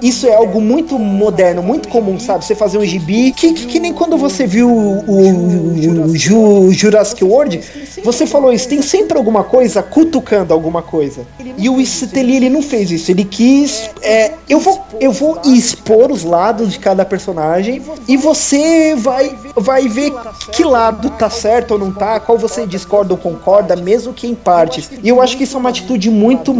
[0.00, 2.44] Isso é algo muito moderno, muito comum, sabe?
[2.44, 6.70] Você fazer um gibi, que, que, que nem quando você viu o, o, o Ju-
[6.72, 7.60] Jurassic World,
[8.02, 11.26] você falou isso, tem sempre alguma coisa cutucando alguma coisa.
[11.56, 16.10] E o Steli, ele não fez isso, ele quis, é, eu vou, eu vou expor
[16.10, 20.12] os lados de cada personagem e você vai, vai ver
[20.52, 24.34] que lado tá certo ou não tá, qual você discorda ou concorda, mesmo que em
[24.34, 24.90] partes.
[25.02, 26.52] E eu acho que isso é uma atitude muito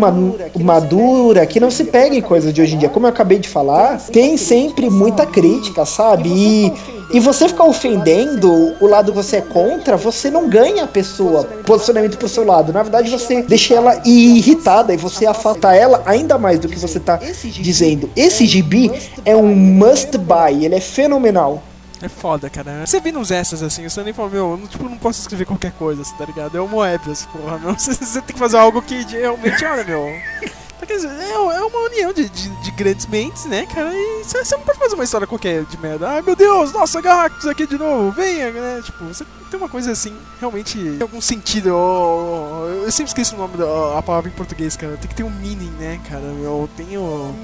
[0.62, 2.88] madura, que não se pega em coisas de hoje em dia.
[2.88, 6.28] Como eu acabei de falar, tem sempre muita crítica, sabe?
[6.28, 6.72] E,
[7.10, 11.44] e você ficar ofendendo o lado que você é contra, você não ganha a pessoa,
[11.66, 12.72] posicionamento pro seu lado.
[12.72, 16.98] Na verdade, você deixa ela irritada e você afasta ela ainda mais do que você
[16.98, 18.10] tá dizendo.
[18.16, 18.90] Esse gibi
[19.24, 21.62] é um must buy, ele é fenomenal.
[22.02, 22.84] É foda, cara.
[22.84, 25.72] Você vê nos extras assim, você nem fala, meu, eu tipo, não posso escrever qualquer
[25.72, 26.56] coisa, assim, tá ligado?
[26.56, 27.74] É o Moebius, porra, meu.
[27.78, 30.06] Você, tem que fazer algo que realmente, olha, meu.
[30.86, 33.90] Dizer, é, é uma união de, de, de grandes mentes, né, cara?
[33.94, 36.08] E você, não pode fazer uma história qualquer de merda.
[36.08, 38.80] Ai meu Deus, nossa, Galactus aqui de novo, venha, né?
[38.84, 41.68] Tipo, você tem uma coisa assim, realmente, tem algum sentido.
[41.68, 44.96] Eu, eu sempre esqueço o nome da a palavra em português, cara.
[44.96, 46.22] Tem que ter um meaning, né, cara?
[46.22, 47.34] Eu tenho.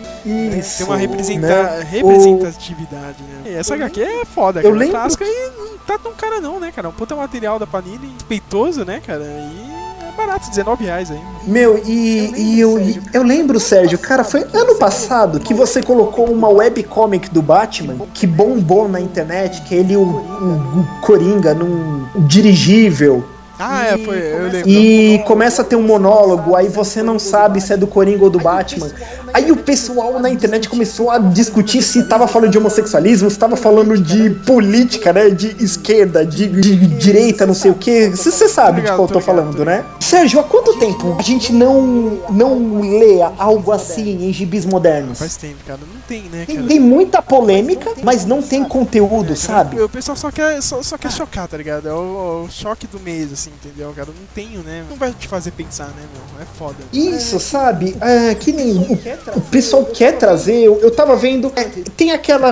[0.58, 1.86] Isso, tem uma representa né?
[1.88, 3.42] representatividade, né?
[3.46, 4.74] E essa HQ é foda, Eu cara.
[4.76, 6.88] lembro- Clássica e não tá tão cara, não, né, cara?
[6.88, 9.22] Um puta material da Panini, respeitoso, né, cara?
[9.24, 9.79] E é
[10.26, 11.20] barato, 19 reais aí.
[11.44, 16.30] Meu, e, e eu, e eu lembro, Sérgio, cara, foi ano passado que você colocou
[16.30, 22.06] uma webcomic do Batman que bombou na internet, que ele, o, o, o Coringa, num
[22.26, 23.24] dirigível.
[23.62, 24.70] Ah, é, foi, eu lembro.
[24.70, 28.30] E começa a ter um monólogo, aí você não sabe se é do Coringa ou
[28.30, 28.90] do Batman.
[29.32, 33.56] Aí o pessoal na internet começou a discutir se tava falando de homossexualismo, se tava
[33.56, 35.30] falando de política, né?
[35.30, 38.08] De esquerda, de, de direita, não sei o que.
[38.08, 39.84] Você sabe de qual eu tô falando, né?
[40.00, 45.18] Sérgio, há quanto tempo a gente não, não lê algo assim em gibis modernos?
[45.18, 45.80] Faz tempo, cara.
[45.80, 46.68] Não tem, né, Tem, cara?
[46.68, 49.80] tem muita polêmica, mas não tem conteúdo, sabe?
[49.80, 51.88] O pessoal só quer, só, só quer chocar, tá ligado?
[51.88, 54.08] É o, o choque do mês, assim, entendeu, cara?
[54.08, 54.84] Não tenho, né?
[54.88, 56.42] Não vai te fazer pensar, né, meu?
[56.42, 56.76] É foda.
[56.92, 57.96] Isso, sabe?
[58.00, 58.98] É, que nem o,
[59.34, 60.62] o pessoal quer trazer.
[60.62, 61.52] Eu, eu tava vendo.
[61.56, 61.64] é,
[61.96, 62.50] tem aquela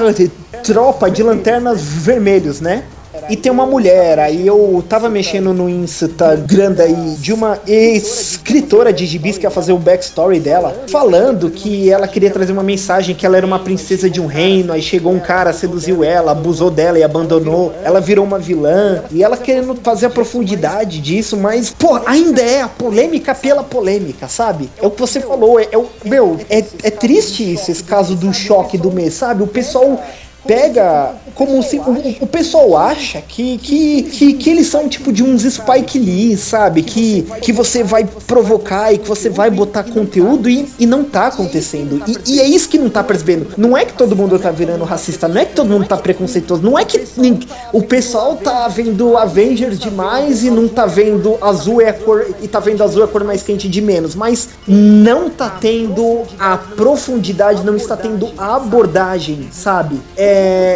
[0.62, 2.84] tropa de lanternas vermelhos, né?
[3.28, 9.06] E tem uma mulher, aí eu tava mexendo no Instagram aí de uma escritora de
[9.06, 13.24] gibis que ia fazer o backstory dela, falando que ela queria trazer uma mensagem que
[13.24, 16.98] ela era uma princesa de um reino, aí chegou um cara, seduziu ela, abusou dela
[16.98, 22.00] e abandonou, ela virou uma vilã, e ela querendo fazer a profundidade disso, mas, pô,
[22.06, 24.68] ainda é a polêmica pela polêmica, sabe?
[24.80, 25.86] É o que você falou, é, é o.
[26.04, 29.42] Meu, é, é triste isso, esse caso do choque do mês, sabe?
[29.42, 30.02] O pessoal
[30.46, 35.22] pega como se o, o pessoal acha que, que, que, que eles são tipo de
[35.22, 36.82] uns Spike Lee, sabe?
[36.82, 41.26] Que, que você vai provocar e que você vai botar conteúdo e, e não tá
[41.28, 42.02] acontecendo.
[42.06, 43.48] E, e é isso que não tá percebendo.
[43.56, 46.62] Não é que todo mundo tá virando racista, não é que todo mundo tá preconceituoso,
[46.62, 47.40] não é que nin-
[47.72, 52.48] o pessoal tá vendo Avengers demais e não tá vendo azul é a cor e
[52.48, 56.56] tá vendo azul é a cor mais quente de menos, mas não tá tendo a
[56.56, 60.00] profundidade, não está tendo a abordagem, sabe?
[60.16, 60.27] É,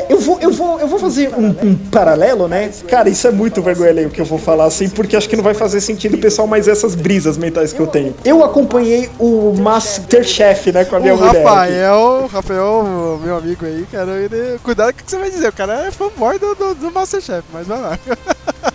[0.08, 2.70] eu vou, eu vou, eu vou fazer um, um paralelo, né?
[2.88, 5.44] Cara, isso é muito vergonha alheio que eu vou falar assim, porque acho que não
[5.44, 8.14] vai fazer sentido pessoal, mas essas brisas mentais que eu tenho.
[8.24, 11.44] Eu acompanhei o Masterchef, né, com a minha O mulher.
[11.44, 15.48] Rafael, Rafael, meu amigo aí, cara, ele, cuidado com o que você vai dizer.
[15.48, 17.98] O cara é fanboy do, do, do Masterchef, mas vai lá.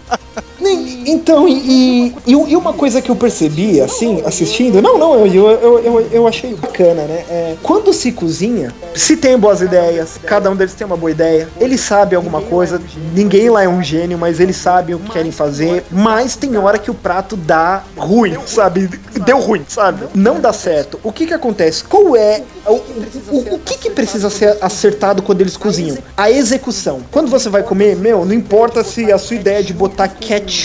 [0.75, 5.49] Nem- Então, e, e, e uma coisa que eu percebi, assim, assistindo, não, não, eu,
[5.51, 7.23] eu, eu, eu achei bacana, né?
[7.29, 11.47] É, quando se cozinha, se tem boas ideias, cada um deles tem uma boa ideia,
[11.59, 12.81] eles sabem alguma coisa,
[13.13, 16.77] ninguém lá é um gênio, mas eles sabem o que querem fazer, mas tem hora
[16.77, 18.89] que o prato dá ruim, sabe?
[19.25, 20.05] Deu ruim, sabe?
[20.13, 20.99] Não dá certo.
[21.03, 21.83] O que que acontece?
[21.83, 25.97] Qual é o, o, o que que precisa ser acertado quando eles cozinham?
[26.15, 26.99] A execução.
[27.11, 30.56] Quando você vai comer, meu, não importa se a sua ideia de botar ketchup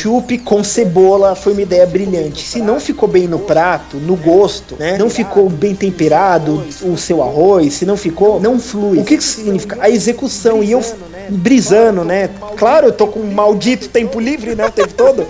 [0.44, 2.46] com cebola foi uma ideia brilhante.
[2.46, 4.96] Se não ficou bem no prato, no gosto, né?
[4.98, 8.98] Não ficou bem temperado o seu arroz, se não ficou, não flui.
[8.98, 9.76] O que que significa?
[9.80, 10.62] A execução.
[10.62, 10.82] E eu
[11.28, 12.30] brisando, né?
[12.56, 14.66] Claro, eu tô com um maldito tempo livre, né?
[14.66, 15.26] O tempo todo.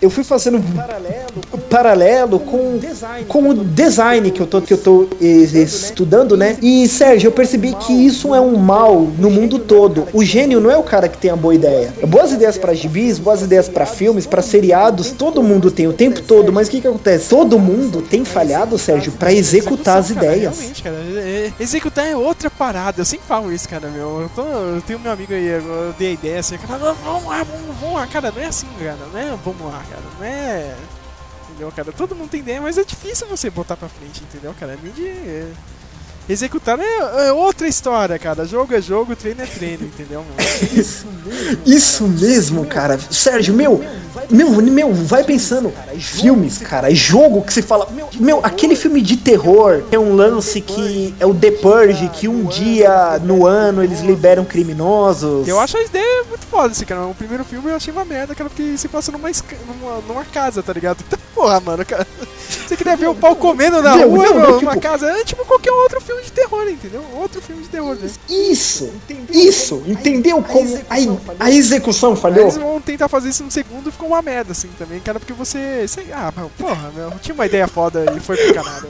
[0.00, 0.60] Eu fui fazendo
[1.70, 2.78] paralelo com,
[3.28, 6.56] com o design que eu tô, que eu tô eh, estudando, né?
[6.62, 10.06] E, Sérgio, eu percebi que isso é um mal no mundo todo.
[10.12, 11.92] O gênio não é o cara que tem a boa ideia.
[12.06, 16.20] Boas ideias para gibis, boas ideias para filmes, para seriados, todo mundo tem o tempo
[16.22, 17.28] todo, mas o que que acontece?
[17.28, 20.72] Todo mundo tem falhado, Sérgio, para executar as ideias.
[20.82, 20.96] Cara.
[20.96, 23.00] é- é- Executar é outra parada.
[23.00, 24.22] Eu sempre falo isso, cara, meu.
[24.22, 27.24] Eu, tô, eu tenho meu amigo aí, eu dei a ideia assim, cara, "Não, vamos
[27.28, 27.44] lá,
[27.80, 28.32] vamos, lá, cara.
[28.34, 28.96] Não é assim, cara.
[29.12, 30.02] Não é vamos lá, cara.
[30.18, 30.76] Não é.
[31.48, 31.92] Entendeu, cara?
[31.92, 34.74] Todo mundo tem ideia, mas é difícil você botar pra frente, entendeu, cara?
[34.74, 35.06] É meio de.
[35.06, 35.52] é,
[36.28, 38.44] Executar é, é outra história, cara.
[38.44, 40.36] Jogo é jogo, treino é treino, entendeu, mano?
[41.64, 42.98] Isso mesmo, cara.
[43.10, 43.84] Sérgio, meu,
[44.28, 45.72] meu, meu, vai pensando.
[45.98, 47.88] Filmes, cara, jogo que se fala.
[48.14, 52.44] Meu, aquele filme de terror é um lance que é o The Purge, que um
[52.44, 55.46] dia no ano eles liberam criminosos.
[55.46, 57.06] Eu acho a ideia muito foda, assim, cara.
[57.06, 60.62] O primeiro filme eu achei uma merda, cara, porque se passa numa, numa, numa casa,
[60.62, 60.98] tá ligado?
[61.06, 62.06] Então, porra, mano, cara.
[62.66, 65.06] Você queria ver o pau comendo na Meu, rua, meu, numa tipo- casa?
[65.10, 67.04] É tipo qualquer outro filme de terror, entendeu?
[67.14, 68.10] Outro filme de terror, né?
[68.28, 68.92] Isso,
[69.30, 72.42] isso, entendeu como a, a execução Aí falhou?
[72.42, 75.32] eles vão tentar fazer isso no segundo e ficou uma merda, assim, também, cara, porque
[75.32, 75.86] você.
[75.88, 78.80] sei- ah, meu, porra, meu, tinha uma ideia foda e foi pro canal.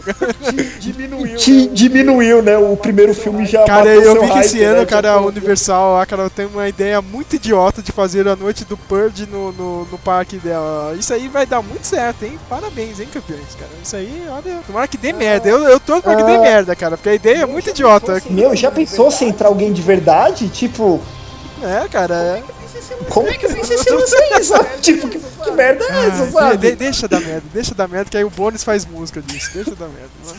[1.38, 2.56] Te diminuiu, né?
[2.58, 4.86] O primeiro filme já Cara, matou eu vi que hype, esse ano, né?
[4.86, 8.64] cara, a Tipo, Universal, a cara tem uma ideia muito idiota de fazer a noite
[8.64, 10.94] do Purge no, no, no parque dela.
[10.98, 12.38] Isso aí vai dar muito certo, hein?
[12.48, 13.70] Parabéns, hein, campeões, cara.
[13.82, 15.48] Isso aí, olha, tomara que dê merda.
[15.48, 16.40] Eu, eu tô pra que dê Ah.
[16.40, 18.22] merda, cara, porque a ideia é muito idiota.
[18.30, 20.48] Meu, já pensou se entrar alguém de verdade?
[20.48, 21.00] Tipo,
[21.62, 22.42] É, cara, é.
[23.08, 24.52] como que vai ser se não sei isso?
[24.82, 26.56] Tipo, que, que merda é essa, Ah, sabe?
[26.58, 29.50] de- de- deixa dar merda, deixa dar merda, que aí o bônus faz música disso.
[29.54, 30.10] Deixa dar merda.
[30.24, 30.36] né?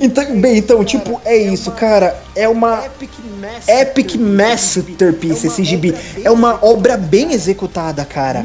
[0.00, 2.16] Então, bem, então, tipo, é isso, cara.
[2.36, 2.84] É uma
[3.66, 5.94] epic masterpiece esse gibi.
[6.24, 8.44] É uma obra bem executada, cara.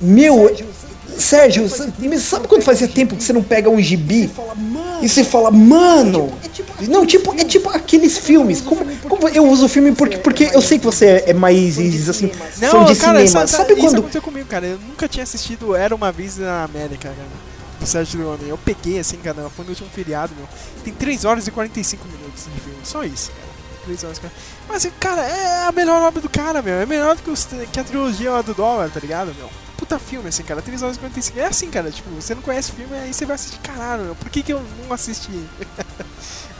[0.00, 0.54] Meu,
[1.16, 4.30] Sérgio, sabe- sabe quando fazia tempo que você não pega um gibi
[5.02, 6.32] e você fala, mano?
[6.88, 8.60] Não, tipo, é tipo aqueles filmes.
[8.60, 11.78] Como, como eu uso o filme porque, porque eu sei que você é mais
[12.08, 13.26] assim, fã Não, de cara, cinema.
[13.28, 14.66] sa- sa- Sabe isso quando aconteceu comigo, cara.
[14.66, 17.46] Eu nunca tinha assistido Era Uma Vez na América, cara.
[17.80, 18.48] Do Sérgio Leone.
[18.48, 20.46] Eu peguei, assim, cara, foi no último feriado, meu.
[20.82, 22.78] Tem 3 horas e 45 minutos de filme.
[22.84, 23.46] Só isso, cara.
[23.84, 24.36] 3 horas e 40.
[24.68, 26.74] Mas, cara, é a melhor obra do cara, meu.
[26.74, 29.48] É melhor do que, os- que a trilogia lá do dólar, tá ligado, meu?
[29.76, 30.62] Puta filme, assim, cara.
[30.62, 31.38] 3 horas e 45.
[31.38, 31.90] É assim, cara.
[31.90, 33.58] Tipo, você não conhece o filme, aí você vai assistir.
[33.60, 34.14] Caralho, meu.
[34.14, 35.30] Por que, que eu não assisti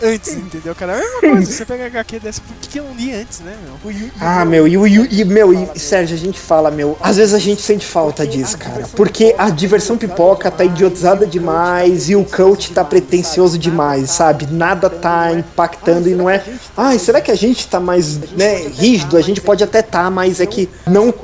[0.02, 0.92] antes, entendeu, cara?
[0.92, 1.52] É a mesma coisa.
[1.52, 2.40] Você pega a HQ dessa.
[2.40, 4.10] Por que, eu não li antes, né, meu?
[4.20, 7.16] Ah, meu, e, o- e, o- e, meu, e Sérgio, a gente fala, meu, às
[7.16, 8.86] vezes a gente sente falta disso, cara.
[8.94, 14.46] Porque a diversão pipoca tá idiotizada demais e o coach tá pretencioso demais, sabe?
[14.50, 16.42] Nada tá impactando e não é.
[16.76, 19.16] Ai, será que a gente tá mais, né, rígido?
[19.16, 21.14] A gente pode até tá, mas é que não.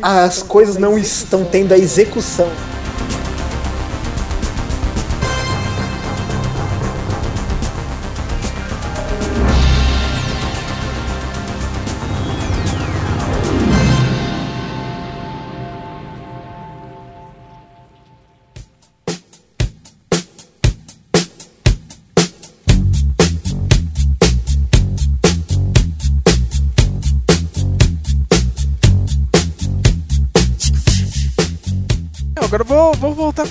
[0.00, 2.48] As coisas não estão tendo a execução.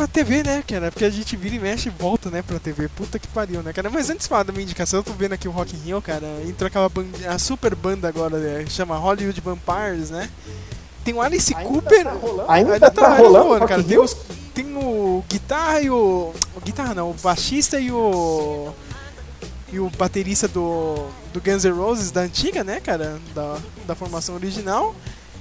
[0.02, 0.91] Pra TV, né, cara?
[0.91, 2.88] Porque a gente vira e mexe e volta, né, pra TV.
[2.89, 3.89] Puta que pariu, né, cara?
[3.89, 6.02] Mas antes de falar da minha indicação, eu tô vendo aqui o Rock in Rio,
[6.02, 6.26] cara.
[6.47, 10.30] Entrou aquela banda, a super banda agora, né, chama Hollywood Vampires, né?
[11.04, 12.08] Tem o Alice Cooper.
[12.47, 13.84] Ainda tá rolando Rock cara.
[13.84, 14.16] Tem, os,
[14.54, 16.34] tem o guitarra e o.
[16.56, 18.72] O guitarra não, o baixista e o.
[19.74, 23.20] E o baterista do, do Guns N' Roses da antiga, né, cara?
[23.34, 24.93] Da, da formação original.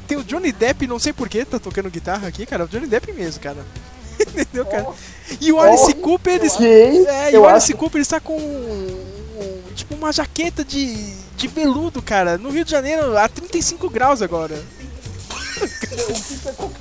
[0.06, 2.64] Tem o Johnny Depp, não sei porquê, tá tocando guitarra aqui, cara.
[2.64, 3.64] O Johnny Depp mesmo, cara.
[4.20, 4.86] Entendeu, cara?
[5.40, 8.36] E o Alice Cooper, ele, Ok, é, e o Alice acho- Cooper está com
[9.74, 14.60] tipo uma jaqueta de, de veludo, cara, no Rio de Janeiro, a 35 graus agora.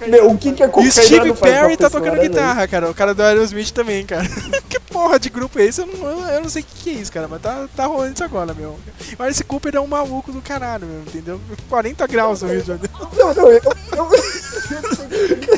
[0.07, 2.89] Meu, o que que é E o cocaína Steve Perry tá tocando guitarra, cara.
[2.89, 4.27] O cara do Aerosmith também, cara.
[4.69, 5.81] que porra de grupo é esse?
[5.81, 7.27] Eu não, eu não sei o que, que é isso, cara.
[7.27, 8.79] Mas tá, tá rolando isso agora, meu.
[9.17, 11.01] Mas esse Cooper é um maluco do caralho, meu.
[11.01, 11.39] Entendeu?
[11.69, 12.89] 40 graus no Rio de Janeiro.
[13.17, 13.61] Não, não, eu,
[13.95, 14.09] eu,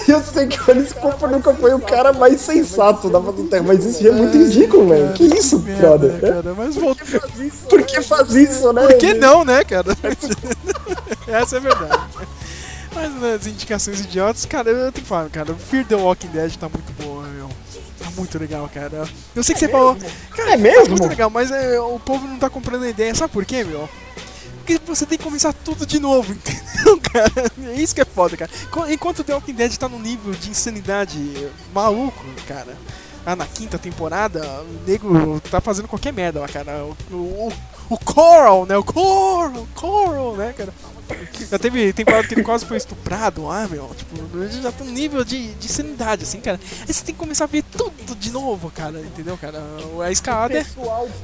[0.08, 3.64] eu sei que o Alice Cooper nunca foi o cara mais sensato da da Terra,
[3.64, 5.14] mas isso já é muito ridículo, velho.
[5.14, 6.20] Que isso, brother?
[6.20, 6.54] cara.
[6.56, 7.08] Mas voltou.
[7.70, 8.88] Por que faz isso, né?
[8.88, 9.96] Por que não, né, cara?
[11.28, 12.02] Essa é a verdade.
[12.94, 16.56] Mas nas indicações idiotas, cara, eu tenho que falar, cara, o Fear the Walking Dead
[16.58, 17.50] tá muito boa, meu.
[18.00, 19.08] Tá muito legal, cara.
[19.36, 19.96] Eu sei que você falou.
[20.36, 20.84] Cara, É mesmo?
[20.84, 23.16] Tá muito legal, mas é, o povo não tá comprando a ideia.
[23.16, 23.88] Sabe por quê, meu?
[24.58, 27.52] Porque você tem que começar tudo de novo, entendeu, cara?
[27.64, 28.52] É isso que é foda, cara.
[28.90, 32.76] Enquanto The Walking Dead tá num nível de insanidade maluco, cara.
[33.26, 36.84] Ah, na quinta temporada, o nego tá fazendo qualquer merda lá, cara.
[37.12, 37.54] O, o,
[37.90, 38.76] o Coral, né?
[38.78, 40.74] O Coral, Coral, né, cara?
[41.50, 43.90] Já teve temporada que ele quase foi estuprado lá, meu.
[43.96, 46.60] Tipo, ele já tá num nível de, de sanidade, assim, cara.
[46.88, 49.62] Aí você tem que começar a ver tudo de novo, cara, entendeu, cara?
[50.04, 50.66] A escalada é.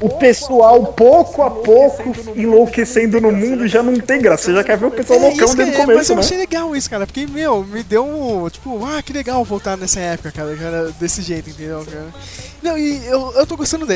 [0.02, 2.04] O pessoal, pouco a pouco,
[2.36, 4.46] enlouquecendo no mundo já não tem graça.
[4.46, 6.22] Você já quer ver o pessoal É, loucão desde o é, mas começo, eu né?
[6.22, 10.00] achei legal isso, cara, porque, meu, me deu um, tipo, ah, que legal voltar nessa
[10.00, 12.08] época, cara, cara desse jeito, entendeu, cara?
[12.62, 13.94] Não, e eu, eu tô gostando da,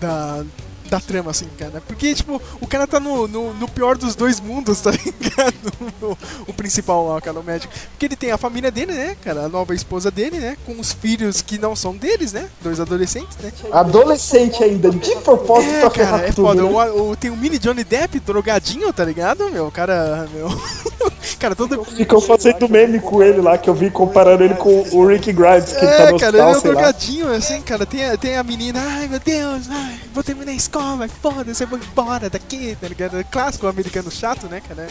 [0.00, 0.44] da,
[0.90, 4.40] da trama, assim, cara, porque, tipo, o cara tá no, no, no pior dos dois
[4.40, 5.54] mundos, tá ligado?
[6.02, 6.18] O,
[6.48, 7.72] o principal lá, cara, o médico.
[7.90, 10.92] Porque ele tem a família dele, né, cara, a nova esposa dele, né, com os
[10.92, 13.52] filhos que não são deles, né, dois adolescentes, né?
[13.72, 16.46] Adolescente ainda, de propósito É, pra cara, ferrar é tudo.
[16.48, 16.62] foda.
[16.62, 16.68] né?
[16.68, 19.66] O, o- tem o mini Johnny Depp drogadinho, tá ligado, meu?
[19.68, 20.48] O cara, meu.
[21.40, 21.82] cara, todo.
[21.84, 25.72] Ficam fazendo meme com ele lá, que eu vi comparando ele com o Rick Grimes,
[25.72, 27.84] que tá É, no cara, ele hospital, é um drogadinho, assim, cara.
[27.86, 31.68] Tem, a- tem a menina, ai meu Deus, ai, vou terminar a escola, foda-se, eu
[31.68, 33.24] vou embora daqui, tá ligado?
[33.30, 34.86] Clássico americano chato, né, cara?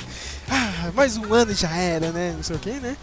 [0.49, 2.33] Ah, mais um ano e já era, né?
[2.35, 2.97] Não sei o que, né?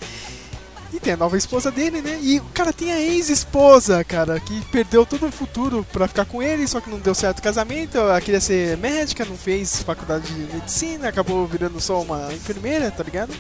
[0.93, 2.19] E tem a nova esposa dele, né?
[2.23, 6.43] E o cara tem a ex-esposa, cara, que perdeu todo o futuro pra ficar com
[6.43, 7.99] ele, só que não deu certo o casamento.
[7.99, 13.03] Ela queria ser médica, não fez faculdade de medicina, acabou virando só uma enfermeira, tá
[13.03, 13.35] ligado?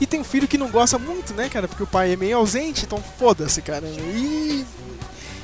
[0.00, 1.68] E tem um filho que não gosta muito, né, cara?
[1.68, 3.86] Porque o pai é meio ausente, então foda-se, cara.
[3.86, 4.64] E.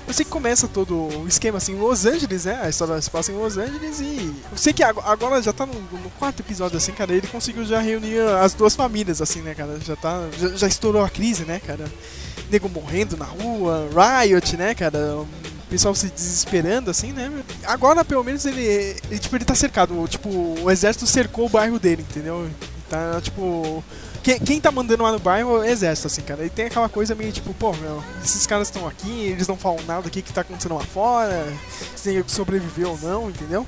[0.09, 2.59] Eu sei que começa todo o esquema assim em Los Angeles, né?
[2.63, 4.33] A história se passa em Los Angeles e.
[4.51, 7.13] Eu sei que ag- agora já tá no, no quarto episódio, assim, cara.
[7.13, 9.79] Ele conseguiu já reunir as duas famílias, assim, né, cara?
[9.85, 10.27] Já tá.
[10.39, 11.85] Já, já estourou a crise, né, cara?
[12.51, 13.87] Nego morrendo na rua,
[14.23, 14.99] Riot, né, cara?
[15.19, 15.29] O
[15.69, 17.31] pessoal se desesperando, assim, né?
[17.65, 20.09] Agora, pelo menos, ele, ele, tipo, ele tá cercado.
[20.09, 20.31] Tipo,
[20.63, 22.49] o exército cercou o bairro dele, entendeu?
[22.89, 23.85] Tá, tipo.
[24.29, 26.45] Quem, quem tá mandando lá no bairro é o exército, assim, cara.
[26.45, 29.83] E tem aquela coisa meio tipo, pô, meu, esses caras estão aqui, eles não falam
[29.87, 31.51] nada, o que que tá acontecendo lá fora,
[31.97, 33.67] se tem que sobreviver ou não, entendeu?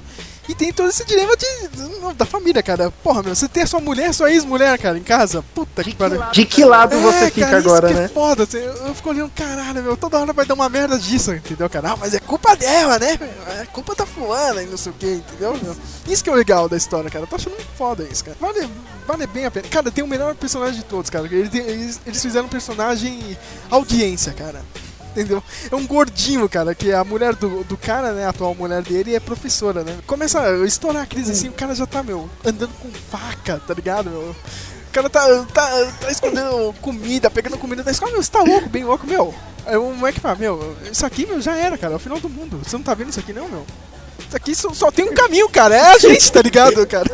[0.49, 2.91] E tem todo esse dilema de, da família, cara.
[3.03, 5.45] Porra, meu, você tem a sua mulher, sua ex-mulher, cara, em casa?
[5.55, 6.23] Puta que pariu.
[6.33, 8.07] De que lado você É, fica cara, agora, isso que né?
[8.07, 11.33] É foda, assim, eu, fico olhando, caralho, meu, toda hora vai dar uma merda disso,
[11.33, 11.93] entendeu, cara?
[11.93, 13.19] Ah, mas é culpa dela, né?
[13.61, 15.57] É culpa da fulana e não sei o que, entendeu?
[15.63, 15.77] meu?
[16.09, 17.25] Isso que é o legal da história, cara.
[17.25, 18.37] Eu tô achando muito foda isso, cara.
[18.41, 18.69] Vale,
[19.07, 19.69] vale bem a pena.
[19.69, 21.27] Cara, tem o melhor personagem de todos, cara.
[21.31, 23.39] Eles, eles, eles fizeram um personagem
[23.71, 24.63] audiência, cara.
[25.11, 25.43] Entendeu?
[25.71, 29.15] É um gordinho, cara, que a mulher do, do cara, né, a atual mulher dele,
[29.15, 29.99] é professora, né?
[30.07, 33.75] Começa a estourar a crise assim, o cara já tá, meu, andando com faca, tá
[33.75, 34.21] ligado, meu?
[34.21, 38.69] O cara tá, tá, tá escondendo comida, pegando comida da escola, meu, você tá louco,
[38.69, 39.35] bem louco, meu.
[39.67, 42.29] Aí o moleque fala, meu, isso aqui, meu, já era, cara, é o final do
[42.29, 42.61] mundo.
[42.65, 43.67] Você não tá vendo isso aqui não, meu?
[44.31, 47.11] Isso aqui só, só tem um caminho, cara, é a gente, tá ligado, cara?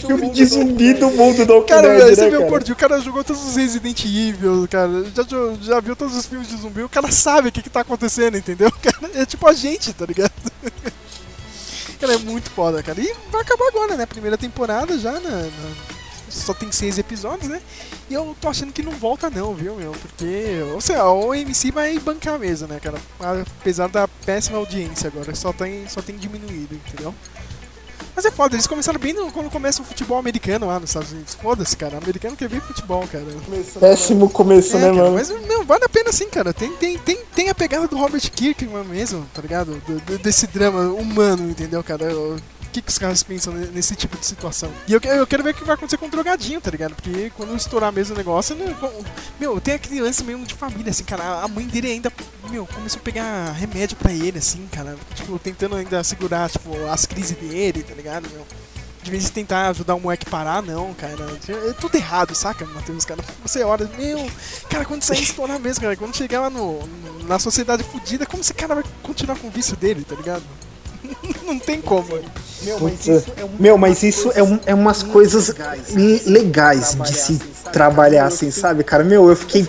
[0.00, 2.50] Filme de zumbi do mundo do Cara, esse é né, meu cara?
[2.50, 2.74] gordinho.
[2.74, 4.90] O cara jogou todos os Resident Evil, cara.
[5.14, 5.24] Já,
[5.60, 6.82] já viu todos os filmes de zumbi.
[6.82, 8.72] O cara sabe o que, que tá acontecendo, entendeu?
[8.82, 10.32] Cara, é tipo a gente, tá ligado?
[12.00, 13.00] Cara, é muito foda, cara.
[13.00, 14.04] E vai acabar agora, né?
[14.06, 15.48] Primeira temporada já, na, na-
[16.34, 17.60] Só tem seis episódios, né?
[18.10, 19.92] E eu tô achando que não volta não, viu, meu?
[19.92, 22.98] Porque, ou seja, o AMC vai bancar mesmo, né, cara?
[23.60, 27.14] Apesar da péssima audiência agora, só tem, só tem diminuído, entendeu?
[28.16, 31.10] Mas é foda, eles começaram bem no- quando começa o futebol americano lá nos Estados
[31.10, 31.34] Unidos.
[31.34, 31.98] Foda-se, cara.
[31.98, 33.24] Americano quer ver futebol, cara.
[33.80, 35.14] Péssimo começo, É, né, cara, mano?
[35.16, 36.52] mas meu, vale a pena sim, cara.
[36.52, 39.82] Tem, tem, tem, tem a pegada do Robert Kirkman mesmo, tá ligado?
[39.84, 42.04] Do- do- desse drama humano, entendeu, cara?
[42.74, 44.68] Que, que os caras pensam ne- nesse tipo de situação?
[44.88, 46.92] E eu, eu quero ver o que vai acontecer com o drogadinho, tá ligado?
[46.96, 48.74] Porque quando estourar mesmo o negócio, né,
[49.38, 51.40] meu, tem a criança mesmo de família, assim, cara.
[51.42, 52.12] A mãe dele ainda,
[52.50, 54.96] meu, começou a pegar remédio pra ele, assim, cara.
[55.14, 58.44] Tipo, tentando ainda segurar, tipo, as crises dele, tá ligado, meu?
[59.04, 61.14] De vez de tentar ajudar o moleque a parar, não, cara.
[61.68, 63.04] É tudo errado, saca, Matheus?
[63.04, 64.28] Cara, você olha, meu,
[64.68, 66.80] cara, quando sair estourar mesmo, cara, quando chegar lá no,
[67.28, 70.42] na sociedade fudida, como esse cara vai continuar com o vício dele, tá ligado?
[71.46, 72.04] não tem como.
[72.78, 73.22] Puta,
[73.58, 75.54] meu, mas isso é, um- é umas coisas
[75.90, 77.34] le- legais de se
[77.72, 79.04] trabalhar assim, sabe, cara?
[79.04, 79.66] Meu, eu fiquei.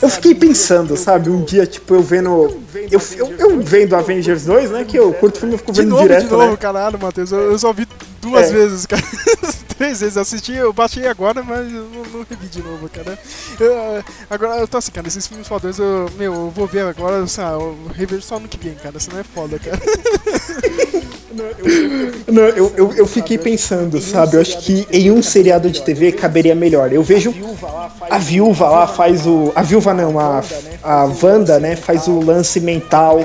[0.00, 1.28] Eu fiquei pensando, sabe?
[1.28, 2.58] Um dia, tipo, eu vendo.
[2.90, 4.84] Eu, eu, eu vendo Avengers 2, né?
[4.84, 6.56] Que eu curto filme, eu fico De vendo novo, direto, de novo, né?
[6.56, 7.30] caralho, Matheus.
[7.32, 7.86] Eu, eu só vi
[8.22, 8.52] duas É.
[8.52, 9.02] vezes, cara.
[9.76, 10.16] Três vezes.
[10.16, 13.18] Assisti, eu baixei agora, mas eu não, não revi de novo, cara.
[13.60, 17.22] Eu, agora eu tô assim, cara, esses filmes fodões, eu, meu, eu vou ver agora,
[17.22, 18.98] assim, eu revejo só ano que vem, cara.
[18.98, 19.80] Senão é foda, cara.
[22.26, 24.36] Não, eu, eu, eu fiquei pensando, sabe?
[24.36, 26.92] Eu acho que em um seriado de TV caberia melhor.
[26.92, 27.34] Eu vejo
[28.08, 29.52] a viúva lá faz o.
[29.54, 30.42] A viúva não, a,
[30.82, 31.76] a Wanda, né?
[31.76, 33.20] Faz o lance mental.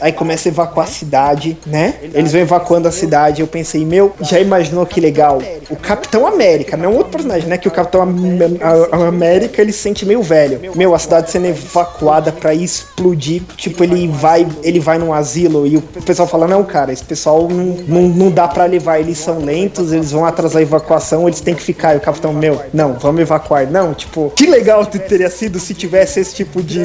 [0.00, 1.94] Aí começa a evacuar a cidade, né?
[2.14, 3.40] Eles vão evacuando a cidade.
[3.40, 5.40] Eu pensei, meu, já imaginou que legal?
[5.68, 7.56] O Capitão América, não outro personagem, né?
[7.56, 10.60] Que o Capitão América ele se sente meio velho.
[10.74, 13.42] Meu, a cidade sendo evacuada pra explodir.
[13.56, 17.39] Tipo, ele vai, ele vai num asilo e o pessoal fala: não, cara, esse pessoal
[17.48, 21.40] não, não, não dá pra levar, eles são lentos, eles vão atrasar a evacuação, eles
[21.40, 21.94] têm que ficar.
[21.94, 23.70] E o capitão, meu, não, vamos evacuar.
[23.70, 26.80] Não, tipo, que legal que teria sido se tivesse esse tipo de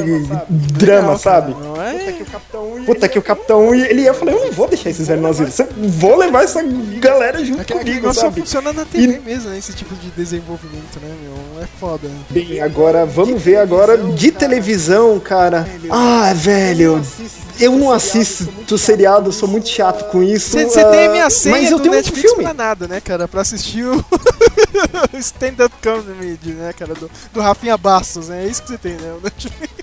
[0.48, 1.54] drama, sabe?
[1.54, 2.14] Não é?
[2.84, 6.16] Puta que o capitão ele ia falar: eu não vou deixar esses velhos eu vou
[6.16, 6.62] levar essa
[6.98, 8.40] galera junto Aquele comigo, negócio só sabe?
[8.40, 9.58] funciona na TV mesmo, né?
[9.58, 11.62] Esse tipo de desenvolvimento, né, meu?
[11.62, 12.08] É foda.
[12.30, 15.66] Bem, agora vamos ver agora de televisão, cara.
[15.90, 17.02] Ah, velho.
[17.58, 20.50] Eu não assisto seriado, sou muito chato com isso.
[20.58, 22.44] Você ah, tem a minha senha mas eu tenho um Netflix filme.
[22.44, 23.26] pra nada, né, cara?
[23.26, 24.04] Pra assistir o
[25.18, 26.94] stand-up comedy, né, cara?
[26.94, 28.44] Do, do Rafinha Bastos, né?
[28.44, 29.14] É isso que você tem, né?
[29.18, 29.76] O Netflix.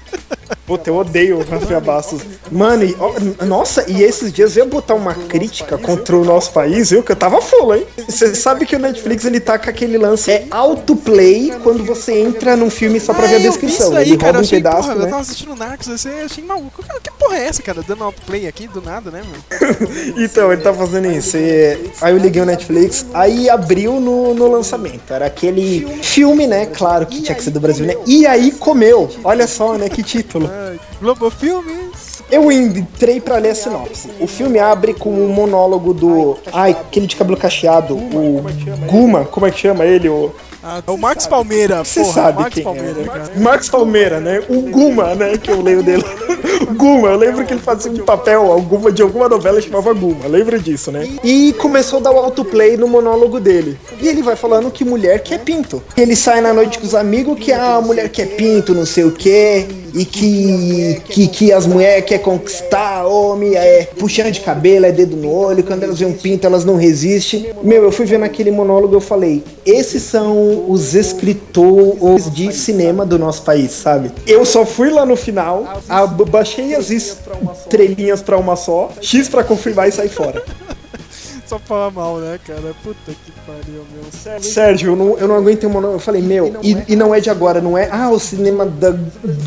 [0.65, 2.21] Puta, eu odeio o Rafael Bastos.
[2.51, 6.51] Mano, e, ó, nossa, e esses dias eu ia botar uma crítica contra o nosso
[6.51, 7.03] país, viu?
[7.03, 7.85] Que eu tava full, hein?
[8.07, 10.31] Você sabe que o Netflix ele tá com aquele lance.
[10.31, 13.87] É autoplay quando você entra num filme só pra ver a É, eu vi descrição.
[13.89, 15.09] isso aí, ele cara, rouba eu um achei, pedaço, porra, Eu né?
[15.09, 16.83] tava assistindo Narcos, eu achei, maluco.
[17.01, 17.81] Que porra é essa, cara?
[17.81, 19.63] Dando autoplay aqui do nada, né, meu?
[20.23, 21.37] Então, ele tá fazendo isso.
[21.37, 25.11] E, aí eu liguei o Netflix, aí abriu no, no lançamento.
[25.13, 26.65] Era aquele filme, né?
[26.67, 27.95] Claro que tinha que ser do Brasil, né?
[28.05, 29.09] E aí comeu.
[29.23, 29.89] Olha só, né?
[29.89, 30.49] Que título.
[30.99, 32.23] Globo Filmes.
[32.31, 34.09] Eu entrei pra ler a sinopse.
[34.19, 36.37] O filme abre com um monólogo do.
[36.51, 37.95] Ai, aquele de cabelo cacheado.
[37.95, 38.43] O
[38.87, 40.09] Guma, como é que chama ele?
[40.09, 40.33] O.
[40.63, 42.13] Ah, é o Marcos Palmeira, Você porra.
[42.13, 43.03] sabe Marcos quem Palmeira, é.
[43.03, 43.31] cara.
[43.35, 44.41] Marcos Palmeira, né?
[44.47, 45.37] O Guma, né?
[45.37, 46.03] Que eu lembro dele.
[46.77, 50.25] Guma, eu lembro que ele fazia um papel alguma, de alguma novela chamava Guma.
[50.25, 51.05] Lembra disso, né?
[51.21, 53.77] E começou a dar o autoplay no monólogo dele.
[54.01, 55.83] E ele vai falando que mulher quer pinto.
[55.97, 59.11] Ele sai na noite com os amigos que a mulher quer pinto, não sei o
[59.11, 59.65] quê.
[59.93, 65.15] E que, que, que as mulheres quer conquistar homem, é puxando de cabelo, é dedo
[65.15, 65.63] no olho.
[65.63, 67.51] Quando elas veem um pinto, elas não resistem.
[67.61, 73.17] Meu, eu fui ver naquele monólogo eu falei: esses são os escritores de cinema do
[73.19, 74.11] nosso país, sabe?
[74.27, 79.43] Eu só fui lá no final, a- baixei as estrelinhas pra uma só, X pra
[79.43, 80.43] confirmar e saí fora.
[81.53, 82.73] Só falar mal, né, cara?
[82.81, 84.41] Puta que pariu, meu.
[84.41, 85.97] Sérgio, eu não, eu não o monólogo.
[85.97, 87.87] Eu falei, meu, e, e não é de agora, não é?
[87.91, 88.91] Ah, o cinema da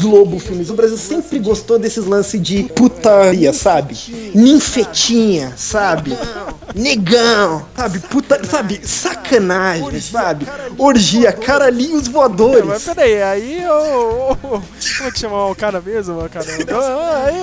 [0.01, 0.71] Globo Filmes.
[0.71, 3.97] O Brasil sempre gostou desses lances de putaria, sabe?
[4.33, 6.17] Ninfetinha, sabe?
[6.77, 7.99] Negão, sabe?
[7.99, 8.81] Puta, sabe?
[8.87, 10.47] Sacanagem, sabe?
[10.79, 12.85] Orgia, caralhinhos Mas voadores.
[12.85, 14.33] peraí, aí o.
[14.33, 16.47] o- Como é que chama o cara mesmo, cara?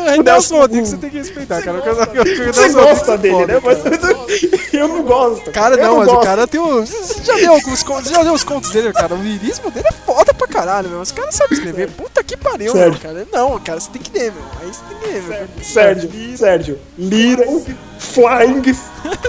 [0.07, 0.95] Aí o Nelson Rodrigues Gu.
[0.95, 1.79] você tem que respeitar, cara.
[1.81, 3.61] Você é gosta dele, foda, né?
[3.63, 5.51] Mas eu não gosto.
[5.51, 6.19] Cara, Eu não, mas gosto.
[6.19, 6.85] o cara tem o.
[6.85, 9.13] Você já deu alguns contos, já deu os contos dele, cara.
[9.15, 11.01] O lirismo dele é foda pra caralho, meu.
[11.01, 11.89] Esse cara sabe escrever.
[11.91, 13.27] Puta que pariu, meu, cara.
[13.31, 14.43] Não, cara, você tem que ler, meu.
[14.61, 15.63] Aí você tem que ler, meu.
[15.63, 17.65] Sérgio, Sérgio, Little
[17.99, 18.61] Flying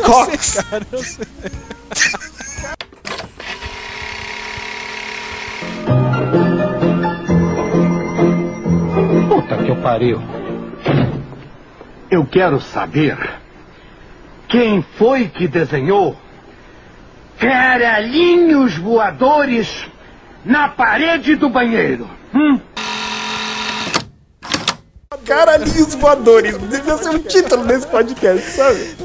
[0.04, 0.54] Cox.
[0.70, 1.26] Cara, eu sei.
[9.28, 10.20] Puta que eu pariu.
[12.10, 13.18] Eu quero saber
[14.54, 16.16] quem foi que desenhou
[17.40, 19.84] caralhinhos voadores
[20.44, 22.08] na parede do banheiro.
[22.32, 22.60] Hum?
[25.26, 26.56] Caralhinhos voadores.
[26.56, 28.96] Devia ser o título desse podcast, sabe?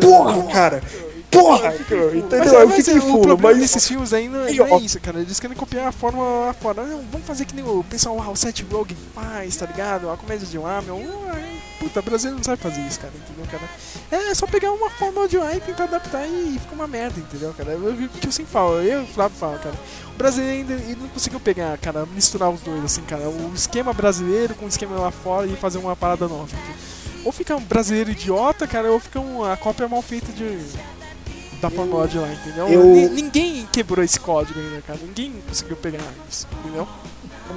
[0.00, 0.82] Porra, cara.
[1.30, 2.38] Porra, entendeu?
[2.38, 3.58] Mas, eu mas fiquei o fulo, problema mas.
[3.60, 5.20] desses filmes aí não, não é isso, cara.
[5.20, 6.82] Eles querem copiar a fórmula lá fora.
[6.84, 10.10] Não, vamos fazer que nem o pessoal, ah, o Seth Rogen faz, tá ligado?
[10.10, 10.96] A comédia de lá, meu.
[11.78, 13.62] Puta, brasileiro não sabe fazer isso, cara, entendeu, cara?
[14.30, 17.54] É só pegar uma fórmula de lá e tentar adaptar e fica uma merda, entendeu,
[17.56, 17.70] cara?
[17.72, 19.74] Eu- O que eu sempre falo, eu e o Flávio falo, cara.
[20.12, 23.28] O brasileiro ainda não conseguiu pegar, cara, misturar os dois, assim, cara.
[23.28, 26.44] O esquema brasileiro com o esquema lá fora e fazer uma parada nova.
[26.46, 26.74] entendeu?
[27.24, 30.58] Ou fica um brasileiro idiota, cara, ou fica uma cópia mal feita de
[31.60, 32.68] da fórmula de lá, entendeu?
[32.68, 34.98] Eu- Ni- Ninguém quebrou esse código ainda, cara.
[35.06, 35.98] Ninguém conseguiu pegar
[36.30, 36.86] isso, entendeu?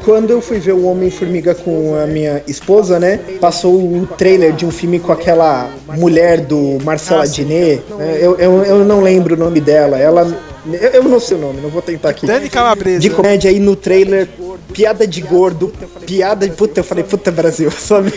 [0.06, 3.18] Quando eu fui ver o Homem-Formiga com a minha esposa, né?
[3.42, 7.76] Passou o trailer de um filme com aquela mulher do Marcela Diné.
[7.98, 9.98] né, Eu, eu, eu não lembro o nome dela.
[10.00, 10.26] Ela.
[10.66, 12.26] Eu, eu não sei o nome, não vou tentar aqui.
[12.26, 13.00] Dani Calabresa.
[13.00, 14.30] De comédia aí no trailer,
[14.72, 15.74] piada de gordo,
[16.06, 16.56] piada de.
[16.56, 18.14] Puta, eu falei, puta Brasil, sabe?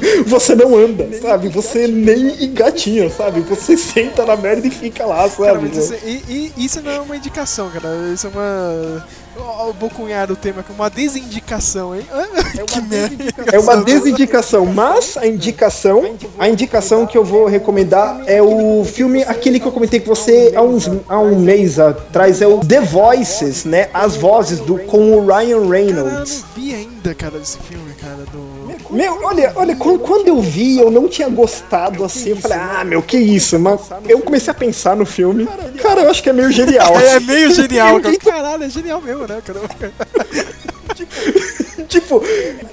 [0.26, 1.48] Você não anda, sabe?
[1.48, 3.40] Você nem engatinha, sabe?
[3.40, 5.68] Você senta na merda e fica lá, Cara, sabe?
[5.68, 7.88] mas isso, e, e- isso não é uma indicação, cara.
[8.12, 9.04] Isso é uma.
[9.36, 12.06] Eu vou cunhar o tema aqui, uma desindicação, hein?
[12.66, 13.24] que merda.
[13.52, 19.22] É uma desindicação, mas a indicação, a indicação que eu vou recomendar é o filme,
[19.24, 22.80] aquele que eu comentei com você há, uns, há um mês atrás, é o The
[22.80, 23.90] Voices, né?
[23.92, 26.40] As vozes do com o Ryan Reynolds.
[26.40, 28.55] Eu vi ainda, cara, desse filme, cara, do.
[28.90, 32.30] Meu, olha, olha, quando, eu vi, eu não tinha gostado assim.
[32.30, 33.58] Eu falei, ah, meu, que isso?
[33.58, 35.48] Mas eu comecei a pensar no filme.
[35.80, 36.98] Cara, eu acho que é meio genial.
[36.98, 37.26] É, assim.
[37.26, 38.18] meio genial, cara.
[38.18, 39.60] Caralho, é genial mesmo, né, cara?
[40.94, 41.55] tipo,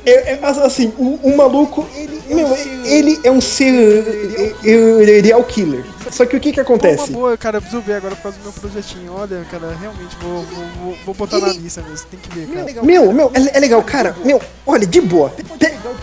[0.06, 5.84] é, é, mas, assim, o, o maluco, ele, meu, ele é um ser- serial killer.
[6.12, 7.12] Só que o que que Pô, acontece?
[7.12, 9.14] boa, cara, eu preciso ver agora por causa do meu projetinho.
[9.14, 12.06] Olha, cara, realmente vou, vou, vou, vou botar na lista mesmo.
[12.12, 12.84] Tem que ver, cara.
[12.86, 14.16] Meu, meu, é, é legal, cara.
[14.24, 15.34] Meu, olha, de boa.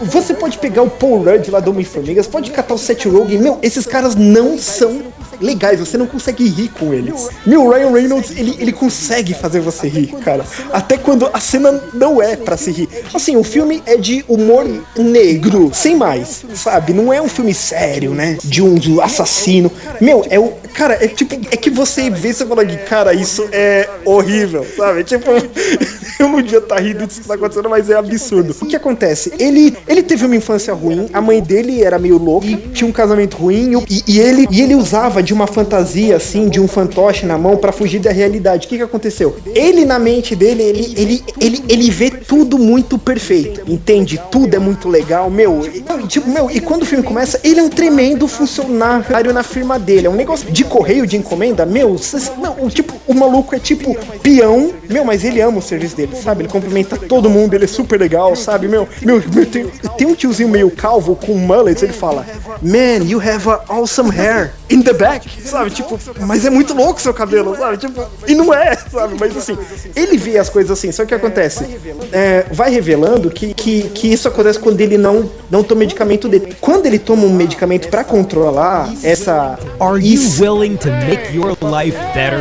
[0.00, 3.38] Você pode pegar o Paul Rudd lá do Homem-Formigas, pode catar o Seth Rogen.
[3.38, 5.02] Meu, esses caras não são
[5.40, 7.28] legais, você não consegue rir com eles.
[7.46, 10.44] Meu, o Ryan Reynolds, ele, ele consegue fazer você rir, cara.
[10.72, 12.88] Até quando a cena não é pra se rir.
[13.12, 16.92] Assim, o filme é de humor negro, sem mais, sabe?
[16.92, 18.38] Não é um filme sério, né?
[18.42, 19.70] De um assassino.
[20.00, 20.52] Meu, é o.
[20.74, 21.34] Cara, é tipo.
[21.34, 25.04] É que você vê você fala que, cara, isso é horrível, sabe?
[25.04, 25.30] Tipo,
[26.18, 28.56] eu não devia estar rindo disso que tá acontecendo, mas é absurdo.
[28.60, 29.32] O que acontece?
[29.38, 33.36] Ele, ele teve uma infância ruim, a mãe dele era meio louca, tinha um casamento
[33.36, 37.36] ruim, e, e ele, e ele usava de uma fantasia, assim, de um fantoche na
[37.36, 38.66] mão pra fugir da realidade.
[38.66, 39.36] O que que aconteceu?
[39.54, 44.20] Ele, na mente dele, ele, ele, ele, ele vê tudo muito perfeito, entende?
[44.30, 45.66] Tudo é muito legal, meu.
[45.66, 49.78] E, tipo, meu, e quando o filme começa, ele é um tremendo funcionário na firma
[49.78, 50.06] dele.
[50.06, 51.96] É um negócio de correio, de encomenda, meu,
[52.38, 56.42] não, tipo, o maluco é tipo peão, meu, mas ele ama o serviço dele, sabe?
[56.42, 58.68] Ele cumprimenta todo mundo, ele é super legal, sabe?
[58.68, 59.66] Meu, meu, meu, tem,
[59.96, 62.26] tem um tiozinho meio calvo com mullets, ele fala:
[62.62, 65.70] Man, you have a awesome hair in the back, sabe?
[65.70, 67.76] Tipo, mas é muito louco seu cabelo, sabe?
[67.78, 69.14] Tipo, e não é, sabe?
[69.18, 69.56] Mas assim,
[69.94, 71.64] ele vê as coisas assim, só que acontece?
[72.12, 76.28] É, vai revelando que, que, que isso acontece quando ele não, não toma o medicamento
[76.28, 76.56] dele.
[76.60, 79.58] Quando ele toma um medicamento pra controlar essa.
[79.78, 82.40] Are you willing to make your life better?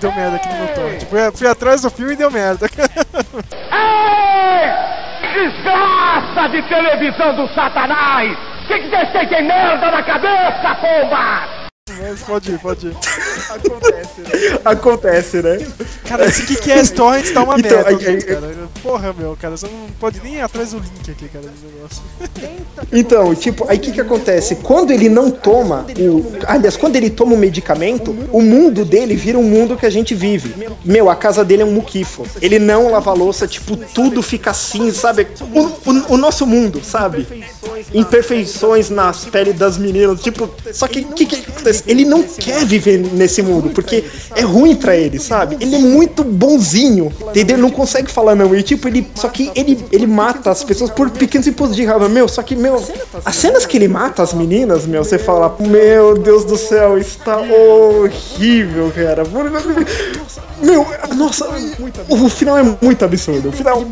[0.00, 0.98] Deu merda aqui no meu tom.
[0.98, 2.66] Tipo, fui atrás do filme e deu merda.
[5.34, 8.36] Desgraça de televisão do satanás!
[8.66, 11.48] Que que vocês têm merda na cabeça, pomba?
[12.00, 12.96] Mas pode ir, pode ir.
[14.64, 15.58] Acontece, né?
[16.06, 18.50] Cara, esse que que é torrents tá uma Então, merda, aí- aí- cara.
[18.82, 22.02] Porra, meu, cara, você não pode nem ir atrás do link aqui, cara, do negócio.
[22.92, 24.56] Então, tipo, aí o que que acontece?
[24.56, 26.32] Quando ele não toma o.
[26.46, 30.14] Aliás, quando ele toma o medicamento, o mundo dele vira um mundo que a gente
[30.14, 30.54] vive.
[30.84, 32.26] Meu, a casa dele é um muquifo.
[32.40, 35.26] Ele não lava a louça, tipo, tudo fica assim, sabe?
[35.54, 37.26] O, o- o nosso mundo, sabe?
[37.92, 40.48] Imperfeições nas peles das meninas, tipo.
[40.72, 41.82] Só que o que, que acontece?
[41.86, 45.56] Ele não quer viver nesse mundo, porque é ruim pra ele, sabe?
[45.60, 47.56] Ele é muito bonzinho, entendeu?
[47.56, 48.54] Ele não consegue falar não.
[48.54, 49.06] E tipo, ele.
[49.14, 52.08] Só que ele, ele mata as pessoas por pequenos impulsos de raiva.
[52.08, 52.82] Meu, só que, meu,
[53.24, 57.38] as cenas que ele mata as meninas, meu, você fala, meu Deus do céu, está
[57.38, 59.24] horrível, cara.
[60.62, 60.86] Meu,
[61.16, 61.48] nossa,
[62.08, 63.48] o final é muito absurdo.
[63.48, 63.84] O final.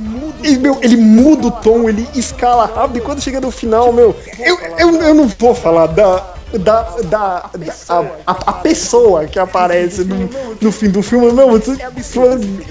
[0.43, 4.15] E, meu, ele muda o tom, ele escala rápido, e quando chega no final, meu,
[4.39, 6.35] eu, eu, eu não vou falar da.
[6.53, 10.31] Da, da, da- a, a, a pessoa que aparece no,
[10.61, 11.51] no fim do filme, meu,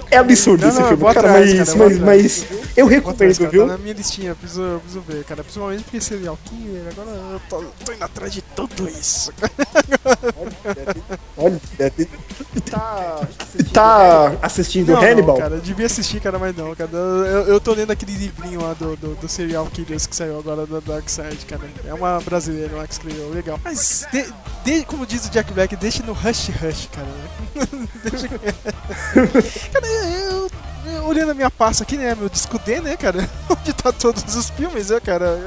[0.09, 1.99] é absurdo Não, esse não, filme, cara, atrás, mas, cara, mas, atrás.
[1.99, 3.61] mas eu atrás, recomendo, cara, viu?
[3.65, 5.43] Tá na minha listinha, preciso, preciso ver, cara.
[5.43, 9.31] Principalmente porque serial killer, agora eu tô, tô indo atrás de tudo isso.
[11.37, 11.61] Olha,
[13.73, 15.35] tá assistindo Não, Hannibal?
[15.35, 16.89] Não, cara, eu devia assistir, cara, mas não, cara.
[16.93, 20.65] Eu, eu tô lendo aquele livrinho lá do, do, do Serial Killers que saiu agora
[20.65, 21.69] da Dark Side, cara.
[21.85, 23.59] É uma brasileira lá que escreveu, legal.
[23.67, 24.25] Mas, de,
[24.63, 27.07] de- como diz o Jack Black, deixa no Hush Hush, cara.
[28.09, 28.27] deixa...
[29.71, 30.49] cara, eu,
[30.85, 33.29] eu- olhando a minha pasta aqui, né, meu disco D, né, cara?
[33.49, 35.37] Onde tá todos os filmes, né, cara?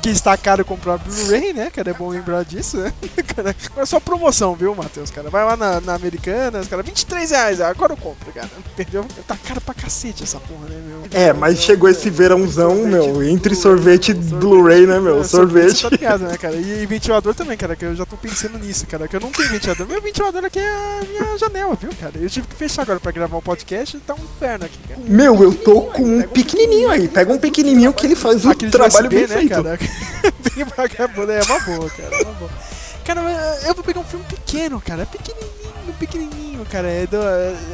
[0.00, 1.90] Porque está caro comprar Blu-ray, né, cara?
[1.90, 2.90] É bom lembrar disso, né?
[3.36, 5.28] Cara, é só promoção, viu, Matheus, cara?
[5.30, 8.48] Vai lá na, na Americanas, cara, 23 reais, agora eu compro, cara.
[8.72, 9.04] Entendeu?
[9.26, 11.02] Tá caro pra cacete essa porra, né, meu?
[11.12, 15.20] É, mas chegou esse verãozão, meu, entre sorvete e Blu-ray, né, meu?
[15.20, 15.82] É, Sorvete.
[15.82, 16.56] Tá ligado, né, cara?
[16.56, 19.48] E, ventilador também, cara, que eu já tô pensando nisso, cara, que eu não tenho
[19.50, 19.86] ventilador.
[19.86, 22.12] Meu ventilador aqui é a minha janela, viu, cara?
[22.16, 25.00] Eu tive que fechar agora pra gravar o podcast e tá um inferno aqui, cara.
[25.06, 27.06] Meu, eu tô com um pequenininho aí.
[27.06, 29.50] Pega um pequenininho que ele faz o trabalho bem né, feito.
[29.50, 29.78] cara?
[30.54, 32.50] bem vagabundo, é uma boa, cara, é uma boa.
[33.04, 36.88] Cara, mas eu vou pegar um filme pequeno, cara, pequenininho, pequenininho, cara.
[36.88, 37.16] É, do,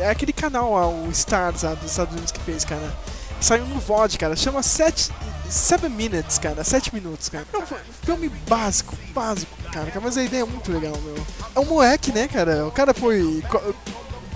[0.00, 2.92] é aquele canal, o Stars, dos Estados Unidos que fez, cara.
[3.40, 4.34] Saiu no VOD, cara.
[4.34, 5.12] Chama 7
[5.48, 6.64] Seven Minutes, cara.
[6.64, 7.46] 7 minutos, cara.
[7.52, 7.66] É um
[8.02, 9.92] filme básico, básico, cara.
[10.02, 11.16] Mas a ideia é muito legal, meu.
[11.54, 12.66] É um moleque, né, cara?
[12.66, 13.42] O cara foi.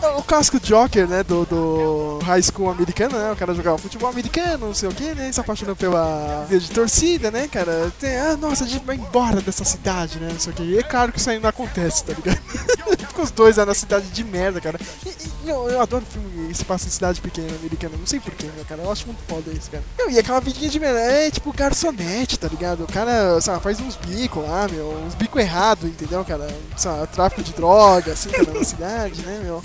[0.00, 4.08] Co- O clássico Joker, né, do, do high school americano, né, o cara jogava futebol
[4.10, 8.16] americano, não sei o que, né, se apaixonou pela vida de torcida, né, cara, tem,
[8.18, 10.82] ah, nossa, a gente vai embora dessa cidade, né, não sei o que, e é
[10.82, 12.40] claro que isso aí não acontece, tá ligado?
[13.10, 16.48] Fica os dois lá na cidade de merda, cara, e, e, meu, eu adoro filme
[16.48, 19.20] que se passa em cidade pequena americana, não sei porquê, meu, cara, eu acho muito
[19.28, 19.82] foda isso, cara.
[20.08, 22.84] E aquela vidinha de merda, é tipo garçonete, tá ligado?
[22.84, 26.48] O cara, lá, faz uns bicos lá, meu, uns bicos errados, entendeu, cara,
[26.84, 29.62] lá, tráfico de droga, assim, cara, na cidade, né, meu.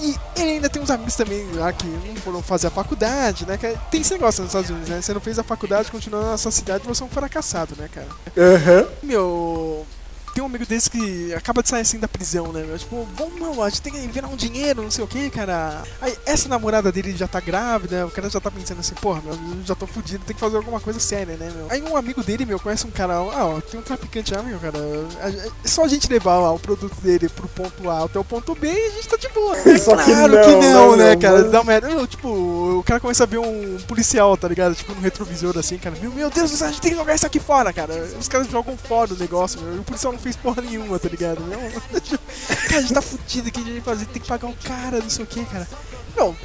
[0.00, 3.58] E ele ainda tem uns amigos também lá que não foram fazer a faculdade, né?
[3.58, 3.76] cara?
[3.90, 5.02] Tem esse negócio nos Estados Unidos, né?
[5.02, 8.06] Você não fez a faculdade, continua na sua cidade, você é um fracassado, né, cara?
[8.36, 8.86] Aham.
[9.02, 9.84] Meu.
[10.38, 12.62] Tem um amigo desse que acaba de sair assim da prisão, né?
[12.62, 12.78] Meu?
[12.78, 15.82] Tipo, vamos, não, a gente tem que virar um dinheiro, não sei o que, cara.
[16.00, 19.34] Aí essa namorada dele já tá grávida, o cara já tá pensando assim, porra, meu,
[19.34, 21.66] eu já tô fudido, tem que fazer alguma coisa séria, né, meu?
[21.68, 24.60] Aí um amigo dele, meu, conhece um cara, ah, ó, tem um traficante lá, meu,
[24.60, 24.78] cara.
[25.22, 25.28] a-
[25.64, 28.54] É só a gente levar lá o produto dele pro ponto A até o ponto
[28.54, 29.56] B e a gente tá de boa.
[29.58, 31.18] É Só que claro não, que não, né, né, meu?
[31.20, 31.42] cara?
[31.42, 31.88] Mas- Dá merda.
[31.88, 32.28] Meu, tipo,
[32.78, 34.74] o cara começa a ver um policial, tá ligado?
[34.74, 35.96] Tipo, no retrovisor assim, cara.
[36.00, 37.94] Meu, meu Deus, a gente tem que jogar isso aqui fora, cara.
[38.18, 39.80] Os caras jogam fora o negócio, meu.
[39.80, 41.40] O policial não fez porra nenhuma, tá ligado?
[41.42, 41.58] Meu,
[42.68, 44.06] cara, a gente tá fudido, o que a gente fazer?
[44.06, 45.68] Tem que pagar o cara, não sei o que, cara.
[46.16, 46.36] Não.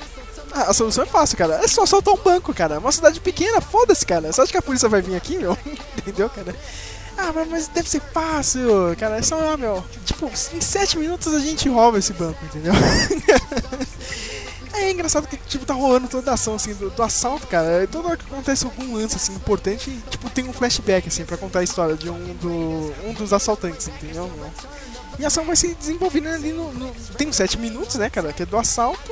[0.51, 1.55] A a solução é fácil, cara.
[1.63, 2.75] É só soltar um banco, cara.
[2.75, 4.31] É uma cidade pequena, foda-se, cara.
[4.31, 5.57] Você acha que a polícia vai vir aqui, meu?
[5.97, 6.55] Entendeu, cara?
[7.17, 9.17] Ah, mas, mas deve ser fácil, cara.
[9.17, 9.83] É só, ah, meu.
[10.05, 12.73] Tipo, em 7 minutos a gente rouba esse banco, entendeu?
[14.73, 17.83] É engraçado que tipo, tá rolando toda a ação assim, do, do assalto, cara.
[17.83, 21.37] É Toda hora que acontece algum lance assim, importante, tipo, tem um flashback assim, pra
[21.37, 24.29] contar a história de um, do, um dos assaltantes, entendeu?
[25.19, 26.73] E a ação vai se desenvolvendo ali no.
[26.73, 28.33] no- tem uns 7 minutos, né, cara?
[28.33, 29.11] Que é do assalto,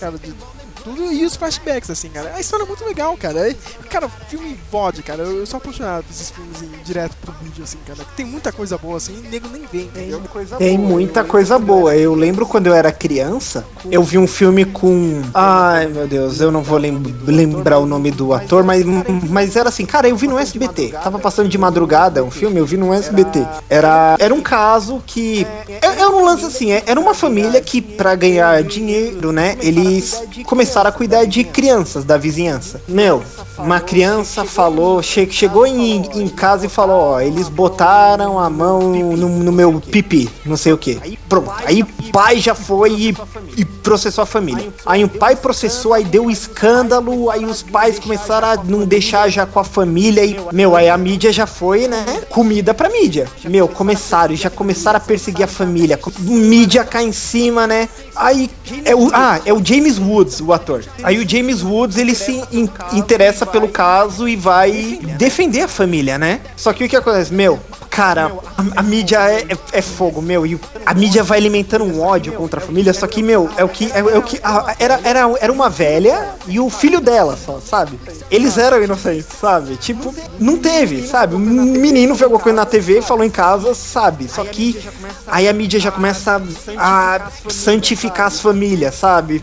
[0.00, 0.34] cara, de
[0.82, 2.32] tudo e os flashbacks, assim, cara.
[2.34, 3.50] A história é muito legal, cara.
[3.50, 3.56] É-
[3.88, 5.22] cara, filme VOD, cara.
[5.22, 8.00] Eu, eu sou apaixonado por esses filmes em, direto pro vídeo, assim, cara.
[8.16, 10.20] Tem muita coisa boa, assim, e nego nem vem, entendeu?
[10.58, 11.94] Tem muita coisa boa.
[11.96, 15.22] Eu lembro quando eu era criança, eu vi um filme com.
[15.34, 18.84] Ai meu Deus, eu não vou lem- lembrar o nome do ator, mas,
[19.28, 20.88] mas era assim, cara, eu vi no SBT.
[21.02, 23.46] Tava passando de madrugada um filme, eu vi no SBT.
[23.68, 25.46] Era, era um caso que.
[25.68, 30.71] É, é um lance assim, era uma família que, pra ganhar dinheiro, né, eles começaram
[30.88, 32.80] a cuidar de crianças da vizinhança.
[32.88, 33.22] Meu,
[33.58, 38.80] uma criança falou, che- chegou em, em casa e falou, ó, eles botaram a mão
[38.90, 41.18] no, no meu pipi, não sei o que.
[41.28, 43.16] Pronto, aí o pai já foi e,
[43.56, 44.68] e processou a família.
[44.84, 49.46] Aí o pai processou, aí deu escândalo, aí os pais começaram a não deixar já
[49.46, 53.28] com a família e, meu, aí a mídia já foi, né, comida pra mídia.
[53.44, 58.50] Meu, começaram, já começaram a perseguir a família, mídia cá em cima, né, aí
[58.84, 60.61] é o, ah, é o James Woods, o ator.
[61.02, 66.18] Aí o James Woods, ele se in- interessa pelo caso e vai defender a família,
[66.18, 66.40] né?
[66.56, 67.58] Só que o que acontece, meu,
[67.92, 72.00] cara, a, a mídia é, é- é fogo, meu, e a mídia vai alimentando um
[72.00, 74.74] ódio contra a família, só que, meu, é o que, é, é o que, a-
[74.78, 78.00] era, era, era uma velha e o filho dela só, sabe?
[78.30, 79.76] Eles eram inocentes, sabe?
[79.76, 81.34] Tipo, não teve, sabe?
[81.34, 84.26] Um menino viu alguma coisa na TV e falou em casa, sabe?
[84.26, 84.82] Só que
[85.26, 86.40] aí a mídia já começa
[86.78, 89.42] a, a santificar as famílias, sabe?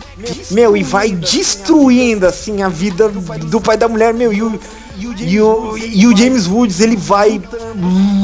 [0.50, 4.60] Meu, e vai destruindo, assim, a vida do pai da mulher, meu, e o,
[5.20, 7.42] e o, e o James Woods, ele vai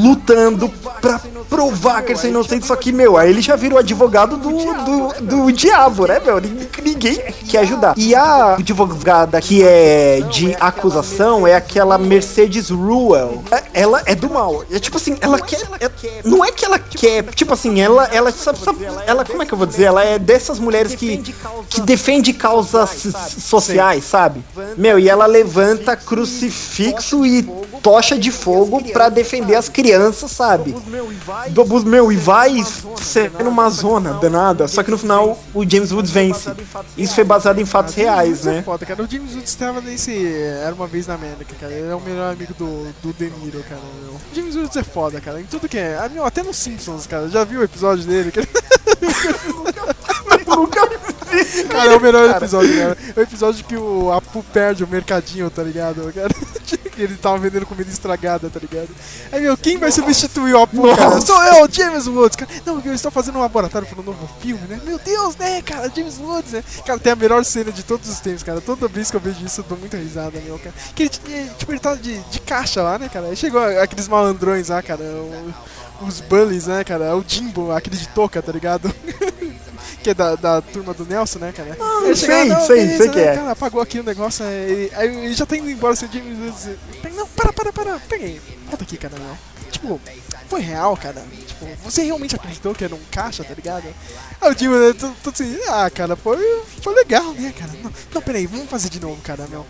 [0.02, 0.68] lutando
[1.00, 4.36] pra provar que eles são inocentes, só que, meu, aí ele já vira o advogado
[4.36, 6.40] do, do, do diabo, né, meu?
[6.82, 7.16] Ninguém,
[7.48, 7.94] quer ajudar.
[7.96, 13.42] E a advogada que é de acusação é aquela Mercedes Ruel.
[13.72, 14.64] Ela é do mal.
[14.70, 15.60] É tipo assim, ela quer.
[15.80, 15.90] é-
[16.24, 17.24] não é que ela quer.
[17.34, 18.04] Tipo assim, ela.
[18.12, 19.84] Ela, sabe, sabe- ela como é que eu vou dizer?
[19.84, 21.18] Ela é dessas mulheres que,
[21.68, 23.06] que defende causas
[23.38, 24.42] sociais, sabe?
[24.76, 27.42] Meu, e ela levanta crucifixo e
[27.82, 30.74] tocha de fogo pra defender as crianças, sabe?
[31.50, 32.62] Do meu, e vai
[33.00, 34.66] sendo uma zona danada.
[34.68, 36.50] Só que no final o James Woods vence.
[36.96, 38.62] Isso foi baseado em fatos reais, é né?
[38.62, 39.02] foda, cara.
[39.02, 40.26] O James Woods estava nesse.
[40.62, 41.72] Era uma vez na América, cara.
[41.72, 43.80] Ele é o melhor amigo do, do De Niro, cara.
[44.02, 44.12] Meu.
[44.14, 45.40] O James Woods é foda, cara.
[45.40, 45.98] Em tudo que é.
[46.00, 47.28] Ah, meu, até nos Simpsons, cara.
[47.28, 48.32] Já viu o episódio dele?
[48.34, 48.48] Ele-
[51.68, 52.96] Cara, é o melhor episódio, cara.
[53.16, 56.12] É o episódio que o Apu perde o mercadinho, tá ligado?
[56.12, 56.32] Cara?
[56.64, 58.88] Que ele tava vendendo comida estragada, tá ligado?
[59.32, 61.20] Aí, meu, quem vai substituir o Apu, cara?
[61.20, 62.50] Sou eu, James Woods, cara.
[62.64, 64.80] Não, eu estou fazendo um laboratório para um novo filme, né?
[64.84, 65.90] Meu Deus, né, cara?
[65.94, 66.64] James Woods, né?
[66.84, 68.60] Cara, tem a melhor cena de todos os tempos, cara.
[68.60, 70.74] Toda vez que eu vejo isso, eu dou muita risada, meu, cara.
[70.94, 73.26] Que ele, tinha- tipo, ele tava de, de caixa lá, né, cara?
[73.26, 75.02] Aí chegou aqueles malandrões lá, cara.
[75.02, 75.54] o-
[76.02, 77.16] os bullies, né, cara?
[77.16, 78.92] O Jimbo, aquele de touca, tá ligado?
[80.06, 81.76] que é da, da turma do Nelson, né, cara?
[82.04, 83.34] Ele sei, não, sei, beleza, sei que né, é.
[83.34, 86.12] Cara, apagou aqui o negócio, aí ele, aí ele já tá indo embora, assim, o
[86.12, 86.68] James Woods...
[87.02, 88.40] pega- Não, para, para, para, peguei.
[88.68, 89.36] Volta aqui, cara, não.
[89.68, 90.00] Tipo,
[90.48, 91.20] foi real, cara.
[91.44, 93.82] Tipo, você realmente acreditou que era um caixa, tá ligado?
[94.40, 96.38] Aí o Jimbo, né, tudo, tudo assim, ah, cara, foi,
[96.80, 97.72] foi legal, né, cara?
[97.82, 99.66] Não, não, peraí, vamos fazer de novo, cara, meu.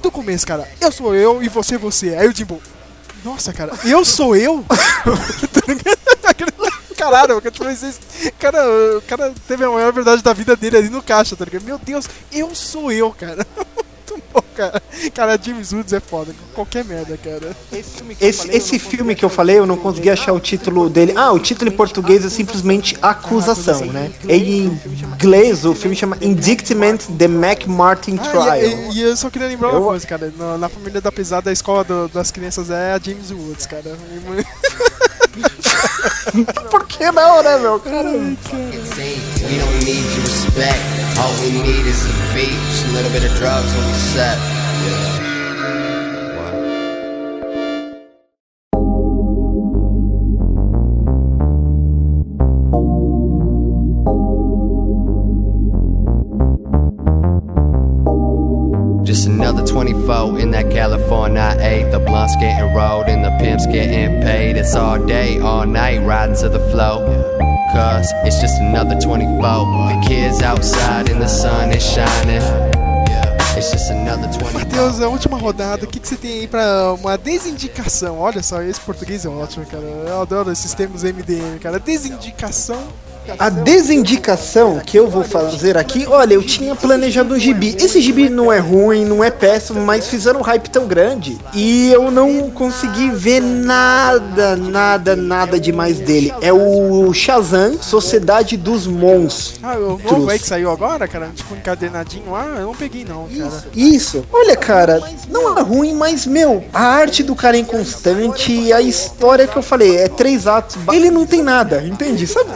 [0.00, 2.14] Do começo, cara, eu sou eu e você é você.
[2.14, 2.62] Aí o Jimbo,
[3.24, 4.64] nossa, cara, eu sou eu?
[5.52, 6.65] Tá ligado?
[6.96, 8.00] Caralho, porque, tipo, esses-
[8.38, 8.58] cara,
[8.98, 11.64] o cara teve a maior verdade da vida dele ali no caixa, tá ligado?
[11.64, 13.46] Meu Deus, eu sou eu, cara.
[14.08, 14.82] Muito bom, cara.
[15.14, 17.54] Cara, James Woods é foda, qualquer merda, cara.
[18.20, 21.12] Esse, esse filme que eu falei, eu não consegui achar o título dele.
[21.16, 24.10] Ah, o título em português é simplesmente Acusação, né?
[24.26, 24.80] Em
[25.12, 28.56] inglês, o filme chama Indictment The Mac Martin Ah, Trial.
[28.56, 30.32] e, e- e eu só queria lembrar uma Eu- coisa, cara.
[30.38, 33.96] Na, na família da pesada, a escola do- das crianças é a James Woods, cara.
[36.70, 37.78] Por que não, né, meu?
[37.80, 40.82] Cara, We don't need your respect.
[41.18, 44.55] All we need is a just a little bit of drugs when we set.
[59.06, 61.92] Just another 24 in that California 8.
[61.92, 64.56] The blunts getting rolled and the pimps getting paid.
[64.56, 67.06] It's all day, all night, riding to the flow.
[67.72, 69.30] Cause it's just another 24.
[69.30, 72.42] The kids outside and the sun is shining.
[73.56, 74.52] It's just another 24.
[74.52, 78.18] Matheus, a última rodada, o que, que você tem aí pra uma desindicação?
[78.18, 79.84] Olha só, esse português é ótimo, cara.
[79.84, 81.78] Eu adoro esses termos MDM, cara.
[81.78, 82.88] Desindicação.
[83.38, 87.76] A desindicação que eu vou fazer aqui, olha, eu tinha planejado um gibi.
[87.78, 91.90] Esse gibi não é ruim, não é péssimo, mas fizeram um hype tão grande e
[91.92, 96.32] eu não consegui ver nada, nada, nada demais dele.
[96.40, 99.58] É o Shazam, Sociedade dos Monstros.
[99.62, 101.30] Ah, o novo aí que saiu agora, cara?
[101.34, 103.64] Tipo, encadernadinho lá, eu não peguei não, cara.
[103.74, 104.24] Isso.
[104.32, 108.80] Olha, cara, não é ruim, mas, meu, a arte do cara é inconstante e a
[108.80, 110.76] história que eu falei é três atos.
[110.92, 112.26] Ele não tem nada, entende?
[112.26, 112.50] Sabe?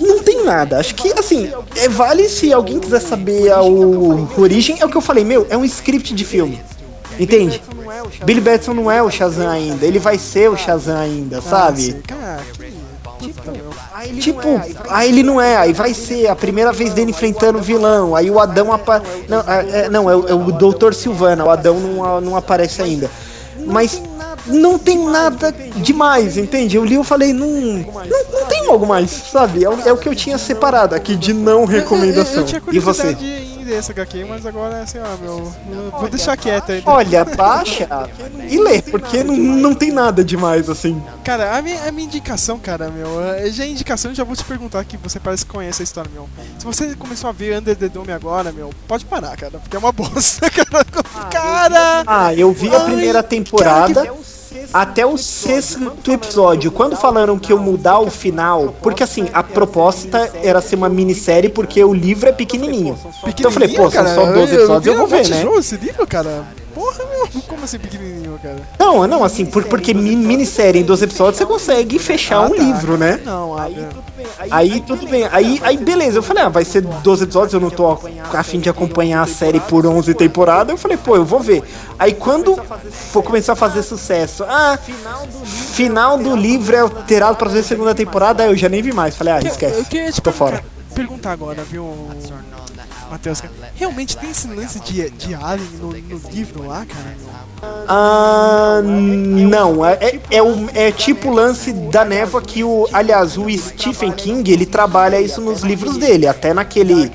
[0.00, 0.78] Não tem nada.
[0.78, 4.96] Acho que, assim, é, vale se alguém quiser saber a o- origem, é o que
[4.96, 6.60] eu falei, meu, é um script de filme.
[7.18, 7.62] Entende?
[8.24, 11.96] Billy Batson não é o Shazam ainda, ele vai ser o Shazam ainda, sabe?
[14.20, 18.14] Tipo, aí ele não é, aí vai ser a primeira vez dele enfrentando o vilão,
[18.16, 21.50] aí o Adão apa não, é, é- não, é, o- é o Doutor Silvana, o
[21.50, 23.10] Adão não, não aparece ainda.
[23.66, 24.02] Mas
[24.46, 26.76] não tem nada demais, entende?
[26.76, 29.64] Eu li e falei, não, não, não tem algo mais, sabe?
[29.64, 32.34] É, o- é o que eu tinha separado aqui de não recomendação.
[32.34, 33.02] Eu, eu tinha E você?
[33.14, 33.24] curiosidade
[33.60, 35.52] em ler essa HQ, mas agora, sei lá, meu.
[35.72, 36.90] eu Vou deixar quieto ainda.
[36.90, 37.88] Olha, baixa
[38.50, 41.02] e lê, porque não, não tem nada demais assim.
[41.24, 44.36] Cara, a minha, a minha indicação, cara, meu, eh, já é indicação, eu já vou
[44.36, 46.28] te perguntar que você parece que conhece a história, meu.
[46.58, 49.78] Se você começou a ver Under the Dome agora, meu, pode parar, cara, porque é
[49.78, 50.84] uma bosta, cara.
[51.30, 52.04] Cara!
[52.06, 54.12] Ah, eu vi a primeira temporada
[54.72, 56.70] até o sexto episódio.
[56.70, 61.50] Quando falaram que eu mudar o final, porque assim, a proposta era ser uma minissérie
[61.50, 62.98] porque o livro é pequenininho.
[63.26, 65.44] Então eu falei, pô, são só 12 episódios, eu vou ver, né?
[65.58, 66.44] Esse livro, cara?
[66.74, 68.56] Porra, meu, como assim pequenininho, cara?
[68.78, 72.96] Não, não, assim, por- porque mi- minissérie em 12 episódios você consegue fechar um livro,
[72.98, 73.20] né?
[73.24, 73.68] Não, ah,
[74.50, 77.70] Aí tudo bem, aí, aí beleza, eu falei, ah, vai ser 12 episódios, eu não
[77.70, 77.98] tô
[78.32, 81.62] a fim de acompanhar a série por 11 temporadas, eu falei, pô, eu vou ver.
[81.98, 82.56] Aí quando
[82.90, 84.78] for começar a fazer sucesso, ah,
[85.46, 89.16] final do livro é alterado pra fazer segunda temporada, aí eu já nem vi mais,
[89.16, 90.64] falei, ah, esquece, tô fora.
[90.94, 91.86] perguntar agora, viu,
[93.14, 93.52] Matheus, cara?
[93.76, 97.14] Realmente tem esse lance de, de Alien no, no livro lá, cara?
[97.88, 103.38] Ah, não, é, é, é, o- é tipo o lance da névoa que o, aliás,
[103.38, 107.10] o Stephen King, ele trabalha isso nos livros dele, até naquele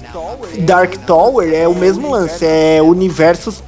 [0.60, 3.62] Dark Tower é o mesmo lance, é universos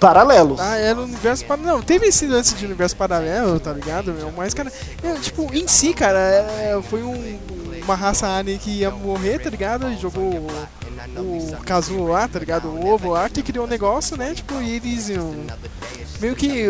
[0.00, 0.58] paralelos.
[0.60, 1.76] Ah, era um universo paralelo.
[1.76, 4.32] Não, teve esse lance de universo paralelo, tá ligado, meu?
[4.36, 7.38] Mas, cara, é, tipo, em si, cara, é, foi um,
[7.84, 9.88] uma raça alien que ia morrer, tá ligado?
[9.90, 10.46] E jogou
[11.16, 12.68] o, o casulo lá, tá ligado?
[12.68, 14.34] O ovo lá, que criou um negócio, né?
[14.34, 15.34] Tipo, e eles iam.
[16.20, 16.66] Meio que.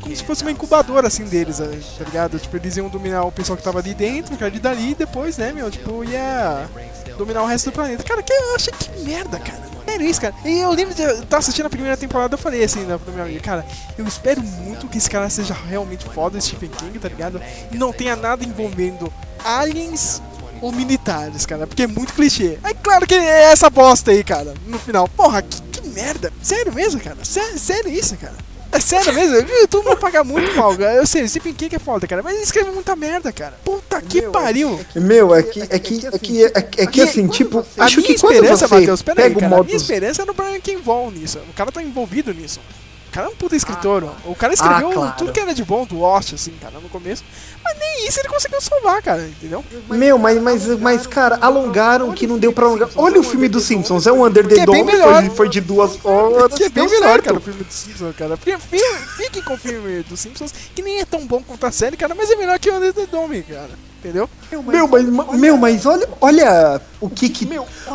[0.00, 2.38] como se fosse uma incubadora, assim, deles, eh, tá ligado?
[2.38, 5.38] Tipo, eles iam dominar o pessoal que tava ali dentro, cara, ali dali, e depois,
[5.38, 5.70] né, meu?
[5.70, 6.68] Tipo, ia
[7.16, 8.02] dominar o resto do planeta.
[8.02, 9.72] Cara, que eu achei que merda, cara.
[9.84, 10.34] Sério isso, cara.
[10.44, 13.24] E eu lembro de estar assistindo a primeira temporada, eu falei assim né, pra minha
[13.24, 13.66] amiga, cara,
[13.98, 17.40] eu espero muito que esse cara seja realmente foda, Stephen King, tá ligado?
[17.70, 19.12] E não tenha nada envolvendo
[19.44, 20.22] aliens
[20.62, 22.58] ou militares, cara, porque é muito clichê.
[22.62, 25.06] Aí claro que é essa bosta aí, cara, no final.
[25.08, 26.32] Porra, que, que merda.
[26.42, 27.18] Sério mesmo, cara?
[27.24, 28.34] Sério, sério isso, cara?
[28.70, 29.34] É sério mesmo?
[29.36, 30.94] Eu- Tu não paga muito mal, cara.
[30.94, 33.58] Eu sei, Stephen King é foda, cara, mas ele escreve muita merda, cara.
[33.62, 34.80] Puta que pariu.
[34.94, 37.96] Meu, é que, é que, é que, é que, é que assim, tipo, A acho
[37.98, 39.46] minha que esperança, Matheus, pera aí, o cara.
[39.46, 39.64] A modo...
[39.66, 41.38] minha esperança é no Brian Ken Vaughan nisso.
[41.50, 42.60] O cara tá envolvido nisso.
[43.08, 44.04] O cara é um puta escritor.
[44.04, 44.30] ó.
[44.30, 45.14] O cara escreveu Ah, claro.
[45.18, 47.22] tudo que era de bom do Lost, assim, cara, no começo.
[47.64, 49.64] Mas nem isso ele conseguiu salvar, cara, entendeu?
[49.88, 52.88] Meu, mas, mas, mas, cara, alongaram que não deu pra alongar.
[52.96, 55.22] Olha o filme dos Simpsons, é um Under the é bem Dome, melhor.
[55.22, 56.54] foi, foi de duas horas.
[56.54, 58.36] Que é bem melhor, cara, o filme dos Simpsons, cara.
[58.36, 62.14] Fiquem com o filme dos Simpsons, que nem é tão bom quanto a série, cara,
[62.14, 63.70] mas é melhor que o Under the Dome, cara.
[64.02, 64.28] Entendeu?
[64.66, 65.06] Meu, mas,
[65.38, 67.48] meu, mas olha, olha o que que.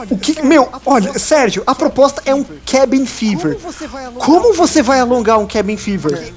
[0.10, 3.57] O que, meu, olha, Sérgio, a proposta é um cabin fever.
[4.18, 6.34] Como você vai alongar um cabin fever?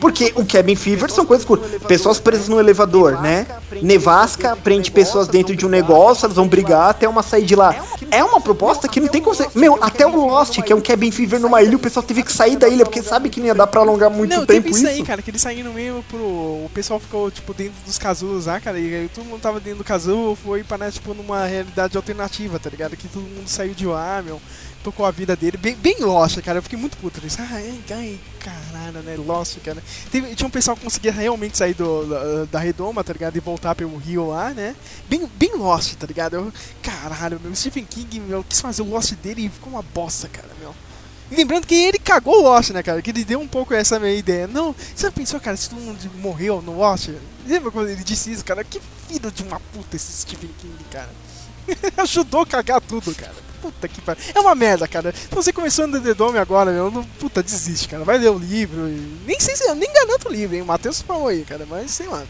[0.00, 1.70] Porque um cabin fever são coisas curtas.
[1.82, 2.61] Pessoas presas no elevador,
[3.20, 3.46] né?
[3.82, 7.74] Nevasca prende pessoas dentro de um negócio, elas vão brigar até uma sair de lá.
[8.10, 9.36] É uma proposta que não tem como.
[9.54, 12.32] Meu, até o Lost, que é um cabin fever numa ilha, o pessoal teve que
[12.32, 14.70] sair da ilha, porque sabe que não ia dar pra alongar muito não, tempo teve
[14.70, 14.88] isso isso.
[14.88, 16.22] aí, cara, que eles saíram meio pro.
[16.22, 19.78] O pessoal ficou, tipo, dentro dos casulos lá, cara, e aí todo mundo tava dentro
[19.78, 22.96] do casulo, foi pra, né, tipo, numa realidade alternativa, tá ligado?
[22.96, 24.40] Que todo mundo saiu de lá, meu,
[24.82, 27.38] tocou a vida dele, bem, bem Lost, cara, eu fiquei muito puto nisso.
[27.40, 29.82] Ai, ai, caralho, né, Lost, cara.
[30.10, 33.36] Teve, tinha um pessoal que conseguia realmente sair do, da, da redoma, tá ligado?
[33.36, 34.74] E voltar pelo rio lá, né?
[35.08, 36.36] Bem, bem Lost, tá ligado?
[36.36, 36.52] Eu,
[36.82, 40.48] caralho, meu, Stephen King, meu, quis fazer o Lost dele e ficou uma bosta, cara,
[40.60, 40.74] meu.
[41.30, 43.00] Lembrando que ele cagou o Lost, né, cara?
[43.00, 44.46] Que ele deu um pouco essa minha ideia.
[44.46, 47.08] Não, você já pensou, cara, se todo mundo morreu no Lost?
[47.46, 48.62] Lembra quando ele disse isso, cara?
[48.62, 51.08] Que filho de uma puta esse Stephen King, cara.
[52.02, 53.51] Ajudou a cagar tudo, cara.
[53.62, 54.22] Puta que pariu.
[54.34, 55.14] É uma merda, cara.
[55.30, 58.02] Você começou no The Dome agora, meu, não, puta, desiste, cara.
[58.02, 58.88] Vai ler o livro.
[58.88, 59.22] E...
[59.24, 60.62] Nem sei se eu nem garanto o livro, hein?
[60.62, 62.24] O Matheus falou aí, cara, mas sei lá.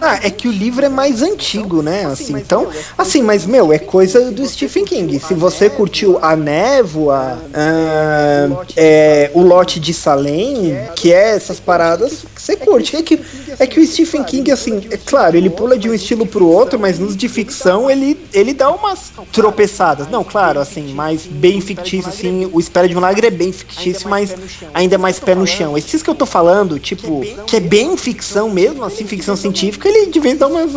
[0.00, 2.06] Ah, é que o livro é mais antigo, né?
[2.06, 5.18] Assim, então, assim, mas meu, é coisa do Stephen King.
[5.20, 12.24] Se você curtiu A Névoa, ah, é, o Lote de Salem, que é essas paradas,
[12.34, 12.96] você curte.
[12.96, 13.20] É que,
[13.58, 16.78] é que o Stephen King, assim, é claro, ele pula de um estilo pro outro,
[16.78, 20.08] mas nos de ficção ele, ele dá umas tropeçadas.
[20.08, 24.08] Não, claro, assim, mas bem fictício, assim, o Espera de um Milagre é bem fictício,
[24.08, 24.34] mas
[24.74, 25.76] ainda é mais pé no chão.
[25.76, 30.06] Esses que eu tô falando, tipo, que é bem ficção mesmo, assim, ficção científica, ele
[30.06, 30.70] de vez dá umas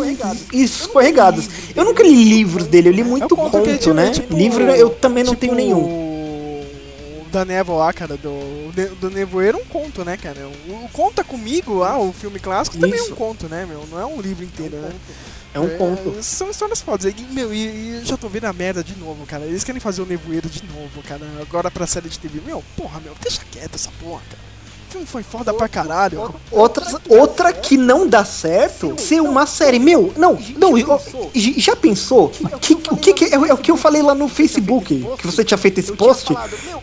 [0.52, 1.48] escorregadas.
[1.74, 4.10] Eu nunca li livros dele, eu li muito conto que é conto, tipo- né?
[4.10, 5.82] tipo- Livro eu também não tipo tenho nenhum.
[5.82, 10.48] O da névoa lá, cara, do, do Nevoeiro é um conto, né, cara?
[10.68, 13.16] O, o Conta Comigo lá, o filme clássico, também é um Isso.
[13.16, 13.84] conto, né, meu?
[13.90, 14.92] Não é um livro inteiro, né?
[15.52, 16.16] É um conto.
[16.22, 17.12] São histórias fodas.
[17.12, 19.44] E, meu, e, e eu já tô vendo a merda de novo, cara.
[19.44, 21.22] Eles querem fazer o Nevoeiro de novo, cara.
[21.40, 22.40] Agora pra série de TV.
[22.44, 24.53] Meu, porra, meu, deixa quieto essa porra, cara.
[24.94, 26.32] Filme foi foda pra caralho.
[26.52, 29.80] Outra, outra que não dá certo ser uma série.
[29.80, 30.72] Meu, não, não,
[31.34, 32.28] já pensou?
[32.60, 35.04] Que, o que, que é, é o que eu falei lá no Facebook?
[35.18, 36.32] Que você tinha feito esse post?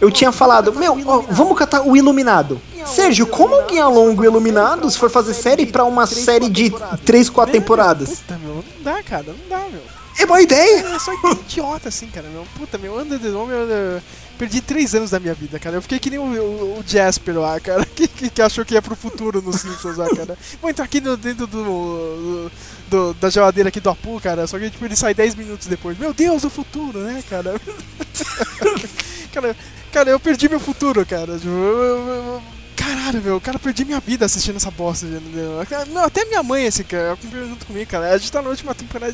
[0.02, 2.62] Eu tinha falado, meu, ó, vamos catar o Iluminado.
[2.86, 6.70] Sérgio, como alguém alonga o Iluminado se for fazer série pra uma série de
[7.06, 8.10] 3, 4 temporadas?
[8.10, 9.82] Puta, meu, não dá, cara, não dá, meu.
[10.20, 10.86] É boa ideia.
[10.86, 12.46] É só idiota assim, cara, meu.
[12.58, 14.02] Puta, meu, Under the Dome, eu, eu
[14.42, 15.76] perdi três anos da minha vida, cara.
[15.76, 18.74] Eu fiquei que nem o, o- o Jasper lá, cara, que, que, que achou que
[18.74, 20.36] ia pro futuro nos Simpsons lá, cara.
[20.60, 22.52] Vou entrar aqui no, dentro do, do-
[22.90, 25.96] do- da geladeira aqui do Apu, cara, só que tipo, ele sai 10 minutos depois.
[25.98, 27.54] Meu Deus, o futuro, né, cara?
[29.32, 29.56] cara,
[29.92, 31.36] cara, eu perdi meu futuro, cara.
[31.38, 32.42] Tipo, eu- eu-
[32.76, 35.06] Caralho, meu, cara, perdi minha vida assistindo essa bosta.
[35.06, 35.52] entendeu?
[35.94, 38.10] Não, até minha mãe, assim, cara, acompanhou junto comigo, cara.
[38.12, 39.14] A gente tá na última temporada.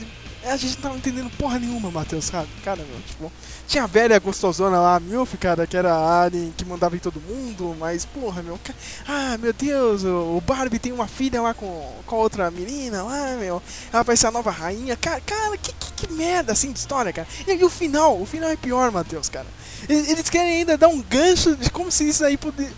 [0.52, 2.48] A gente não tava entendendo porra nenhuma, Matheus, sabe?
[2.64, 3.32] Cara, meu, tipo.
[3.68, 7.20] Tinha a velha gostosona lá, Milf, cara, que era a Alien que mandava em todo
[7.20, 8.58] mundo, mas, porra, meu.
[8.64, 8.74] ca-
[9.08, 13.36] Ah, meu Deus, o Barbie tem uma filha lá com, com a outra menina lá,
[13.40, 13.62] meu.
[13.92, 14.96] Ela vai ser a nova rainha.
[14.96, 17.28] Cara, cara que, que, que merda, assim, de história, cara.
[17.46, 19.48] E, e o final, o final é pior, Matheus, cara.
[19.90, 22.70] Eles, querem ainda dar um gancho de como se isso aí pude-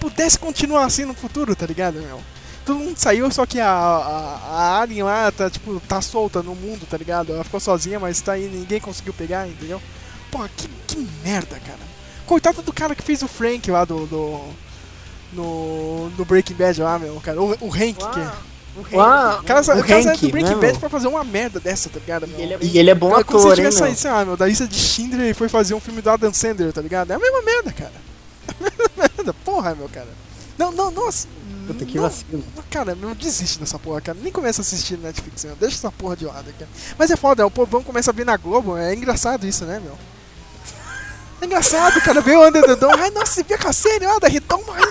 [0.00, 2.20] pudesse continuar assim no futuro, tá ligado, meu?
[2.68, 6.54] Todo mundo saiu, só que a, a, a Alien lá tá, tipo, tá solta no
[6.54, 7.32] mundo, tá ligado?
[7.32, 9.80] Ela ficou sozinha, mas tá aí, ninguém conseguiu pegar, entendeu?
[10.30, 11.78] Porra, que, que merda, cara.
[12.26, 14.04] coitado do cara que fez o Frank lá do.
[14.04, 14.40] do
[15.32, 17.40] no, no Breaking Bad lá, meu, cara.
[17.40, 18.30] O, o Hank, que é.
[19.00, 21.58] Ah, O cara, o o cara Hank, do Breaking né, Bad pra fazer uma merda
[21.58, 22.28] dessa, tá ligado?
[22.28, 22.58] Meu?
[22.60, 24.46] E ele é bom Cara, como se ator, hein, tivesse saído, sei lá, meu, da
[24.46, 27.12] lista de Schindler e foi fazer um filme do Adam Sandler, tá ligado?
[27.12, 27.92] É a mesma merda, cara.
[28.60, 30.08] É a mesma merda, porra, meu, cara.
[30.58, 31.28] Não, não, nossa.
[31.68, 32.44] Puta, que não, vacilo.
[32.70, 34.18] Cara, não desiste dessa porra, cara.
[34.20, 35.56] Nem começa a assistir Netflix, meu.
[35.56, 36.68] Deixa essa porra de lado, cara.
[36.98, 38.76] Mas é foda, o povão começa a ver na Globo.
[38.76, 39.96] É engraçado isso, né, meu?
[41.40, 42.20] É engraçado, cara.
[42.20, 43.00] Ver o Under the Dome.
[43.00, 44.28] Ai, nossa, você viu a série, ó, da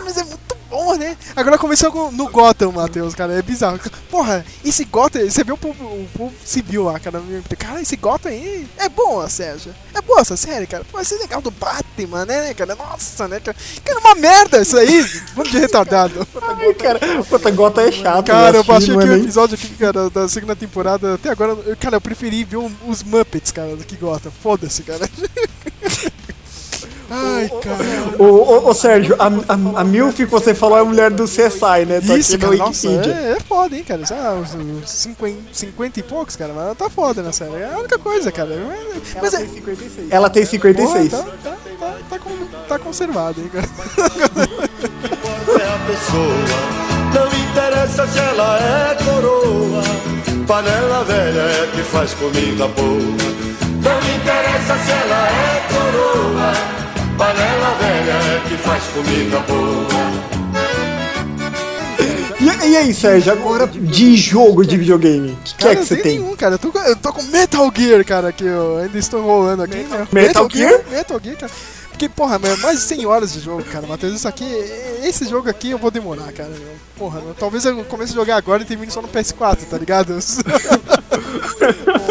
[0.03, 1.17] mas é muito bom, né?
[1.35, 3.33] Agora começou com, no Gotham, Matheus, cara.
[3.33, 3.79] É bizarro.
[4.09, 7.21] Porra, esse Gotham, você viu o povo, o povo civil lá, cara.
[7.57, 9.73] Cara, esse Gotham aí é bom, Sérgio.
[9.93, 10.83] É boa essa série, cara.
[10.85, 12.75] Pô, vai ser legal do Batman, né, cara?
[12.75, 13.57] Nossa, né, cara?
[13.83, 15.01] Cara, uma merda isso aí.
[15.35, 16.27] Vamos de retardado.
[16.41, 18.25] Ai, cara, puta, Gota é chato.
[18.27, 21.15] Cara, eu acho que baixei não é aqui o episódio aqui, cara, da segunda temporada.
[21.15, 24.31] Até agora, eu- cara, eu preferi ver os Muppets, cara, do que Gotham.
[24.43, 25.07] Foda-se, cara.
[27.09, 28.21] Ai, cara.
[28.23, 32.01] Ô, Sérgio, a, a, a Milf que você falou é a mulher do CSI, né?
[32.05, 34.05] Tá Isso, cara, nossa, é, é foda, hein, cara.
[34.05, 37.55] Já uns, uns 50, 50 e poucos, cara, mas ela tá foda na série.
[37.55, 38.49] É a única coisa, cara.
[38.67, 39.47] Mas, mas é,
[40.09, 41.09] Ela tem 56.
[41.09, 43.67] Porra, tá, tá, tá, tá, con- tá conservado, hein, cara.
[45.59, 46.77] é a pessoa.
[47.13, 49.83] Não interessa se ela é coroa.
[50.45, 53.17] Panela velha é que faz comida boa.
[53.81, 56.53] Não interessa se ela é coroa.
[57.17, 59.87] Panela velha é que faz comida boa.
[62.39, 65.95] E, e aí, Sérgio, agora de jogo de videogame, o que, que é que você
[65.97, 66.55] tem nenhum, cara.
[66.55, 69.77] Eu tô, com- eu tô com Metal Gear, cara, que eu ainda estou rolando aqui.
[69.77, 70.07] né?
[70.11, 70.81] Metal Gear?
[70.91, 71.51] Metal Gear, cara.
[71.89, 73.87] Porque, porra, mais de 100 horas de jogo, cara.
[73.87, 74.45] Matheus, isso aqui,
[75.03, 76.51] esse jogo aqui eu vou demorar, cara.
[76.95, 80.13] Porra, talvez eu comece a jogar agora e termine só no PS4, tá ligado?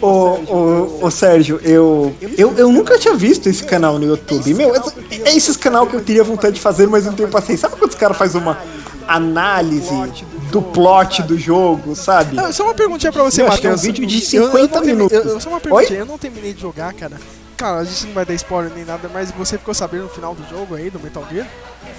[0.00, 4.54] Ô, ô, ô, Sérgio, eu, eu, eu nunca tinha visto esse canal no YouTube.
[4.54, 4.80] Meu, é,
[5.36, 7.68] esses canal que eu teria vontade de fazer, mas não tenho paciência.
[7.68, 8.58] Sabe quando os caras fazem uma
[9.08, 9.90] análise
[10.50, 12.38] do plot do jogo, sabe?
[12.38, 13.82] Ah, só uma perguntinha pra você, que é um Matheus.
[13.82, 15.32] vídeo de Eu- eu 50 não termi- minutos.
[15.32, 16.02] Eu, só uma perguntinha, Oi?
[16.02, 17.16] eu não terminei de jogar, cara.
[17.56, 20.34] Cara, a gente não vai dar spoiler nem nada, mas você ficou sabendo no final
[20.34, 21.46] do jogo aí, do Metal Gear?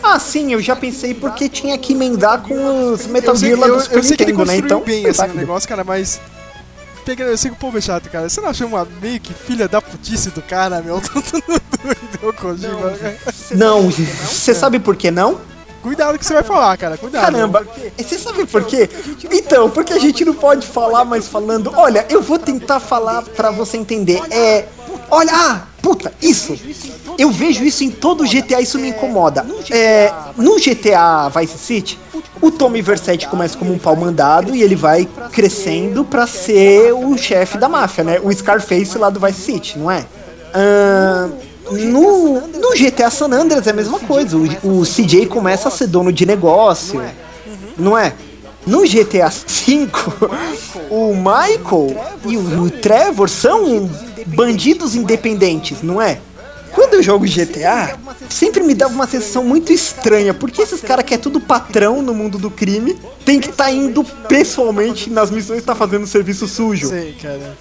[0.03, 3.81] Ah, sim, eu já pensei porque tinha que emendar com os Metal Gear lá do
[3.81, 4.57] Super eu sei que ele né?
[4.57, 6.21] Então, bem assim, o negócio, cara, mas.
[7.07, 8.27] Pega, eu sei que o povo é chato, cara.
[8.27, 10.99] Você não achou uma meio que filha da putice do cara, meu?
[12.19, 12.93] Tudo Kojima.
[13.51, 15.39] Não, você sabe por que não?
[15.81, 16.97] Cuidado que você vai falar, cara.
[16.97, 17.23] Cuidado.
[17.23, 17.65] Caramba,
[17.97, 18.89] você sabe por quê?
[19.31, 21.71] Então, porque a gente não pode falar mais falando.
[21.77, 24.21] Olha, eu vou tentar falar pra você entender.
[24.29, 24.65] É.
[25.09, 26.53] Olha, ah, puta, isso!
[27.17, 29.45] Eu vejo isso em todo GTA, isso me incomoda.
[29.71, 31.97] É, no GTA Vice City,
[32.41, 37.17] o Tommy Versetti começa como um pau mandado e ele vai crescendo pra ser o
[37.17, 38.19] chefe da máfia, né?
[38.21, 40.05] O Scarface lá do Vice City, não é?
[41.71, 44.35] No, no GTA San Andreas é a mesma coisa.
[44.35, 47.01] O, o CJ começa a ser dono de negócio,
[47.77, 48.13] não é?
[48.65, 49.87] No GTA V,
[50.91, 51.95] o Michael
[52.25, 53.89] e o Trevor são
[54.27, 56.19] bandidos independentes, não é?
[56.73, 57.97] Quando eu jogo GTA,
[58.29, 62.13] sempre me dava uma sensação muito estranha, porque esses caras que é tudo patrão no
[62.13, 62.95] mundo do crime,
[63.25, 66.89] tem que estar indo pessoalmente nas missões e tá fazendo serviço sujo.
[66.89, 67.57] Sei, cara.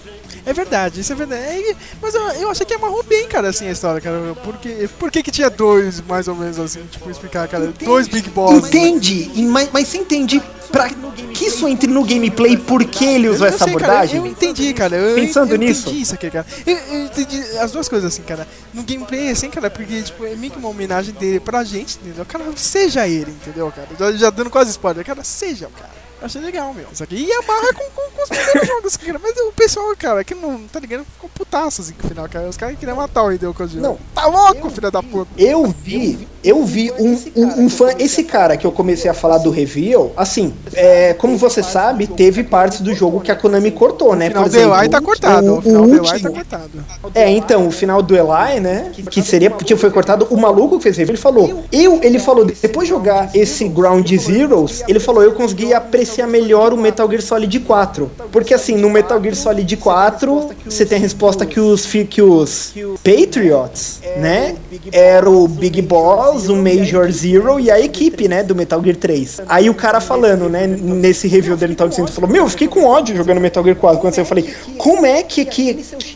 [0.47, 1.43] É verdade, isso é verdade.
[1.43, 4.17] É, mas eu, eu achei que amarrou bem, cara, assim, a história, cara.
[4.45, 7.73] Porque, por que que tinha dois, mais ou menos, assim, tipo, explicar, cara?
[7.85, 8.69] Dois Big Boss.
[8.69, 10.41] Entende, mas, mas você entende
[10.71, 10.89] pra
[11.35, 14.21] que isso entre no gameplay, por que ele usou Eu essa sei, cara, abordagem?
[14.21, 14.97] eu entendi, cara.
[14.97, 15.89] Eu, Pensando eu nisso.
[15.89, 16.47] entendi isso aqui, cara.
[16.65, 18.47] Eu, eu entendi as duas coisas assim, cara.
[18.73, 22.25] No gameplay, assim, cara, porque, tipo, é meio que uma homenagem dele pra gente, entendeu?
[22.25, 23.89] Cara, seja ele, entendeu, cara?
[23.99, 26.06] Já, já dando quase spoiler, cara, seja o cara.
[26.21, 26.87] Eu Achei legal, meu.
[26.93, 27.17] Isso aqui.
[27.17, 29.19] E amarra com, com, com os primeiros jogos, cara.
[29.23, 32.49] Mas o pessoal, cara, que não tá ligado, ficou putaço assim com o final, cara.
[32.49, 33.83] Os caras queriam matar o Hideo Kojima.
[33.83, 33.99] Não.
[34.15, 35.31] Tá louco, filho da puta.
[35.37, 39.39] Eu vi, eu vi um, um, um fã, esse cara que eu comecei a falar
[39.39, 44.15] do reveal, assim, é, como você sabe, teve partes do jogo que a Konami cortou,
[44.15, 44.27] né?
[44.27, 45.53] O final Por do exemplo, Eli tá cortado.
[45.55, 46.71] o- O final do Eli tá cortado.
[47.15, 48.93] É, então, o final do Eli, né?
[49.11, 50.27] Que seria porque foi cortado.
[50.31, 51.65] O maluco que fez review, ele falou.
[51.73, 56.73] Eu, ele falou, depois de jogar esse Ground Zeroes, ele falou, eu consegui apreciar melhor
[56.73, 58.11] o Metal Gear Solid 4.
[58.31, 62.73] Porque assim, no Metal Gear Solid 4, você tem a resposta que os, que os
[63.03, 64.55] Patriots, né?
[64.93, 68.43] Era o Big Boss, o Major Zero e a equipe, né?
[68.43, 69.41] Do Metal Gear 3.
[69.49, 70.67] Aí o cara falando, né?
[70.67, 74.01] Nesse review dele, então, ele falou: Meu, eu fiquei com ódio jogando Metal Gear 4.
[74.01, 75.75] Quando eu falei, como é que, que,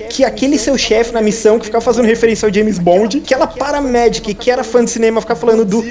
[0.09, 3.47] que aquele seu chefe na missão que ficava fazendo referência ao James Bond, que ela
[3.47, 5.83] paramedic, que era fã de cinema, ficar falando do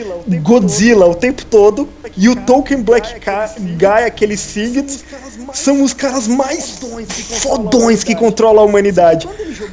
[0.42, 5.04] Godzilla o tempo todo, e o Token Black Guy, aquele Sigurds,
[5.54, 6.80] são os caras mais
[7.42, 9.28] fodões que controlam a humanidade.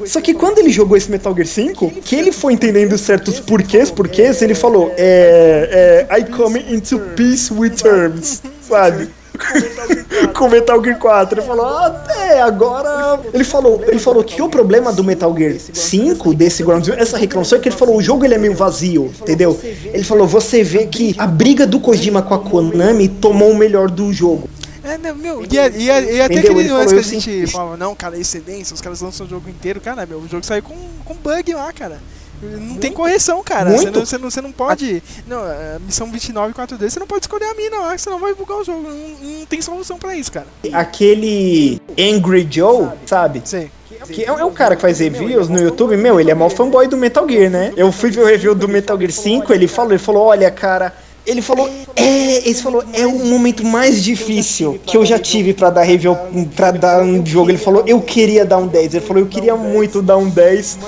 [0.04, 3.90] Só que quando ele jogou esse Metal Gear 5, que ele foi entendendo certos porquês,
[3.90, 9.08] porquês, ele falou, é, é, I come into peace with terms, sabe?
[10.34, 11.38] com Metal Gear 4.
[11.40, 13.20] Ele falou, ah, é, agora.
[13.34, 17.18] Ele falou, ele falou que o problema do Metal Gear 5, desse Ground Zero, essa
[17.18, 19.58] reclamação é que ele falou, o jogo ele é meio vazio, entendeu?
[19.62, 23.90] Ele falou, você vê que a briga do Kojima com a Konami tomou o melhor
[23.90, 24.48] do jogo.
[24.82, 26.52] É, não, meu, e, a- e, a- e até Entendeu?
[26.52, 29.50] aquele Ele lance que a gente falava, não, cara, excelência, os caras lançam o jogo
[29.50, 31.98] inteiro, cara, meu, o jogo saiu com, com bug lá, cara.
[32.42, 33.70] Não tem correção, cara.
[33.76, 35.02] Você não, você não, você não pode.
[35.26, 35.40] Não,
[35.80, 38.82] missão 29 4D, você não pode escolher a mina lá, senão vai bugar o jogo.
[38.82, 40.46] Não, não tem solução pra isso, cara.
[40.72, 43.42] Aquele Angry Joe, sabe?
[43.44, 43.70] Sim.
[44.08, 46.86] Que é, é um cara que faz reviews no YouTube, meu, ele é mó fanboy
[46.86, 47.72] do Metal Gear, né?
[47.76, 50.92] Eu fui ver o review do Metal Gear 5, ele falou, ele falou, olha, cara,
[51.26, 55.70] ele falou, é, ele falou, é o momento mais difícil que eu já tive pra
[55.70, 56.16] dar review,
[56.54, 57.50] pra dar um jogo.
[57.50, 58.94] Ele falou, eu queria dar um 10.
[58.94, 60.78] Ele falou, eu queria muito dar um 10,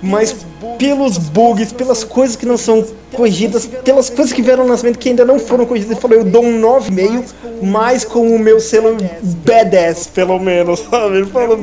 [0.00, 0.36] mas
[0.82, 5.10] pelos bugs, pelas coisas que não são corrigidas, pelas coisas que vieram no lançamento que
[5.10, 7.24] ainda não foram corrigidas, ele falou, eu dou um 9,5,
[7.62, 8.96] mas com o meu selo
[9.44, 11.18] badass, pelo menos, sabe?
[11.18, 11.58] Ele falou,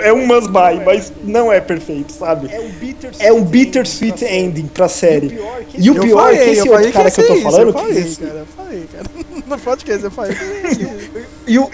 [0.00, 2.50] é um must buy, mas não é perfeito, sabe?
[3.20, 5.38] É um bittersweet ending pra série.
[5.78, 7.80] E o pior é que esse outro cara ia que eu tô falando, eu que
[7.80, 9.23] falei, esse- cara, eu falei, cara.
[9.46, 10.36] No podcast eu falei.
[11.46, 11.70] E o,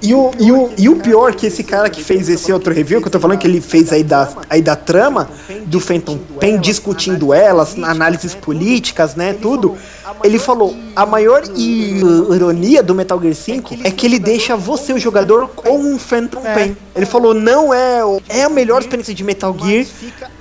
[0.00, 3.00] e, o, e, o, e o pior que esse cara que fez esse outro review,
[3.02, 5.28] que eu tô falando que ele fez aí da, aí da trama
[5.66, 9.76] do Phantom Pain discutindo elas, análises políticas, né, tudo,
[10.24, 11.42] ele falou, a maior
[12.34, 16.40] ironia do Metal Gear 5 é que ele deixa você, o jogador, com um Phantom
[16.42, 16.76] Pain.
[16.94, 19.86] Ele falou, não é, o- é a melhor experiência de Metal Gear,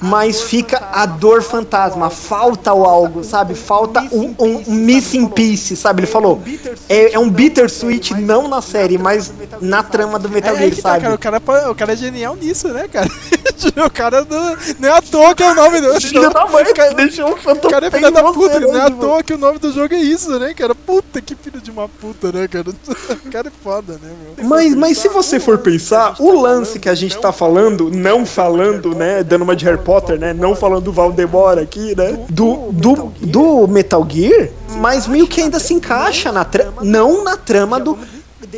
[0.01, 3.53] mas fica a dor fantasma, falta o algo, sabe?
[3.53, 6.01] Falta um, um, um missing piece, sabe?
[6.01, 6.41] Ele falou,
[6.87, 9.31] é, é um bittersweet não na série, mas
[9.61, 11.01] na trama do Metal É, Gear, que tá, sabe?
[11.03, 13.09] cara, o, cara, o cara é genial nisso, né, cara?
[13.85, 14.35] o cara do,
[14.79, 15.89] não é à toa que é o nome do
[16.33, 18.81] Não, mas deixou o Phantom O cara é Pain filho da no puta, não é
[18.81, 20.73] à toa que o nome do jogo é isso, né, cara?
[20.73, 22.69] Puta, que filho de uma puta, né, cara?
[23.25, 24.47] O cara é foda, né, meu?
[24.47, 28.95] Mas, mas se você for pensar, o lance que a gente tá falando, não falando,
[28.95, 33.11] né, dando uma de Harry Potter, né, não falando do Valdemar aqui, né, do, do,
[33.19, 37.97] do Metal Gear, mas meio que ainda se encaixa na trama, não na trama do...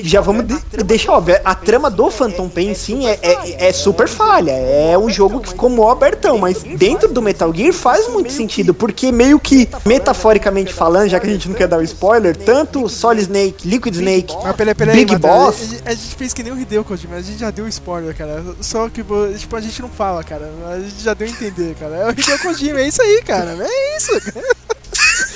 [0.01, 4.07] Já vamos de, deixar óbvio, a trama do Phantom Pain sim é, é, é super
[4.07, 8.31] falha, é um jogo que ficou mó abertão, mas dentro do Metal Gear faz muito
[8.31, 12.35] sentido, porque meio que, metaforicamente falando, já que a gente não quer dar o spoiler,
[12.35, 15.81] tanto Solid Snake, Liquid Snake, Mas peraí, peraí, Big Matheus, Boss...
[15.85, 18.43] A, a gente fez que nem o Hideo Kojima, a gente já deu spoiler, cara.
[18.61, 19.03] Só que,
[19.37, 20.49] tipo, a gente não fala, cara.
[20.71, 21.95] A gente já deu a entender, cara.
[21.95, 23.57] É o Hideo Kojima, é isso aí, cara.
[23.59, 24.45] É isso, cara.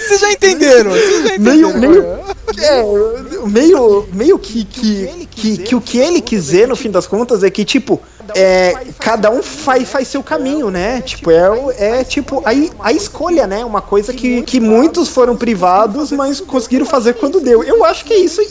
[0.06, 1.78] Vocês já entenderam, vocês já entenderam.
[1.78, 2.04] meio, meio,
[2.60, 7.44] é, meio, meio que, que, que, que o que ele quiser no fim das contas
[7.44, 8.02] é que, tipo,
[8.34, 11.02] é, cada um faz, faz seu caminho, né?
[11.02, 13.64] Tipo, é, o- é tipo a, a escolha, né?
[13.66, 17.64] Uma coisa que, que muitos foram privados, mas conseguiram fazer quando deu.
[17.64, 18.46] Eu acho que é isso, e,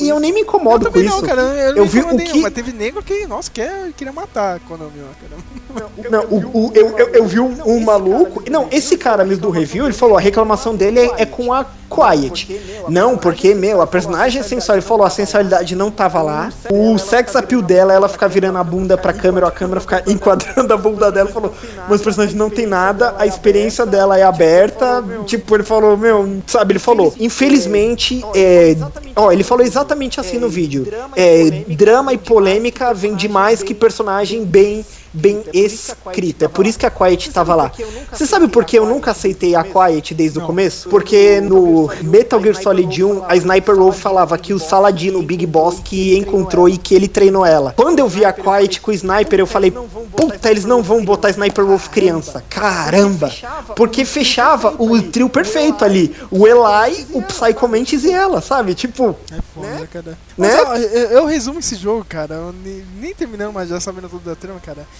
[0.00, 1.16] e- e eu nem me incomodo com Também isso.
[1.16, 1.42] não, cara.
[1.42, 2.40] Eu, eu vi o que.
[2.42, 6.10] Mas teve nego que, nossa, quer, queria matar a Konami, ó, cara.
[6.10, 8.42] Não, o, o- eu, eu, eu vi um, um maluco.
[8.50, 11.66] Não, esse cara mesmo do review, ele falou: a reclamação dele é, é com a
[11.88, 12.60] Quiet.
[12.88, 14.76] Não, porque, meu, a personagem é sensual.
[14.76, 16.52] Ele falou: a sensualidade não tava lá.
[16.70, 20.72] O sex appeal dela, ela ficar virando a bunda pra câmera, a câmera ficar enquadrando
[20.72, 21.30] a bunda dela.
[21.30, 21.52] Falou:
[21.88, 25.02] mas o personagem não tem nada, a experiência dela é aberta.
[25.26, 28.76] Tipo, ele falou: meu, sabe, ele falou: infelizmente, é.
[29.14, 30.86] Ó, ele falou exatamente assim no vídeo:
[31.16, 34.84] é, drama e polêmica vem demais que personagem bem
[35.16, 36.44] bem escrita.
[36.44, 37.72] É por isso que a Quiet tava lá.
[38.12, 40.88] Você sabe por que eu nunca aceitei a Quiet desde o começo?
[40.88, 45.46] Porque no Metal Gear Solid 1, a Sniper Wolf falava que o Saladino, o Big
[45.46, 47.72] Boss, que encontrou e que ele treinou ela.
[47.76, 51.30] Quando eu vi a Quiet com o Sniper, eu falei, puta, eles não vão botar
[51.30, 52.44] Sniper Wolf criança.
[52.48, 53.32] Caramba!
[53.74, 56.14] Porque fechava o trio perfeito ali.
[56.30, 58.74] O Eli, o Psycho Mantis e ela, sabe?
[58.74, 60.10] Tipo, É foda, cara.
[60.10, 60.16] Né?
[60.36, 62.34] Mas, ó, eu, eu resumo esse jogo, cara.
[62.34, 64.86] eu nem, nem terminando, mas já sabendo tudo da trama, cara.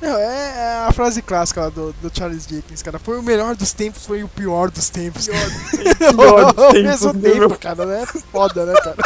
[0.00, 2.98] Não, é, é a frase clássica lá do, do Charles Dickens, cara.
[2.98, 5.26] Foi o melhor dos tempos, foi o pior dos tempos.
[5.26, 7.50] Pior dos Ao tempos, mesmo né, tempo, meu?
[7.58, 8.06] cara, né?
[8.32, 8.96] Foda, né, cara?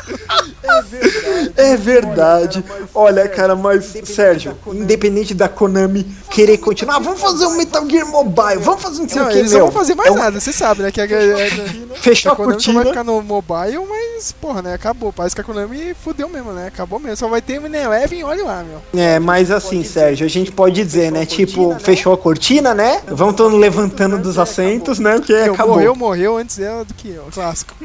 [1.56, 2.64] É verdade.
[2.94, 8.58] Olha, cara, mas, Sérgio, independente da Konami querer continuar, vamos fazer um Metal Gear Mobile,
[8.60, 10.82] vamos fazer um Não, que, eles não vão fazer mais É um- nada, você sabe,
[10.82, 10.90] né?
[10.90, 11.50] Que a, é,
[11.96, 12.74] Fechou a Konami só cortina.
[12.82, 14.74] vai ficar no mobile, mas, porra, né?
[14.74, 15.12] Acabou.
[15.12, 16.66] Parece que a Konami fudeu mesmo, né?
[16.68, 17.16] Acabou mesmo.
[17.16, 18.80] Só vai ter o Eleven, olha lá, meu.
[19.00, 21.24] É, mas assim, Sérgio, a gente pode dizer, né?
[21.26, 23.00] Tipo, fechou a cortina, né?
[23.08, 25.16] Vão todo levantando dos assentos, né?
[25.16, 25.74] Porque Eu, acabou.
[25.74, 27.24] morreu, morreu antes dela do que eu.
[27.32, 27.74] Clássico.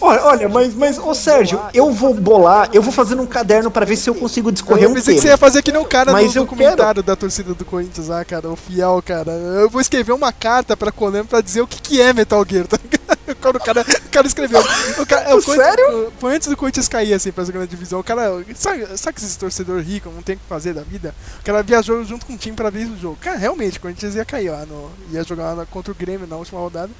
[0.00, 3.86] Olha, olha, mas, mas, ô Sérgio, eu vou bolar, eu vou fazer um caderno pra
[3.86, 5.84] ver se eu consigo discorrer Eu um pensei que você ia fazer que nem o
[5.84, 9.30] cara Mas do, eu documentário da torcida do Corinthians lá, cara, o fiel, cara.
[9.30, 12.66] Eu vou escrever uma carta pra Konami pra dizer o que, que é Metal Gear,
[12.66, 13.02] tá ligado?
[13.40, 14.60] Quando o cara, o cara escreveu.
[14.98, 16.12] O cara, é, o Sério?
[16.18, 18.00] Foi antes do Corinthians cair, assim, pra segunda divisão.
[18.00, 21.14] O cara, sabe, sabe que esses torcedores ricos não tem o que fazer da vida?
[21.40, 23.16] O cara viajou junto com o time pra ver o jogo.
[23.20, 26.36] Cara, realmente, o Corinthians ia cair lá, no, ia jogar lá contra o Grêmio na
[26.36, 26.90] última rodada.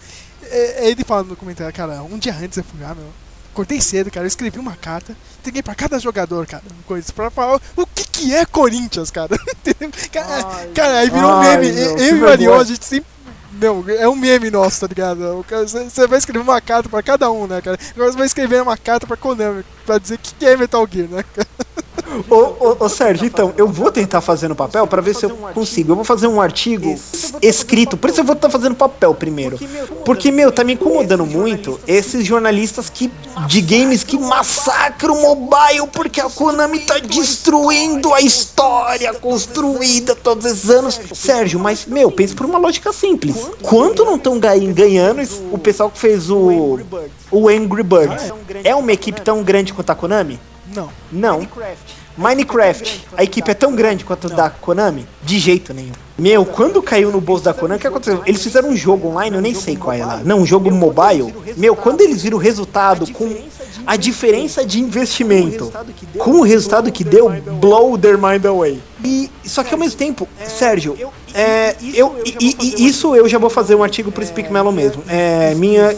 [0.45, 3.07] É, ele fala no comentário, cara, um dia antes eu fui lá, meu.
[3.55, 4.25] Cortei cedo, cara.
[4.25, 6.63] Eu escrevi uma carta, entreguei pra cada jogador, cara.
[6.87, 9.39] Corinthians, pra falar o que, que é Corinthians, cara.
[10.11, 11.73] Cara, cara, aí virou um Ai, meme.
[11.73, 13.12] meu, eu que e o Ariel, a gente sempre.
[13.63, 15.47] Meu, é um meme nosso, tá ligado?
[15.49, 17.79] Você vai escrever uma carta pra cada um, né, cara?
[17.95, 21.09] Agora você vai escrever uma carta pra Konami, pra dizer o que, é Metal Gear,
[21.09, 21.47] né, cara?
[22.29, 25.31] Ô, ô, ô, Sérgio, então, eu vou tentar fazer no papel pra ver se eu
[25.55, 25.93] consigo.
[25.93, 26.99] Eu vou fazer um artigo
[27.41, 29.59] escrito, por isso eu vou estar fazendo papel primeiro.
[30.05, 33.11] Porque, meu, tá me incomodando muito esses jornalistas que
[33.47, 40.45] de games que massacram o mobile porque a Konami tá destruindo a história construída todos
[40.45, 41.01] esses anos.
[41.15, 43.37] Sérgio, mas, meu, pense por uma lógica simples.
[43.61, 45.23] Quanto não estão ganhando
[45.53, 46.79] o pessoal que fez o,
[47.31, 48.33] o Angry Birds?
[48.65, 50.41] É uma equipe tão grande quanto a Konami?
[50.75, 50.89] Não.
[51.11, 51.39] Não.
[51.39, 51.95] Minecraft,
[53.17, 55.07] a equipe é tão grande quanto a da Konami?
[55.23, 55.93] De jeito nenhum.
[56.19, 58.23] Meu, quando caiu no bolso da Konami, o que aconteceu?
[58.27, 60.21] Eles fizeram um jogo online, eu nem sei qual é lá.
[60.25, 61.35] Não, um jogo mobile.
[61.57, 63.35] Meu, quando eles viram o resultado com
[63.87, 65.73] a diferença de investimento,
[66.19, 67.31] com o resultado que deu,
[67.61, 68.79] blow their mind away.
[69.05, 70.97] E só que ao mesmo tempo, Sérgio,
[71.35, 75.03] é, eu, e, e- isso eu já vou fazer um artigo pro Speak Mellow mesmo.
[75.09, 75.97] É, minha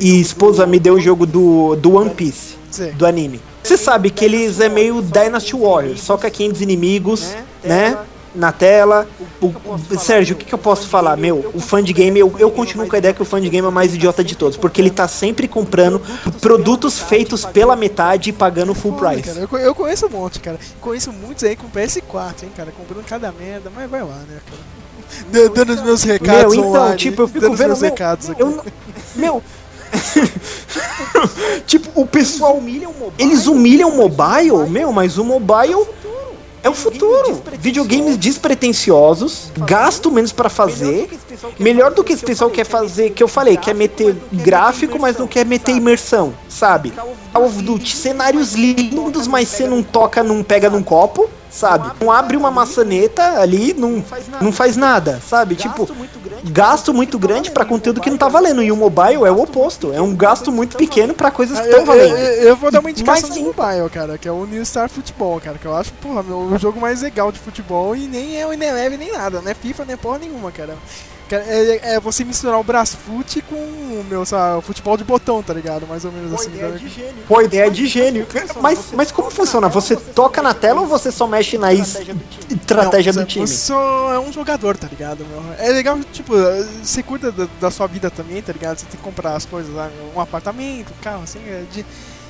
[0.00, 2.56] esposa me deu o jogo do, do One Piece,
[2.94, 3.40] do anime.
[3.66, 7.34] Você sabe que eles é meio Dynasty Warriors, só com 500 inimigos,
[7.64, 7.96] né?
[8.34, 9.08] Na tela.
[9.40, 11.16] O- o- Sérgio, o que, que eu posso falar?
[11.16, 13.48] Meu, o fã de game, eu, eu continuo com a ideia que o fã de
[13.48, 16.00] game é o mais idiota de todos, porque ele tá sempre comprando
[16.40, 19.22] produtos feitos pela metade e pagando full price.
[19.22, 19.40] cara.
[19.40, 20.58] Eu, co- eu conheço um monte, cara.
[20.82, 22.70] Conheço muitos aí com PS4, hein, cara.
[22.72, 24.38] Comprando cada merda, mas vai lá, né,
[25.30, 25.48] cara.
[25.54, 27.90] Dando os meus recados Meu, então, online, tipo, eu fico dando os vendo, meus meu,
[27.90, 28.42] recados aqui.
[28.42, 28.62] eu
[29.14, 29.42] meu,
[31.66, 33.14] tipo, o pessoal humilha o mobile.
[33.18, 35.86] Eles humilham o mobile, meu, mas o mobile
[36.66, 37.40] é o futuro.
[37.58, 41.08] Videogames despretensiosos, gasto menos pra fazer,
[41.58, 45.28] melhor do que esse pessoal quer fazer, que eu falei, quer meter gráfico, mas não
[45.28, 46.92] quer meter imersão, sabe?
[47.32, 51.90] Call of Duty, cenários lindos, mas você não toca, não pega num copo, sabe?
[52.00, 54.04] Não abre uma maçaneta ali, não,
[54.40, 55.54] não faz nada, sabe?
[55.54, 55.88] Tipo,
[56.44, 58.62] gasto muito grande pra conteúdo que não tá valendo.
[58.62, 61.84] E o mobile é o oposto, é um gasto muito pequeno pra coisas que estão
[61.84, 62.16] valendo.
[62.16, 64.88] eu- eu vou dar uma indicação Mas de mobile, cara, que é o New Star
[64.88, 68.40] Football, cara, que eu acho, porra, meu, o jogo mais legal de futebol e nem
[68.40, 70.74] é o Ineleve nem nada, não é FIFA, nem porra nenhuma, cara.
[71.28, 75.42] Cara, É, é você misturar o Brasfoot com o meu, sabe, o futebol de botão,
[75.42, 75.86] tá ligado?
[75.86, 76.50] Mais ou menos assim.
[76.50, 76.78] tá ligado?
[77.26, 78.26] Pô, ideia de gênio.
[78.62, 79.68] Mas, mas como funciona?
[79.68, 81.94] Você toca na tela ou você só mexe na es-
[82.50, 83.46] estratégia Não, do time?
[83.46, 85.24] Você só é um jogador, tá ligado?
[85.24, 85.42] meu?
[85.58, 86.32] É legal, tipo,
[86.82, 88.78] você cuida da, da sua vida também, tá ligado?
[88.78, 91.84] Você tem que comprar as coisas lá, um apartamento, um carro, assim, é de...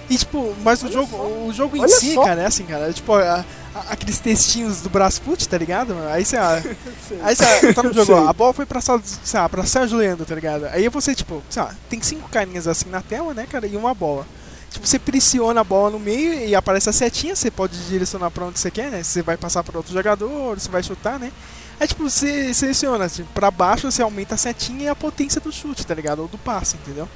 [0.09, 1.17] E tipo, mas o jogo,
[1.49, 2.25] o jogo em Olha si, só.
[2.25, 5.95] cara, é assim, cara, é tipo, a- a- aqueles textinhos do Brasfoot, tá ligado?
[5.95, 6.09] meu?
[6.09, 6.37] Aí você,
[7.23, 8.95] aí você tá no jogo, ó, a bola foi pra, sei
[9.35, 10.67] lá, pra Sérgio Leandro, tá ligado?
[10.67, 13.93] Aí você, tipo, sei lá, tem cinco carinhas assim na tela, né, cara, e uma
[13.95, 14.27] bola.
[14.71, 18.45] Tipo, você pressiona a bola no meio e aparece a setinha, você pode direcionar pra
[18.45, 19.03] onde você quer, né?
[19.03, 21.33] Você vai passar pra outro jogador, você vai chutar, né?
[21.81, 25.51] Aí, tipo, você seleciona, tipo, pra baixo você aumenta a setinha e a potência do
[25.51, 26.21] chute, tá ligado?
[26.21, 27.09] Ou do passe, entendeu?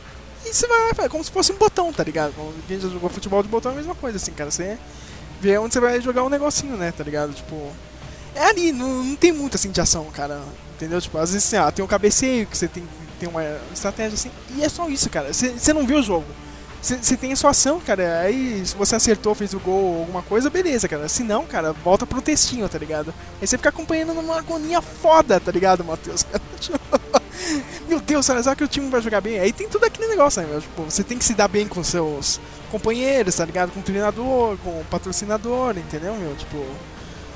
[0.44, 2.32] E você vai, é como se fosse um botão, tá ligado?
[2.66, 4.50] Quem já jogou futebol de botão é a mesma coisa, assim, cara.
[4.50, 4.78] Você
[5.40, 7.32] vê onde você vai jogar um negocinho, né, tá ligado?
[7.32, 7.72] Tipo,
[8.34, 10.40] é ali, não, não tem muito assim de ação, cara.
[10.76, 11.00] Entendeu?
[11.00, 12.86] Tipo, às vezes assim, ah, tem um cabeceio que você tem,
[13.18, 13.42] tem uma
[13.72, 15.32] estratégia assim, e é só isso, cara.
[15.32, 16.26] Você você não viu o jogo.
[16.80, 18.20] Você você tem a sua ação, cara.
[18.20, 21.08] Aí, se você acertou, fez o gol alguma coisa, beleza, cara.
[21.08, 23.12] Se não, cara, volta pro textinho, tá ligado?
[23.40, 26.24] Aí você fica acompanhando numa agonia foda, tá ligado, Matheus?
[27.88, 29.38] Meu Deus, será que o time vai jogar bem?
[29.38, 30.60] Aí tem tudo aquele negócio, né?
[30.60, 32.40] Tipo, você tem que se dar bem com seus
[32.70, 33.72] companheiros, tá ligado?
[33.72, 36.34] Com o treinador, com o patrocinador, entendeu, meu?
[36.36, 36.64] Tipo,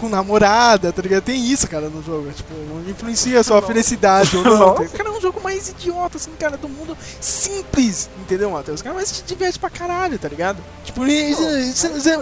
[0.04, 1.22] com namorada, tá ligado?
[1.22, 2.30] Tem isso, cara, no jogo.
[2.32, 2.52] Tipo,
[2.88, 4.74] influencia a sua felicidade ou não.
[4.74, 4.84] tá?
[4.88, 8.82] Cara, é um jogo mais idiota, assim, cara, do mundo simples, entendeu, Matheus?
[8.82, 10.58] Cara, mas te diverte pra caralho, tá ligado?
[10.84, 11.04] Tipo,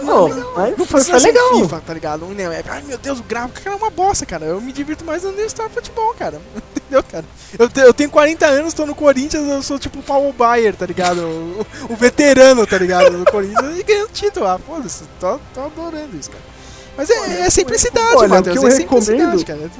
[0.03, 1.55] Não, não, não precisa ser legal.
[1.57, 2.25] FIFA, tá ligado?
[2.25, 2.69] Um Ineleve.
[2.69, 4.45] Ai, meu Deus, o gráfico, cara, é uma bosta, cara.
[4.45, 6.41] Eu me divirto mais no Star Futebol, cara.
[6.75, 7.25] Entendeu, cara?
[7.57, 10.75] Eu, te- eu tenho 40 anos, tô no Corinthians, eu sou tipo o Paulo Baier,
[10.75, 11.19] tá ligado?
[11.21, 13.17] O, o veterano, tá ligado?
[13.23, 14.45] Do Corinthians e ganhando título.
[14.47, 16.43] Ah, foda-se, tô, tô adorando isso, cara.
[16.97, 18.57] Mas é, é simplicidade, Olha, Matheus.
[18.59, 19.71] que eu É simplicidade, recomendo- cara.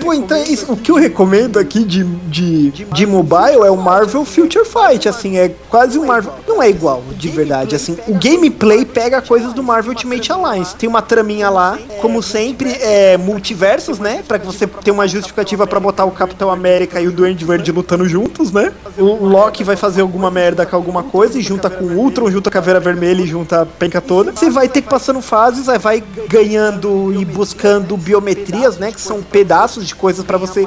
[0.00, 4.24] Pô, então isso, o que eu recomendo aqui de, de, de mobile é o Marvel
[4.24, 6.32] Future Fight, assim, é quase um Marvel.
[6.46, 7.96] Não é igual, de verdade, assim.
[8.06, 10.76] O gameplay pega coisas do Marvel Ultimate Alliance.
[10.76, 14.22] Tem uma traminha lá, como sempre, é multiversos, né?
[14.26, 17.72] Pra que você tenha uma justificativa pra botar o Capitão América e o Duende Verde
[17.72, 18.72] lutando juntos, né?
[18.98, 22.48] O Loki vai fazer alguma merda com alguma coisa e junta com o Ultron, junta
[22.48, 24.32] a Caveira Vermelha e junta a penca toda.
[24.32, 28.92] Você vai ter que passando fases, aí vai ganhando e buscando biometrias, né?
[28.92, 30.66] Que são pedaços de coisas pra você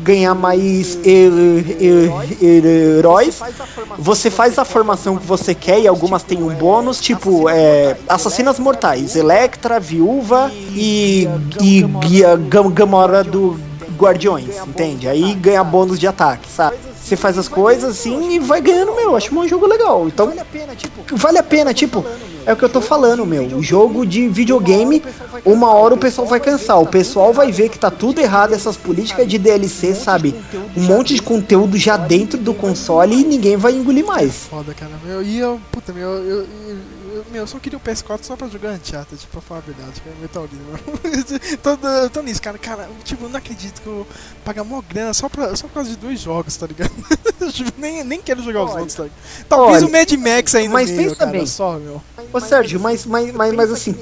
[0.00, 1.30] ganhar mais her-
[1.78, 2.10] her-
[2.40, 2.64] her-
[2.98, 3.38] heróis.
[3.98, 8.58] Você faz a formação que você quer e algumas têm um bônus, tipo é, assassinas
[8.58, 11.28] mortais, Electra, Viúva e,
[11.60, 13.60] e, e a Gam- Gamora do
[13.98, 15.06] Guardiões, entende?
[15.06, 16.76] Aí ganha bônus de ataque, sabe?
[17.04, 19.14] Você faz as coisas assim e vai ganhando, meu.
[19.14, 20.08] Acho um jogo legal.
[20.08, 20.32] Então,
[21.12, 22.02] vale a pena, tipo,
[22.46, 23.44] é o que eu tô falando, meu.
[23.56, 25.02] O jogo de videogame,
[25.44, 26.80] uma hora o pessoal vai cansar.
[26.80, 30.34] O pessoal vai ver que tá tudo errado essas políticas de DLC, sabe?
[30.76, 34.44] Um monte de conteúdo já dentro do console e ninguém vai engolir mais.
[34.50, 34.92] Foda, cara.
[35.04, 36.76] Meu, e eu, puta, meu, eu, eu,
[37.26, 40.00] eu- meu, eu só queria o PS4 só pra jogar Uncharted, pra falar a verdade,
[40.00, 40.16] cara.
[40.20, 42.58] Metal Gear, tô, tô- tô nisso, cara.
[42.58, 44.06] Cara, tipo, eu não acredito que eu vou
[44.44, 46.92] pagar mó grana só, pra, só por causa de dois jogos, tá ligado?
[47.52, 49.18] Tipo, nem, nem quero jogar os outros, tá ligado?
[49.48, 51.46] Talvez olha, o Mad Max aí no mas meio, pensa cara, bem.
[51.46, 52.00] só, meu.
[52.32, 53.94] Ô Sérgio, mas, mas, mas, mas assim,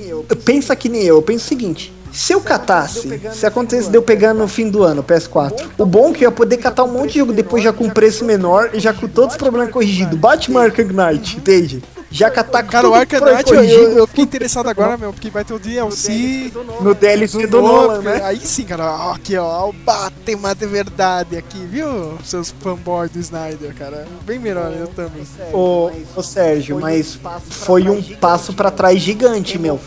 [0.44, 1.92] pensa que nem eu, eu penso o seguinte.
[2.12, 5.84] Se eu catasse, se acontecesse de eu pegar no fim do ano o PS4, o
[5.86, 8.24] bom é que eu ia poder catar um monte de jogo depois já com preço
[8.24, 10.16] menor e já com todos os problemas corrigidos.
[10.18, 11.82] Batman Arkham Knight, entende?
[12.12, 15.54] Já catar Cara, o problema Knight, eu, eu, fiquei interessado agora, meu, porque vai ter
[15.54, 18.20] o DLC no DLC do novo, Nolan, né?
[18.22, 22.18] Aí sim, cara, ó, aqui, ó, o Batman de verdade aqui, viu?
[22.22, 24.06] Seus fanboys do Snyder, cara.
[24.24, 25.22] Bem melhor, eu também.
[25.52, 27.18] Ô, ô Sérgio, mas
[27.48, 29.80] foi um passo pra trás gigante, meu.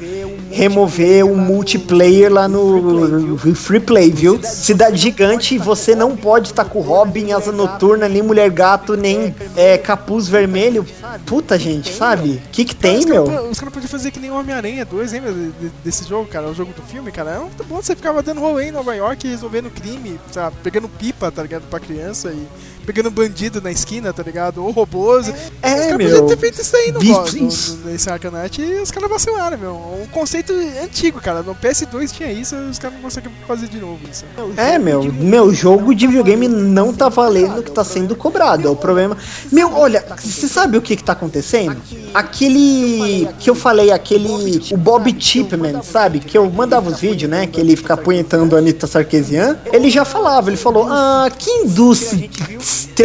[0.49, 4.39] Remover o multiplayer lá no Free Play, viu?
[4.43, 9.77] Cidade Gigante, você não pode estar com Robin, Asa Noturna, nem Mulher Gato, nem é,
[9.77, 10.85] Capuz Vermelho.
[11.25, 12.14] Puta, gente, sabe?
[12.23, 13.25] O que que tem, os meu?
[13.25, 16.27] Cara, os caras podiam fazer que nem o Homem-Aranha 2, lembra de- de- desse jogo,
[16.27, 16.47] cara?
[16.47, 17.31] O jogo do filme, cara.
[17.31, 20.55] É muito bom você ficava dando rolê em Nova York resolvendo crime, sabe?
[20.63, 21.63] Pegando pipa, tá ligado?
[21.69, 22.47] Pra criança e
[22.85, 24.63] pegando bandido na esquina, tá ligado?
[24.63, 25.27] Ou robôs.
[25.61, 26.25] É, os caras meu.
[26.27, 29.73] ter feito isso aí no, no, nesse Knight e os caras vacilaram, meu.
[29.73, 30.53] Um conceito
[30.83, 31.41] antigo, cara.
[31.41, 34.25] No PS2 tinha isso, os caras não conseguem fazer de novo isso.
[34.57, 38.67] É, meu, meu jogo de videogame não tá valendo o que tá sendo cobrado.
[38.67, 39.17] É o problema.
[39.51, 41.77] Meu, olha, você sabe o que que tá acontecendo?
[42.13, 44.29] Aquele que eu falei, aquele.
[44.71, 46.19] O Bob Chipman, sabe?
[46.19, 47.47] Que eu mandava os vídeos, né?
[47.47, 49.57] Que ele fica apunhetando a Anitta Sarkeesian.
[49.71, 52.29] Ele já falava, ele falou: Ah, que indústria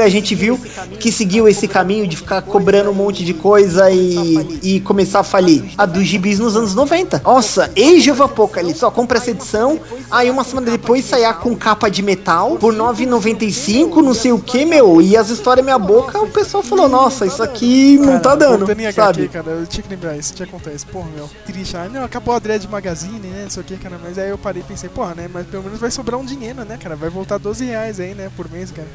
[0.00, 0.58] a gente viu
[0.98, 5.24] que seguiu esse caminho de ficar cobrando um monte de coisa e, e começar a
[5.24, 5.64] falir?
[5.76, 7.22] A dos gibis nos anos 90.
[7.24, 9.80] Nossa, Age of Apocalypse, ó, compra essa edição.
[10.10, 14.64] Aí uma semana depois saia com capa de metal por 9,95, não sei o que,
[14.64, 15.00] meu.
[15.00, 19.28] E as histórias meia boca, o pessoal falou: Nossa, isso aqui não tá dando, sabe?
[19.28, 20.42] Cara, eu tinha que lembrar isso, que
[20.74, 20.86] isso.
[20.86, 21.76] Porra, meu, triste.
[21.76, 23.98] Ah, não, acabou a Dread Magazine, né, não sei o que, cara.
[24.02, 26.64] Mas aí eu parei e pensei, porra, né, mas pelo menos vai sobrar um dinheiro,
[26.64, 26.96] né, cara.
[26.96, 28.88] Vai voltar 12 reais aí, né, por mês, cara.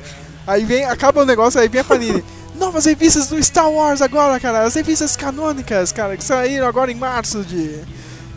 [0.48, 2.24] Aí vem, acaba o negócio, aí vem a Panini.
[2.56, 4.64] Novas revistas do Star Wars agora, cara.
[4.64, 7.82] As revistas canônicas, cara, que saíram agora em março de,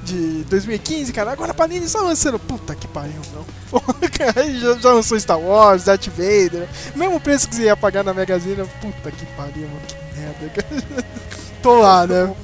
[0.04, 1.32] de 2015, cara.
[1.32, 2.38] Agora a Panini está lançando.
[2.38, 3.46] Puta que pariu, não.
[4.18, 6.66] Já, já lançou Star Wars, Darth Vader.
[6.96, 8.56] Mesmo preço que você ia pagar na Magazine.
[8.80, 9.80] Puta que pariu, mano.
[9.86, 11.04] Que merda, cara.
[11.62, 12.34] Tô lá, né?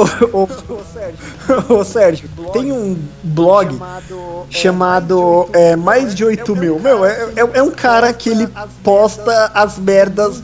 [0.00, 0.48] Ô,
[1.68, 3.78] ô, ô, Sérgio, tem um blog
[4.48, 6.78] chamado é, Mais de 8 mil.
[6.78, 8.48] Meu, é, é, é um cara que ele
[8.82, 10.42] posta as merdas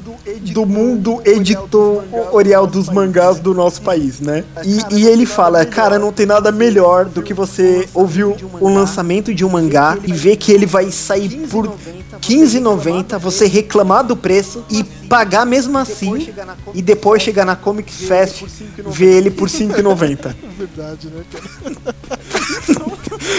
[0.53, 4.45] do mundo editorial dos mangás do nosso país, né?
[4.65, 8.69] E, e ele fala, cara, não tem nada melhor do que você ouvir o, o
[8.69, 11.73] lançamento de um mangá e ver que ele vai sair por
[12.21, 16.33] 15,90, você reclamar do preço e pagar mesmo assim
[16.75, 18.43] e depois chegar na Comic Fest
[18.87, 20.35] ver ele por 5,90.
[20.57, 21.97] Verdade, né, cara?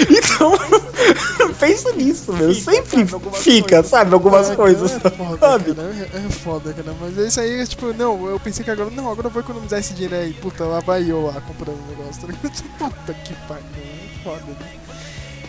[0.10, 0.52] Então,
[1.60, 2.54] pensa nisso, meu.
[2.54, 4.14] Sempre fica, sabe?
[4.14, 4.92] Algumas coisas.
[4.94, 5.74] É foda, Sabe?
[5.74, 5.90] cara.
[5.90, 6.96] É, é foda, cara.
[7.00, 9.94] Mas isso aí, tipo, não, eu pensei que agora, não, agora eu vou economizar esse
[9.94, 10.34] dinheiro aí.
[10.34, 12.22] Puta, lá vai eu lá comprando o negócio.
[12.22, 12.34] Tá?
[12.78, 13.64] Puta que pariu.
[13.76, 14.78] É foda, né?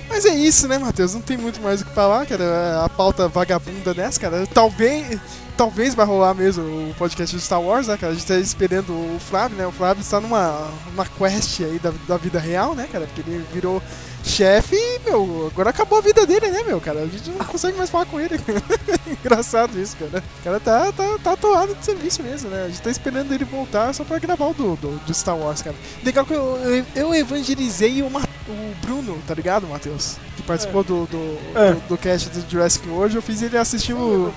[0.08, 1.14] Mas é isso, né, Matheus?
[1.14, 2.84] Não tem muito mais o que falar, cara.
[2.84, 4.46] A pauta vagabunda dessa, cara.
[4.46, 5.20] Talvez,
[5.58, 8.12] talvez vai rolar mesmo o podcast do Star Wars, né, cara?
[8.12, 9.66] A gente tá esperando o Flávio, né?
[9.66, 13.06] O Flávio está numa uma quest aí da, da vida real, né, cara?
[13.06, 13.82] Porque ele virou
[14.22, 17.00] chefe e, meu, agora acabou a vida dele, né, meu, cara?
[17.00, 18.38] A gente não consegue mais falar com ele.
[19.24, 20.22] Engraçado isso, cara.
[20.40, 22.66] O cara tá, tá, tá de serviço mesmo, né?
[22.66, 25.60] A gente tá esperando ele voltar só pra gravar o do, do, do Star Wars,
[25.60, 25.74] cara.
[26.04, 30.16] Legal que eu, eu, eu evangelizei uma o Bruno, tá ligado, Matheus?
[30.36, 31.72] Que participou do, do, É.
[31.72, 34.32] do, do cast do Jurassic World, eu fiz ele assistir o.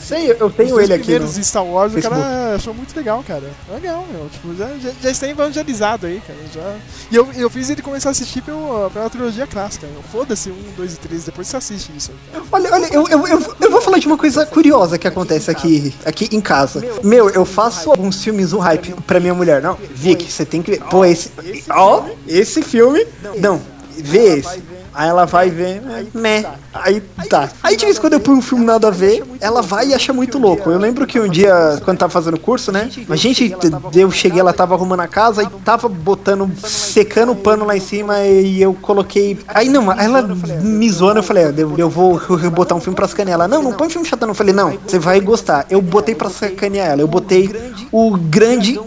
[0.00, 1.04] Sei, eu os tenho dois ele aqui.
[1.04, 3.50] primeiros no Star Wars, o cara achou muito legal, cara.
[3.72, 4.28] Legal, meu.
[4.30, 6.38] Tipo, já, já, já está evangelizado aí, cara.
[6.54, 6.76] Já...
[7.10, 9.86] E eu, eu fiz ele começar a assistir pelo, pela trilogia clássica.
[9.86, 12.44] Eu, Foda-se, um, dois e três, depois você assiste isso cara.
[12.52, 15.94] Olha, olha, eu, eu, eu, eu vou falar de uma coisa curiosa que acontece aqui,
[16.04, 16.82] aqui em casa.
[17.02, 19.60] Meu, eu faço alguns filmes um hype pra minha mulher.
[19.62, 20.80] Não, Vic, você tem que ver.
[20.84, 21.30] Pô, esse.
[21.70, 23.06] Ó, esse filme.
[23.40, 23.55] Não,
[24.02, 24.62] vê esse.
[24.96, 25.82] Aí ela vai ver,
[26.14, 26.46] né?
[26.72, 27.50] Aí tá.
[27.62, 29.94] Aí de vez em quando eu ponho um filme nada a ver, ela vai e
[29.94, 30.70] acha muito louco.
[30.70, 32.90] Eu lembro que um dia, quando tava fazendo curso, né?
[33.10, 33.54] A gente,
[33.94, 37.80] eu cheguei, ela tava arrumando a casa e tava botando, secando o pano lá em
[37.80, 39.38] cima e eu coloquei.
[39.48, 40.22] Aí não, ela
[40.62, 42.18] me zoando, eu falei, "Ah, eu, eu vou
[42.50, 43.46] botar um filme pra sacanear ela.
[43.48, 44.28] Não, não põe filme chato, não.
[44.30, 45.66] Eu falei, não, você vai gostar.
[45.68, 47.02] Eu botei pra sacanear ela.
[47.02, 47.50] Eu botei
[47.92, 48.80] o grande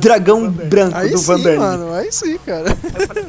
[0.00, 1.56] dragão branco do Van sim, Damme.
[1.58, 2.76] mano, aí sim, cara.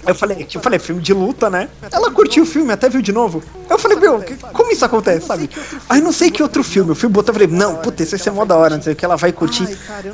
[0.07, 1.69] Eu falei, eu falei, filme de luta, né?
[1.91, 3.43] Ela curtiu o filme, até viu de novo.
[3.69, 4.23] Eu falei, meu,
[4.53, 5.49] como isso acontece, sabe?
[5.89, 8.31] Aí não sei que outro filme, o filme botou, eu falei, não, puta, esse é
[8.31, 9.67] mó da hora, não sei o que, ela vai curtir.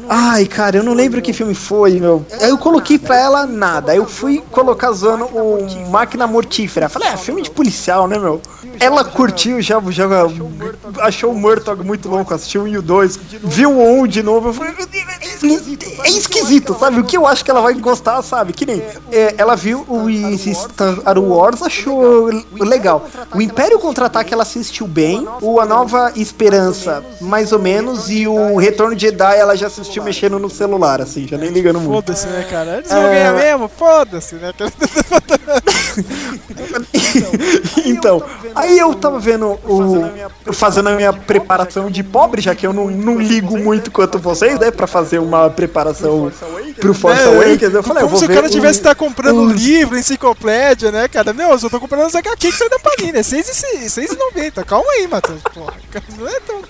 [0.07, 2.25] Ai, cara, eu não lembro que filme foi, meu.
[2.39, 3.91] Aí eu coloquei pra ela nada.
[3.91, 6.89] Aí eu fui colocar zoando o Máquina Mortífera.
[6.89, 8.41] Falei, é, filme de policial, né, meu?
[8.79, 10.05] Ela curtiu, já, já
[10.99, 14.23] achou o Murtaugh muito louco, assistiu o 1 e o 2, viu o 1 de
[14.23, 14.49] novo.
[14.49, 15.05] Eu falei, meu Deus,
[16.03, 16.99] é esquisito, sabe?
[16.99, 18.53] O que eu acho que ela vai gostar, sabe?
[18.53, 18.81] Que nem
[19.11, 20.07] é, ela viu o
[20.37, 21.98] Star Wars, achou
[22.59, 23.05] legal.
[23.33, 25.27] O Império Contra-Ataque ela assistiu bem.
[25.41, 28.09] O A Nova Esperança, mais ou menos.
[28.09, 31.79] E o Retorno de Jedi ela já assistiu mexendo no celular, assim, já nem ligando
[31.79, 31.89] muito.
[32.07, 32.77] Foda-se, né, cara?
[32.77, 33.09] Eles vão É.
[33.13, 33.67] ganhar mesmo?
[33.69, 34.51] Foda-se, né?
[37.85, 38.21] então,
[38.55, 40.53] aí eu tava vendo o.
[40.53, 44.59] fazendo a minha preparação de pobre, já que eu não, não ligo muito quanto vocês,
[44.59, 44.71] né?
[44.71, 46.31] Pra fazer uma preparação
[46.79, 47.73] pro Force É, Awakens.
[47.73, 50.91] Eu falei, eu Como vou se o cara tivesse o- tá comprando os- livro, enciclopédia,
[50.91, 51.33] né, cara?
[51.33, 54.63] Não, eu só tô comprando os HQ que saiu da Panini, é 6,90.
[54.63, 55.41] Calma aí, Matheus.
[55.53, 55.73] Porra,
[56.17, 56.61] não é tão...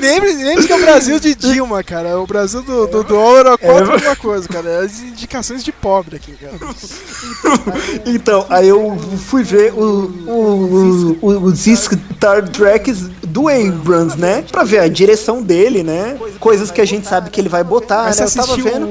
[0.00, 2.18] Lembre- Lembre-se que é o Brasil de Dilma, cara.
[2.18, 3.68] O Brasil do, do dólar É.
[3.68, 4.80] alguma coisa, cara.
[4.80, 6.54] As indicações de pobre aqui, cara.
[8.06, 14.42] Então, aí eu fui ver o, o, o- os Star Treks do Abrams, né?
[14.50, 16.18] Pra ver a direção dele, né?
[16.40, 18.24] Coisas que a gente sabe que ele vai botar, Mas né?
[18.26, 18.86] Eu tava vendo.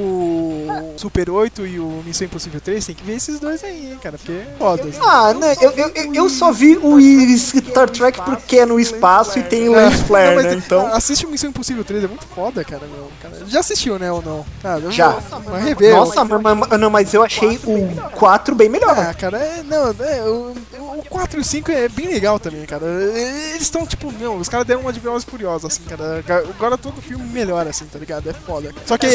[0.82, 2.86] O Super 8 e o Missão Impossível 3?
[2.86, 4.18] Tem que ver esses dois aí, hein, cara.
[4.18, 4.84] Porque é foda.
[4.84, 5.00] assim.
[5.02, 5.56] Ah, né?
[5.62, 6.98] Eu, eu, eu- eu só vi o
[7.38, 10.54] Star Trek porque é no espaço e tem o É, Lens Flare, não, mas né?
[10.56, 10.88] Então.
[10.94, 13.10] Assiste o Missão Impossível 3, é muito foda, cara, meu.
[13.22, 14.46] Cara, já assistiu, né, ou não?
[14.62, 15.10] Cara, eu Já.
[15.12, 15.94] vou- Vai rever.
[15.96, 18.98] Nossa, mas, mas- não, mas eu achei o 4 bem melhor.
[18.98, 20.54] Ah, cara, é, não, é, o,
[20.98, 22.86] o 4 e o 5 é bem legal também, cara.
[22.86, 26.24] Eles estão, tipo, meu, os caras deram uma de Velozes Furiosos, assim, cara.
[26.56, 28.30] Agora todo filme melhora, assim, tá ligado?
[28.30, 28.72] É foda.
[28.86, 29.08] Só que...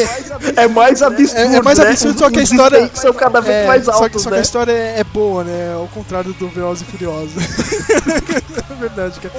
[0.55, 1.39] É mais absurdo.
[1.54, 1.89] É, é mais né?
[1.89, 2.77] absurdo, só que a Os história...
[2.79, 4.39] stakes são cada vez é, mais só que- altos, Só que, né?
[4.39, 5.73] a história é, é boa, né?
[5.75, 7.33] Ao contrário do Velozes e Furiosos.
[8.71, 9.33] é verdade, cara.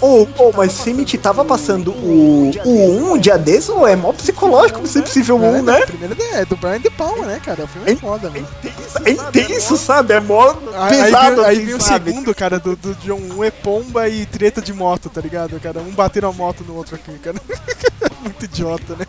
[0.00, 4.12] Ô, ô, mas Simit tava passando o, o 1 um dia desse, ô, é mó
[4.12, 5.82] psicológico você possível É, 1, não, né?
[5.82, 7.64] a primeira é do Brian De Palma, né, cara?
[7.64, 8.46] O filme é foda, mano.
[9.04, 10.14] É intenso, sabe?
[10.14, 10.52] É mó
[10.88, 12.10] pesado, aí assim, vem o sabe?
[12.10, 13.20] segundo, cara, do, do John.
[13.36, 15.80] Um é pomba e treta de moto, tá ligado, cara?
[15.80, 17.36] Um batendo a moto no outro aqui, cara.
[18.22, 19.06] Muito idiota, né?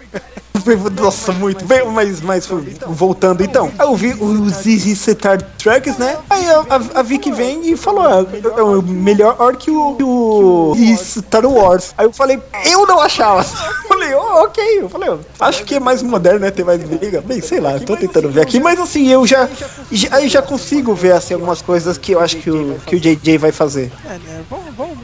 [1.01, 2.47] Nossa, muito bem, mas, mas
[2.87, 3.69] voltando então.
[3.77, 6.17] Eu vi os Easy Star Treks, né?
[6.29, 8.25] Aí a, a, a Vicky vem e falou: ah,
[8.57, 11.93] é o melhor que o, que o Star Wars.
[11.97, 13.43] Aí eu falei: eu não achava.
[13.93, 14.81] Falei: oh, ok.
[14.81, 16.51] Eu falei: oh, acho que é mais moderno, né?
[16.51, 17.21] Tem mais briga.
[17.21, 19.47] Bem, sei lá, tô tentando ver aqui, mas assim, eu já,
[19.91, 23.37] já, já consigo ver assim, algumas coisas que eu acho que o, que o JJ
[23.37, 23.91] vai fazer.
[24.05, 24.43] É, né?
[24.49, 24.97] Vamos, vamos,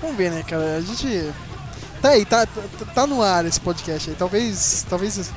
[0.00, 0.76] vamos ver, né, cara?
[0.76, 1.30] A gente.
[2.06, 2.62] Tá aí, tá, tá,
[2.94, 4.14] tá no ar esse podcast aí.
[4.16, 4.86] Talvez.
[4.88, 5.32] Talvez.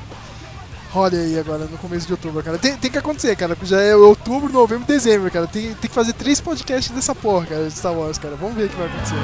[0.92, 2.60] Role aí agora, no começo de outubro, cara.
[2.60, 3.58] Tem, tem que acontecer, cara.
[3.64, 5.48] Já é outubro, novembro, dezembro, cara.
[5.48, 8.36] Tem, tem que fazer três podcasts dessa porra, cara, de Star Wars, cara.
[8.36, 9.16] Vamos ver o que vai acontecer.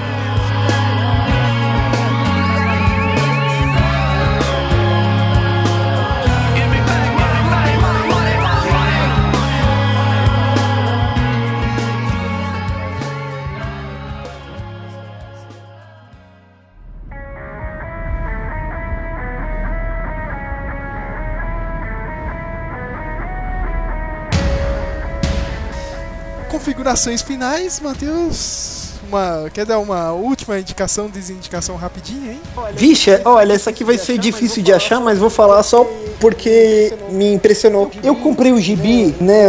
[26.60, 28.86] Configurações finais, Matheus.
[29.10, 32.40] Uma, quer dar uma última indicação, desindicação rapidinha, hein?
[32.74, 35.86] Vixe, olha, essa aqui vai ser difícil de achar, mas vou falar só
[36.18, 37.92] porque me impressionou.
[38.02, 39.48] Eu comprei o gibi, né,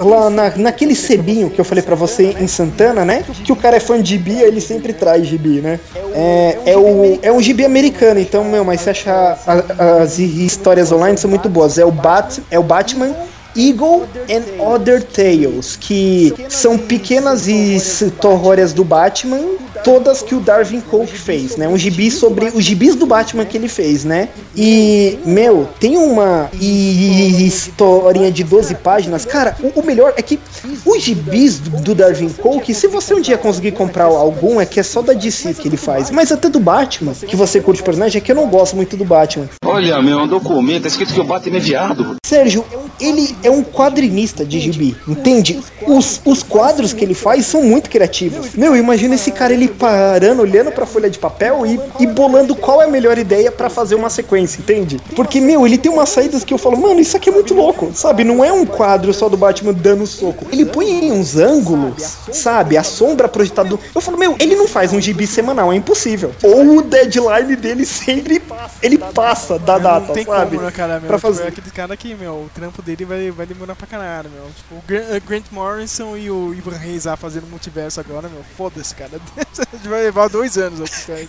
[0.00, 3.22] lá na, naquele sebinho que eu falei pra você em Santana, né?
[3.44, 5.78] Que o cara é fã de gibi, ele sempre traz gibi, né?
[6.14, 9.12] É, é, o, é um gibi americano, então, meu, mas você acha
[9.46, 11.76] a- as histórias online são muito boas.
[11.76, 13.14] É o, Bat, é o Batman
[13.56, 18.72] Eagle and Other Tales, que são pequenas histórias.
[18.72, 21.68] do Batman, todas que o Darwin Coke fez, né?
[21.68, 24.28] Um gibi sobre os gibis do Batman que ele fez, né?
[24.56, 29.24] E, meu, tem uma hi- historinha de 12 páginas.
[29.24, 30.38] Cara, o, o melhor é que
[30.84, 34.80] os gibis do, do Darwin Coke, se você um dia conseguir comprar algum, é que
[34.80, 36.10] é só da DC que ele faz.
[36.10, 38.96] Mas até do Batman, que você curte o personagem, é que eu não gosto muito
[38.96, 39.48] do Batman.
[39.64, 42.16] Olha, meu, um documento, tá escrito que o Batman é viado.
[42.24, 42.64] Sérgio,
[43.00, 45.58] ele é um quadrinista de gibi, entende?
[45.86, 48.54] Os, os quadros que ele faz são muito criativos.
[48.54, 52.80] Meu, imagina esse cara ele parando, olhando pra folha de papel e, e bolando qual
[52.82, 55.00] é a melhor ideia pra fazer uma sequência, entende?
[55.14, 57.90] Porque, meu, ele tem umas saídas que eu falo, mano, isso aqui é muito louco,
[57.94, 58.24] sabe?
[58.24, 60.46] Não é um quadro só do Batman dando soco.
[60.52, 62.76] Ele põe em uns ângulos, sabe?
[62.76, 63.68] A sombra projetada.
[63.68, 66.32] do- Eu falo, meu, ele não faz um gibi semanal, é impossível.
[66.42, 68.42] Ou o deadline dele sempre
[68.82, 70.56] ele passa da data, Não tem sabe?
[70.56, 71.08] como, né, cara, meu?
[71.08, 71.44] Pra Tipo, fazer.
[71.44, 74.44] é aquele cara que, meu, o trampo dele vai, vai demorar pra caralho, meu.
[74.56, 78.42] Tipo, o uh, Grant Morrison e o Ivan Reis lá fazendo multiverso agora, meu.
[78.56, 79.10] Foda-se, cara.
[79.72, 81.28] A gente vai levar dois anos vocês.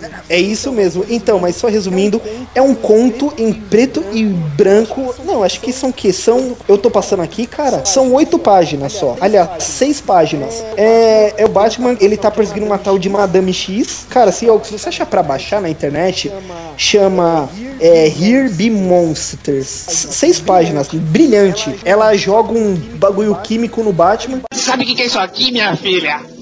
[0.00, 0.10] né?
[0.28, 1.04] É isso mesmo.
[1.08, 2.20] Então, mas só resumindo,
[2.54, 5.14] é um conto em preto e branco.
[5.24, 6.56] Não, acho que são que são.
[6.66, 7.84] Eu tô passando aqui, cara.
[7.84, 9.16] São oito páginas só.
[9.20, 10.62] Aliás, seis páginas.
[10.76, 11.96] É, é o Batman.
[12.00, 14.06] Ele tá perseguindo uma tal de Madame X.
[14.08, 16.32] Cara, se, se você achar pra baixar na internet,
[16.76, 17.48] chama
[17.80, 19.66] é, Here Be Monsters.
[19.66, 21.74] Seis páginas, brilhante.
[21.84, 24.40] Ela joga um bagulho químico no Batman.
[24.52, 26.37] Sabe o que é isso aqui, minha filha?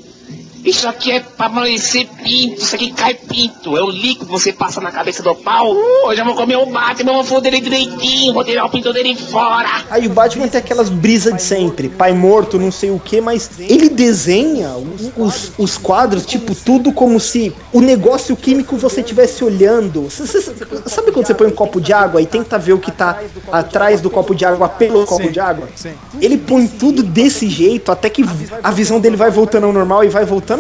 [0.66, 3.76] Isso aqui é pra amanhecer pinto, isso aqui cai pinto.
[3.76, 5.72] É o líquido que você passa na cabeça do pau.
[5.72, 8.93] Uh, hoje eu vou comer o Batman, vou foder ele direitinho, vou tirar o pinto
[8.93, 9.84] dele fora.
[9.88, 13.48] Aí o Batman tem aquelas brisas de sempre, pai morto, não sei o que, mas
[13.60, 14.72] ele desenha
[15.16, 20.10] os, os quadros, tipo, tudo como se o negócio químico você estivesse olhando.
[20.10, 20.40] Cê- cê-
[20.86, 23.20] sabe quando você põe um copo de água e tenta ver o que tá
[23.52, 25.68] atrás do copo de água pelo copo de água?
[25.76, 25.93] Sim.
[26.20, 28.24] Ele põe tudo desse jeito, até que
[28.62, 30.55] a visão dele vai voltando ao normal e vai voltando.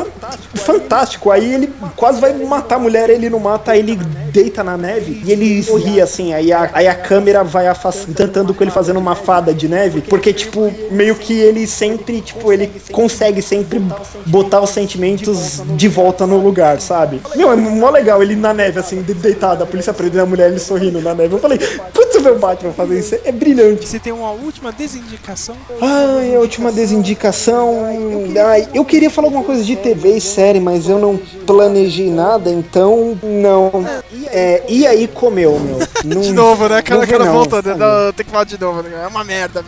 [0.54, 1.30] Fantástico.
[1.30, 3.96] Aí ele quase vai matar a mulher, ele não mata, aí ele
[4.32, 6.34] deita na neve e ele ri assim.
[6.34, 10.32] Aí a, aí a câmera vai afastando com ele fazendo uma fada de neve, porque,
[10.32, 13.80] tipo, meio que ele sempre, tipo, ele consegue sempre
[14.26, 17.20] botar os sentimentos de volta no lugar, sabe?
[17.34, 20.50] Meu, é mó legal ele na neve, assim, de- deitado, a polícia prendendo a mulher,
[20.50, 21.34] ele sorrindo na neve.
[21.34, 23.86] Eu falei, putz, meu Batman fazer isso é brilhante.
[23.88, 25.56] Você tem uma última desindicação?
[25.80, 27.84] Ai, a última desindicação.
[28.46, 32.50] Ai, eu queria falar alguma coisa de TV e série, mas eu não planejei nada,
[32.50, 33.70] então não.
[34.26, 35.78] É, e aí comeu, meu.
[36.04, 36.78] Não, De novo, né?
[36.78, 37.66] Aquela voltando.
[37.66, 37.78] sabe?
[37.78, 39.02] Não, Tem que falar de novo, né?
[39.04, 39.64] É uma merda.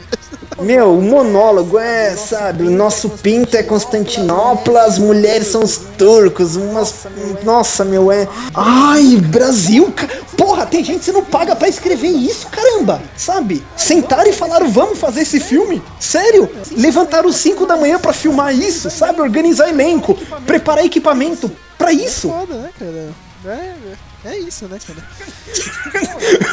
[0.60, 6.56] Meu, o monólogo é, sabe, o nosso pinto é Constantinopla, as mulheres são os turcos,
[6.56, 7.06] umas.
[7.44, 8.26] Nossa, meu, é.
[8.54, 9.94] Ai, Brasil,
[10.36, 13.64] porra, tem gente que não paga pra escrever isso, caramba, sabe?
[13.76, 15.80] Sentaram e falaram, vamos fazer esse filme?
[16.00, 16.50] Sério?
[16.76, 19.20] Levantaram 5 da manhã pra filmar isso, sabe?
[19.20, 20.14] Organizar elenco,
[20.44, 22.28] preparar equipamento pra isso.
[22.30, 23.27] Foda, né, cara?
[23.52, 25.02] É, é isso, né, cara?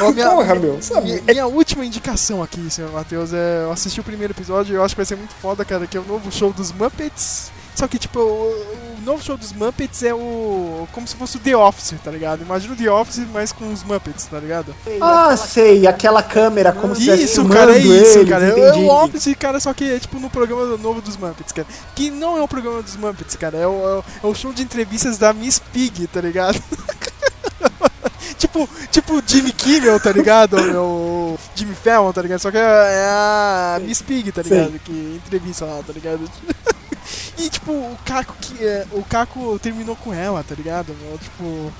[0.00, 0.78] Ó, Porra, meu?
[1.02, 3.64] Minha, minha última indicação aqui, senhor Matheus, é.
[3.64, 5.96] Eu assisti o primeiro episódio e eu acho que vai ser muito foda, cara, que
[5.96, 7.50] é o novo show dos Muppets.
[7.76, 10.88] Só que, tipo, o, o novo show dos Muppets é o.
[10.92, 12.40] como se fosse o The Office, tá ligado?
[12.42, 14.74] Imagina o The Office, mas com os Muppets, tá ligado?
[14.98, 18.46] Ah, sei, aquela câmera, como se estivesse Isso, cara, é isso, eles, cara.
[18.46, 18.78] É entendi.
[18.78, 21.68] o Office, cara, só que é tipo no programa novo dos Muppets, cara.
[21.94, 23.58] Que não é o programa dos Muppets, cara.
[23.58, 26.58] É o, é o- é show de entrevistas da Miss Pig, tá ligado?
[28.38, 30.56] tipo, tipo Jimmy Kimmel, tá ligado?
[30.56, 32.40] O, o Jimmy Fallon, tá ligado?
[32.40, 34.70] Só que é, é a Miss Pig, tá ligado?
[34.70, 34.80] Sei.
[34.82, 36.20] Que entrevista lá, tá ligado?
[37.38, 40.94] E tipo, o Caco que é, o Caco terminou com ela, tá ligado?
[41.20, 41.72] Tipo,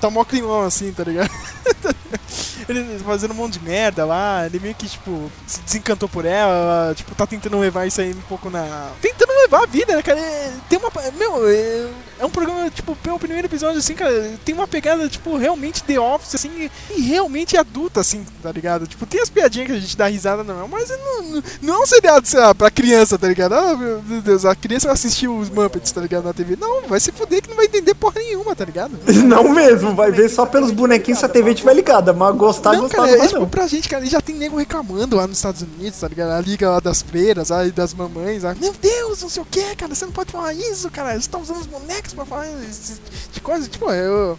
[0.00, 1.30] tá mó climão assim, tá ligado?
[2.68, 6.92] ele fazendo um monte de merda lá, ele meio que, tipo, se desencantou por ela,
[6.94, 8.90] tipo, tá tentando levar isso aí um pouco na.
[9.00, 10.20] Tentando levar a vida, né, cara?
[10.20, 10.90] É, Tem uma.
[11.18, 11.88] Meu, é,
[12.20, 15.98] é um programa, tipo, pelo primeiro episódio, assim, cara, tem uma pegada, tipo, realmente The
[15.98, 18.86] Office, assim, e realmente adulta, assim, tá ligado?
[18.86, 21.86] Tipo, tem as piadinhas que a gente dá risada, não, mas não, não, é um
[21.86, 23.54] seriado, sei lá, pra criança, tá ligado?
[23.54, 26.56] Ah, meu Deus, a criança vai assistir os Muppets, tá ligado, na TV.
[26.56, 28.98] Não, vai se fuder que não vai entender porra nenhuma, tá ligado?
[29.30, 32.80] Não mesmo, vai ver só pelos bonequinhos se a TV tiver ligada, mas gostar, Não,
[32.82, 35.62] gostar cara, não é, tipo, pra gente, cara, já tem nego reclamando lá nos Estados
[35.62, 36.30] Unidos, tá ligado?
[36.30, 38.54] A liga lá das freiras, aí das mamães, lá.
[38.54, 41.18] Meu Deus, não sei o que, cara, você não pode falar isso, cara.
[41.20, 43.00] Você tá usando os bonecos pra falar esse
[43.32, 43.68] de coisa.
[43.68, 44.38] Tipo, eu.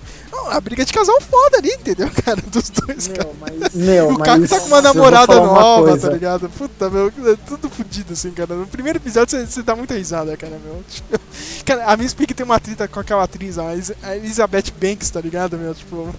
[0.50, 2.42] A briga de casal foda ali, entendeu, cara?
[2.42, 3.30] Dos dois, cara.
[3.74, 6.08] Meu, o Caco mas tá com uma namorada uma nova, coisa.
[6.08, 6.50] tá ligado?
[6.50, 8.56] Puta, meu, é tudo fudido assim, cara.
[8.56, 10.82] No primeiro episódio você- você dá muita risada, cara, meu.
[11.66, 13.76] Cara, a Miss Pig tem uma treta com aquela atriz, a
[14.16, 15.74] Elizabeth Banks, tá ligado, meu?
[15.76, 16.14] Tipo.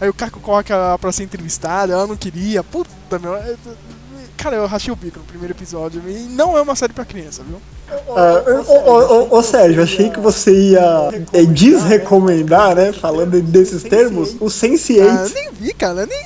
[0.00, 2.62] Aí o Caco coloca ela pra ser entrevistada, ela não queria.
[2.62, 3.34] Puta, meu.
[3.34, 3.56] é-
[4.36, 6.00] cara, eu rachei o bico no primeiro episódio.
[6.08, 7.60] E não é uma série pra criança, viu?
[8.10, 8.44] Ah,
[9.30, 12.92] ô, Sérgio, achei que você ia é, desrecomendar, né?
[12.92, 15.32] Falando desses termos, o Ah, Sense8.
[15.34, 16.06] nem vi, cara.
[16.06, 16.18] Nem,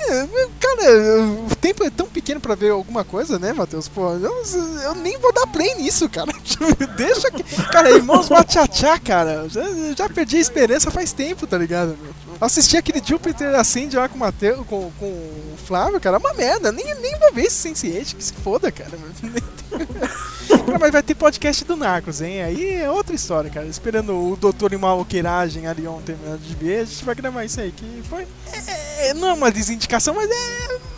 [0.58, 3.88] cara, o tempo é tão pequeno pra ver alguma coisa, né, Matheus?
[3.88, 4.42] Pô, eu,
[4.84, 6.32] eu nem vou dar play nisso, cara.
[6.96, 7.42] Deixa que.
[7.70, 9.46] Cara, Irmãos Bachachá, cara.
[9.48, 9.62] Já,
[9.96, 11.96] já perdi a esperança faz tempo, tá ligado?
[12.02, 12.31] Meu?
[12.42, 16.16] Assisti aquele Jupiter Ascend lá com o com, com o Flávio, cara.
[16.16, 16.72] É uma merda.
[16.72, 18.90] Nem, nem vou ver esse Sense8, que se foda, cara.
[20.66, 22.42] Cara, mas vai ter podcast do Narcos, hein?
[22.42, 23.66] Aí é outra história, cara.
[23.66, 27.60] Esperando o Doutor em Malqueiragem ali ontem terminar de ver, a gente vai gravar isso
[27.60, 27.72] aí.
[27.72, 28.26] Que foi.
[28.98, 30.91] é, não é uma desindicação, mas é.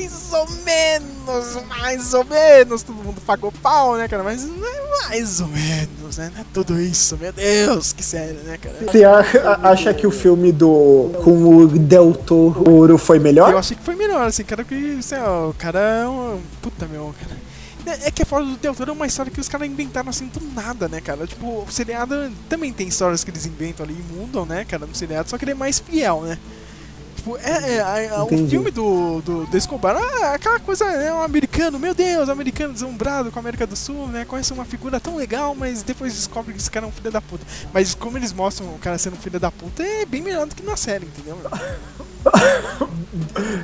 [0.00, 2.82] Mais ou menos, mais ou menos.
[2.82, 4.22] Todo mundo pagou pau, né, cara?
[4.22, 6.30] Mas não é mais ou menos, né?
[6.34, 8.76] Não é tudo isso, meu Deus, que sério, né, cara?
[8.80, 13.52] Você acha que o filme do com o Del Toro foi melhor?
[13.52, 16.40] Eu achei que foi melhor, assim, cara, que sei lá, o cara é um.
[16.62, 17.36] Puta meu, cara.
[17.86, 20.08] É, é que a fora do Del Toro é uma história que os caras inventaram
[20.08, 21.26] assim do nada, né, cara?
[21.26, 24.94] Tipo, o seriado também tem histórias que eles inventam ali e mudam, né, cara, no
[24.94, 26.38] seriado, só que ele é mais fiel, né?
[27.20, 31.20] Tipo, é, é, a- o filme do, do, do Escobar, ah, aquela coisa, é um
[31.22, 34.24] americano, meu Deus, americano deslumbrado com a América do Sul, né?
[34.24, 37.20] Conhece uma figura tão legal, mas depois descobre que esse cara é um filho da
[37.20, 37.44] puta.
[37.74, 40.54] Mas como eles mostram o cara sendo um filho da puta, é bem melhor do
[40.54, 41.36] que na série, entendeu?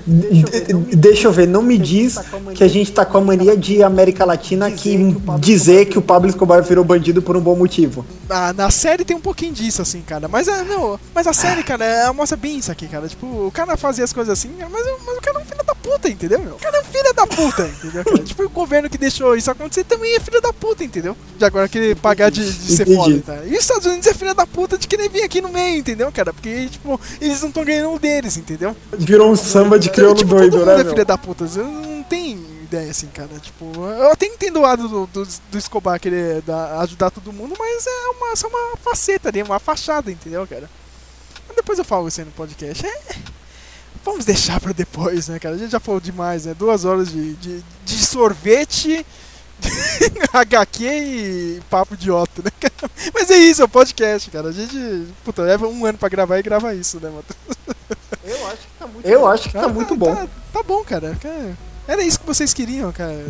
[0.06, 2.18] De- Deixa eu ver, não me diz
[2.54, 4.96] que a gente tá com a mania de América Latina que
[5.38, 8.04] dizer que o Pablo Escobar virou bandido por um bom motivo.
[8.28, 10.26] Ah, na série tem um pouquinho disso, assim, cara.
[10.28, 13.06] Mas, é, não, mas a série, cara, é, mostra bem isso aqui, cara.
[13.08, 15.74] Tipo, o cara fazia as coisas assim, mas, mas o cara é um filho da
[15.74, 16.38] puta, entendeu?
[16.40, 16.54] meu?
[16.54, 18.04] O cara é um filho da puta, entendeu?
[18.04, 18.18] cara?
[18.18, 21.16] tipo, o governo que deixou isso acontecer também é filho da puta, entendeu?
[21.38, 23.44] De agora querer pagar de, de ser foda, tá?
[23.44, 26.10] E os Estados Unidos é filho da puta de querer vir aqui no meio, entendeu,
[26.12, 26.32] cara?
[26.32, 28.76] Porque, tipo, eles não estão ganhando o deles, entendeu?
[28.92, 30.82] Virou um samba de crioulo tipo, doido, todo mundo né?
[30.82, 31.44] é filho da puta.
[31.44, 33.30] Eu não tem ideia assim, cara.
[33.40, 37.54] Tipo, eu até entendo o lado do, do, do Escobar querer dar- ajudar todo mundo,
[37.58, 40.68] mas é uma, só uma faceta ali, uma fachada, entendeu, cara?
[41.56, 42.86] Depois eu falo isso aí no podcast.
[42.86, 42.98] É,
[44.04, 45.54] vamos deixar pra depois, né, cara?
[45.54, 46.54] A gente já falou demais, né?
[46.54, 49.04] Duas horas de, de, de sorvete.
[50.34, 52.92] HQ e papo idiota, né, cara?
[53.14, 54.48] Mas é isso, é o podcast, cara.
[54.48, 57.24] A gente, puta, leva um ano pra gravar e grava isso, né, mano?
[58.22, 60.14] Eu acho que tá muito Eu acho que tá muito bom.
[60.14, 61.16] Tá, tá bom, cara.
[61.88, 63.16] Era isso que vocês queriam, cara.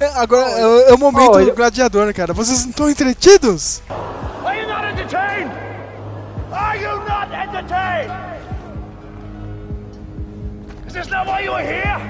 [0.00, 2.32] É, Agora é, é o momento Olha- gladiador, né, cara.
[2.32, 3.82] Vocês não estão entretidos?
[4.44, 5.23] Are you not entertained?
[7.54, 8.12] Are you not entertained?
[10.86, 12.00] Is this not why you are here?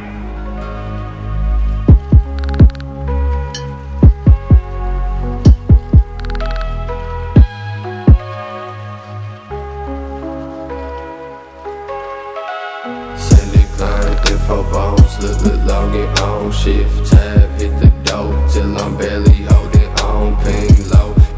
[13.18, 18.78] Sandy Klein, info bombs, look, look, log it on shift tab, hit the door till
[18.78, 20.73] I'm barely holding on, ping low,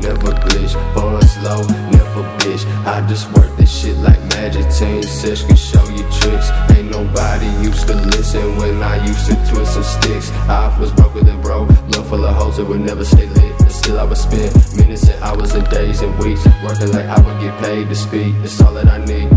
[0.07, 2.63] never glitch, funds low, never bitch.
[2.87, 6.49] I just work this shit like magic team, sesh can show you tricks.
[6.71, 10.31] Ain't nobody used to listen when I used to twist some sticks.
[10.49, 11.65] I was broke with it, bro,
[11.95, 13.53] love full of hoes that would never stay lit.
[13.59, 17.21] But still I would spend minutes and hours and days and weeks working like I
[17.21, 18.35] would get paid to speak.
[18.45, 19.31] It's all that I need.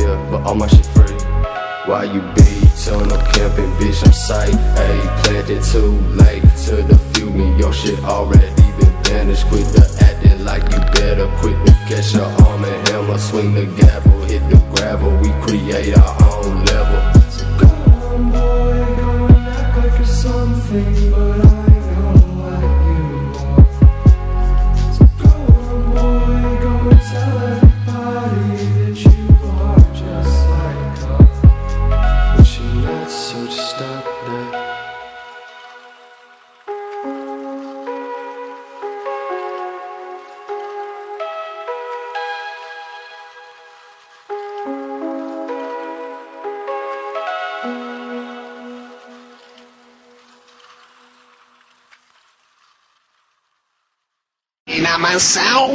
[0.00, 1.16] Yeah, but all my shit free.
[1.88, 2.50] Why you be
[2.84, 4.04] telling no camping, bitch?
[4.04, 4.60] I'm psyched.
[4.84, 7.58] Ayy, planted too late to defuse me.
[7.58, 9.46] Your shit already been vanished.
[9.48, 11.26] Quit the acting like you better.
[11.40, 13.18] Quit to catch your arm and hammer.
[13.18, 15.10] Swing the gavel, hit the gravel.
[15.18, 17.20] We create our own level.
[17.30, 21.53] So go on, boy, go and act like you're something, but I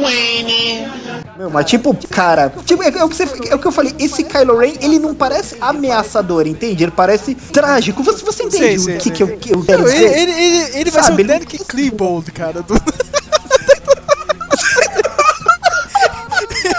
[0.00, 0.88] Wayne.
[1.36, 3.94] Meu, mas tipo, cara, tipo, é, é o que você- é o que eu falei,
[3.98, 6.84] esse Kylo Ren, ele não parece ameaçador, entende?
[6.84, 8.02] Ele parece trágico.
[8.02, 9.12] Você, você entende Sei, o sei, que, sei.
[9.12, 10.18] que, eu, que eu quero ele, dizer?
[10.18, 12.62] ele, ele, ele vai ser Sabe, o ele- Derek Klebold, cara.
[12.62, 12.74] Do...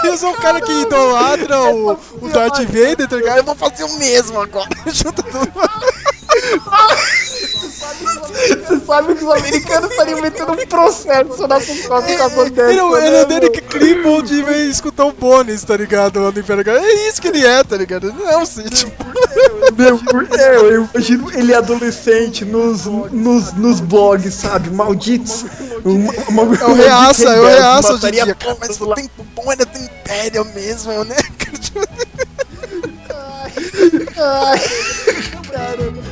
[0.04, 3.38] Eu sou o cara que idolatra o, o Darth Vader, tá ligado?
[3.38, 4.68] Eu vou fazer o mesmo agora.
[4.92, 5.52] Junta tudo.
[7.82, 12.80] Você sabe que os americanos estariam metendo um processo na Fucoca por causa dessa, Ele,
[12.80, 13.60] é ele é o Derek?
[13.62, 16.20] Klebold e vem escutar o Bones, tá ligado?
[16.20, 16.70] Lá no Império.
[16.70, 18.12] É isso que ele é, tá ligado?
[18.12, 19.04] Não, sim, tipo...
[19.76, 20.00] Meu,
[20.38, 24.70] é, eu imagino ele adolescente nos, nos, nos blogs, sabe?
[24.70, 25.44] Malditos.
[25.84, 28.34] Uma, uma, É o reaça, é o reaça hoje em dia.
[28.34, 31.16] Cara, mas o tempo bom era do Império mesmo, né?
[34.16, 34.60] Ai,
[35.50, 36.11] caramba.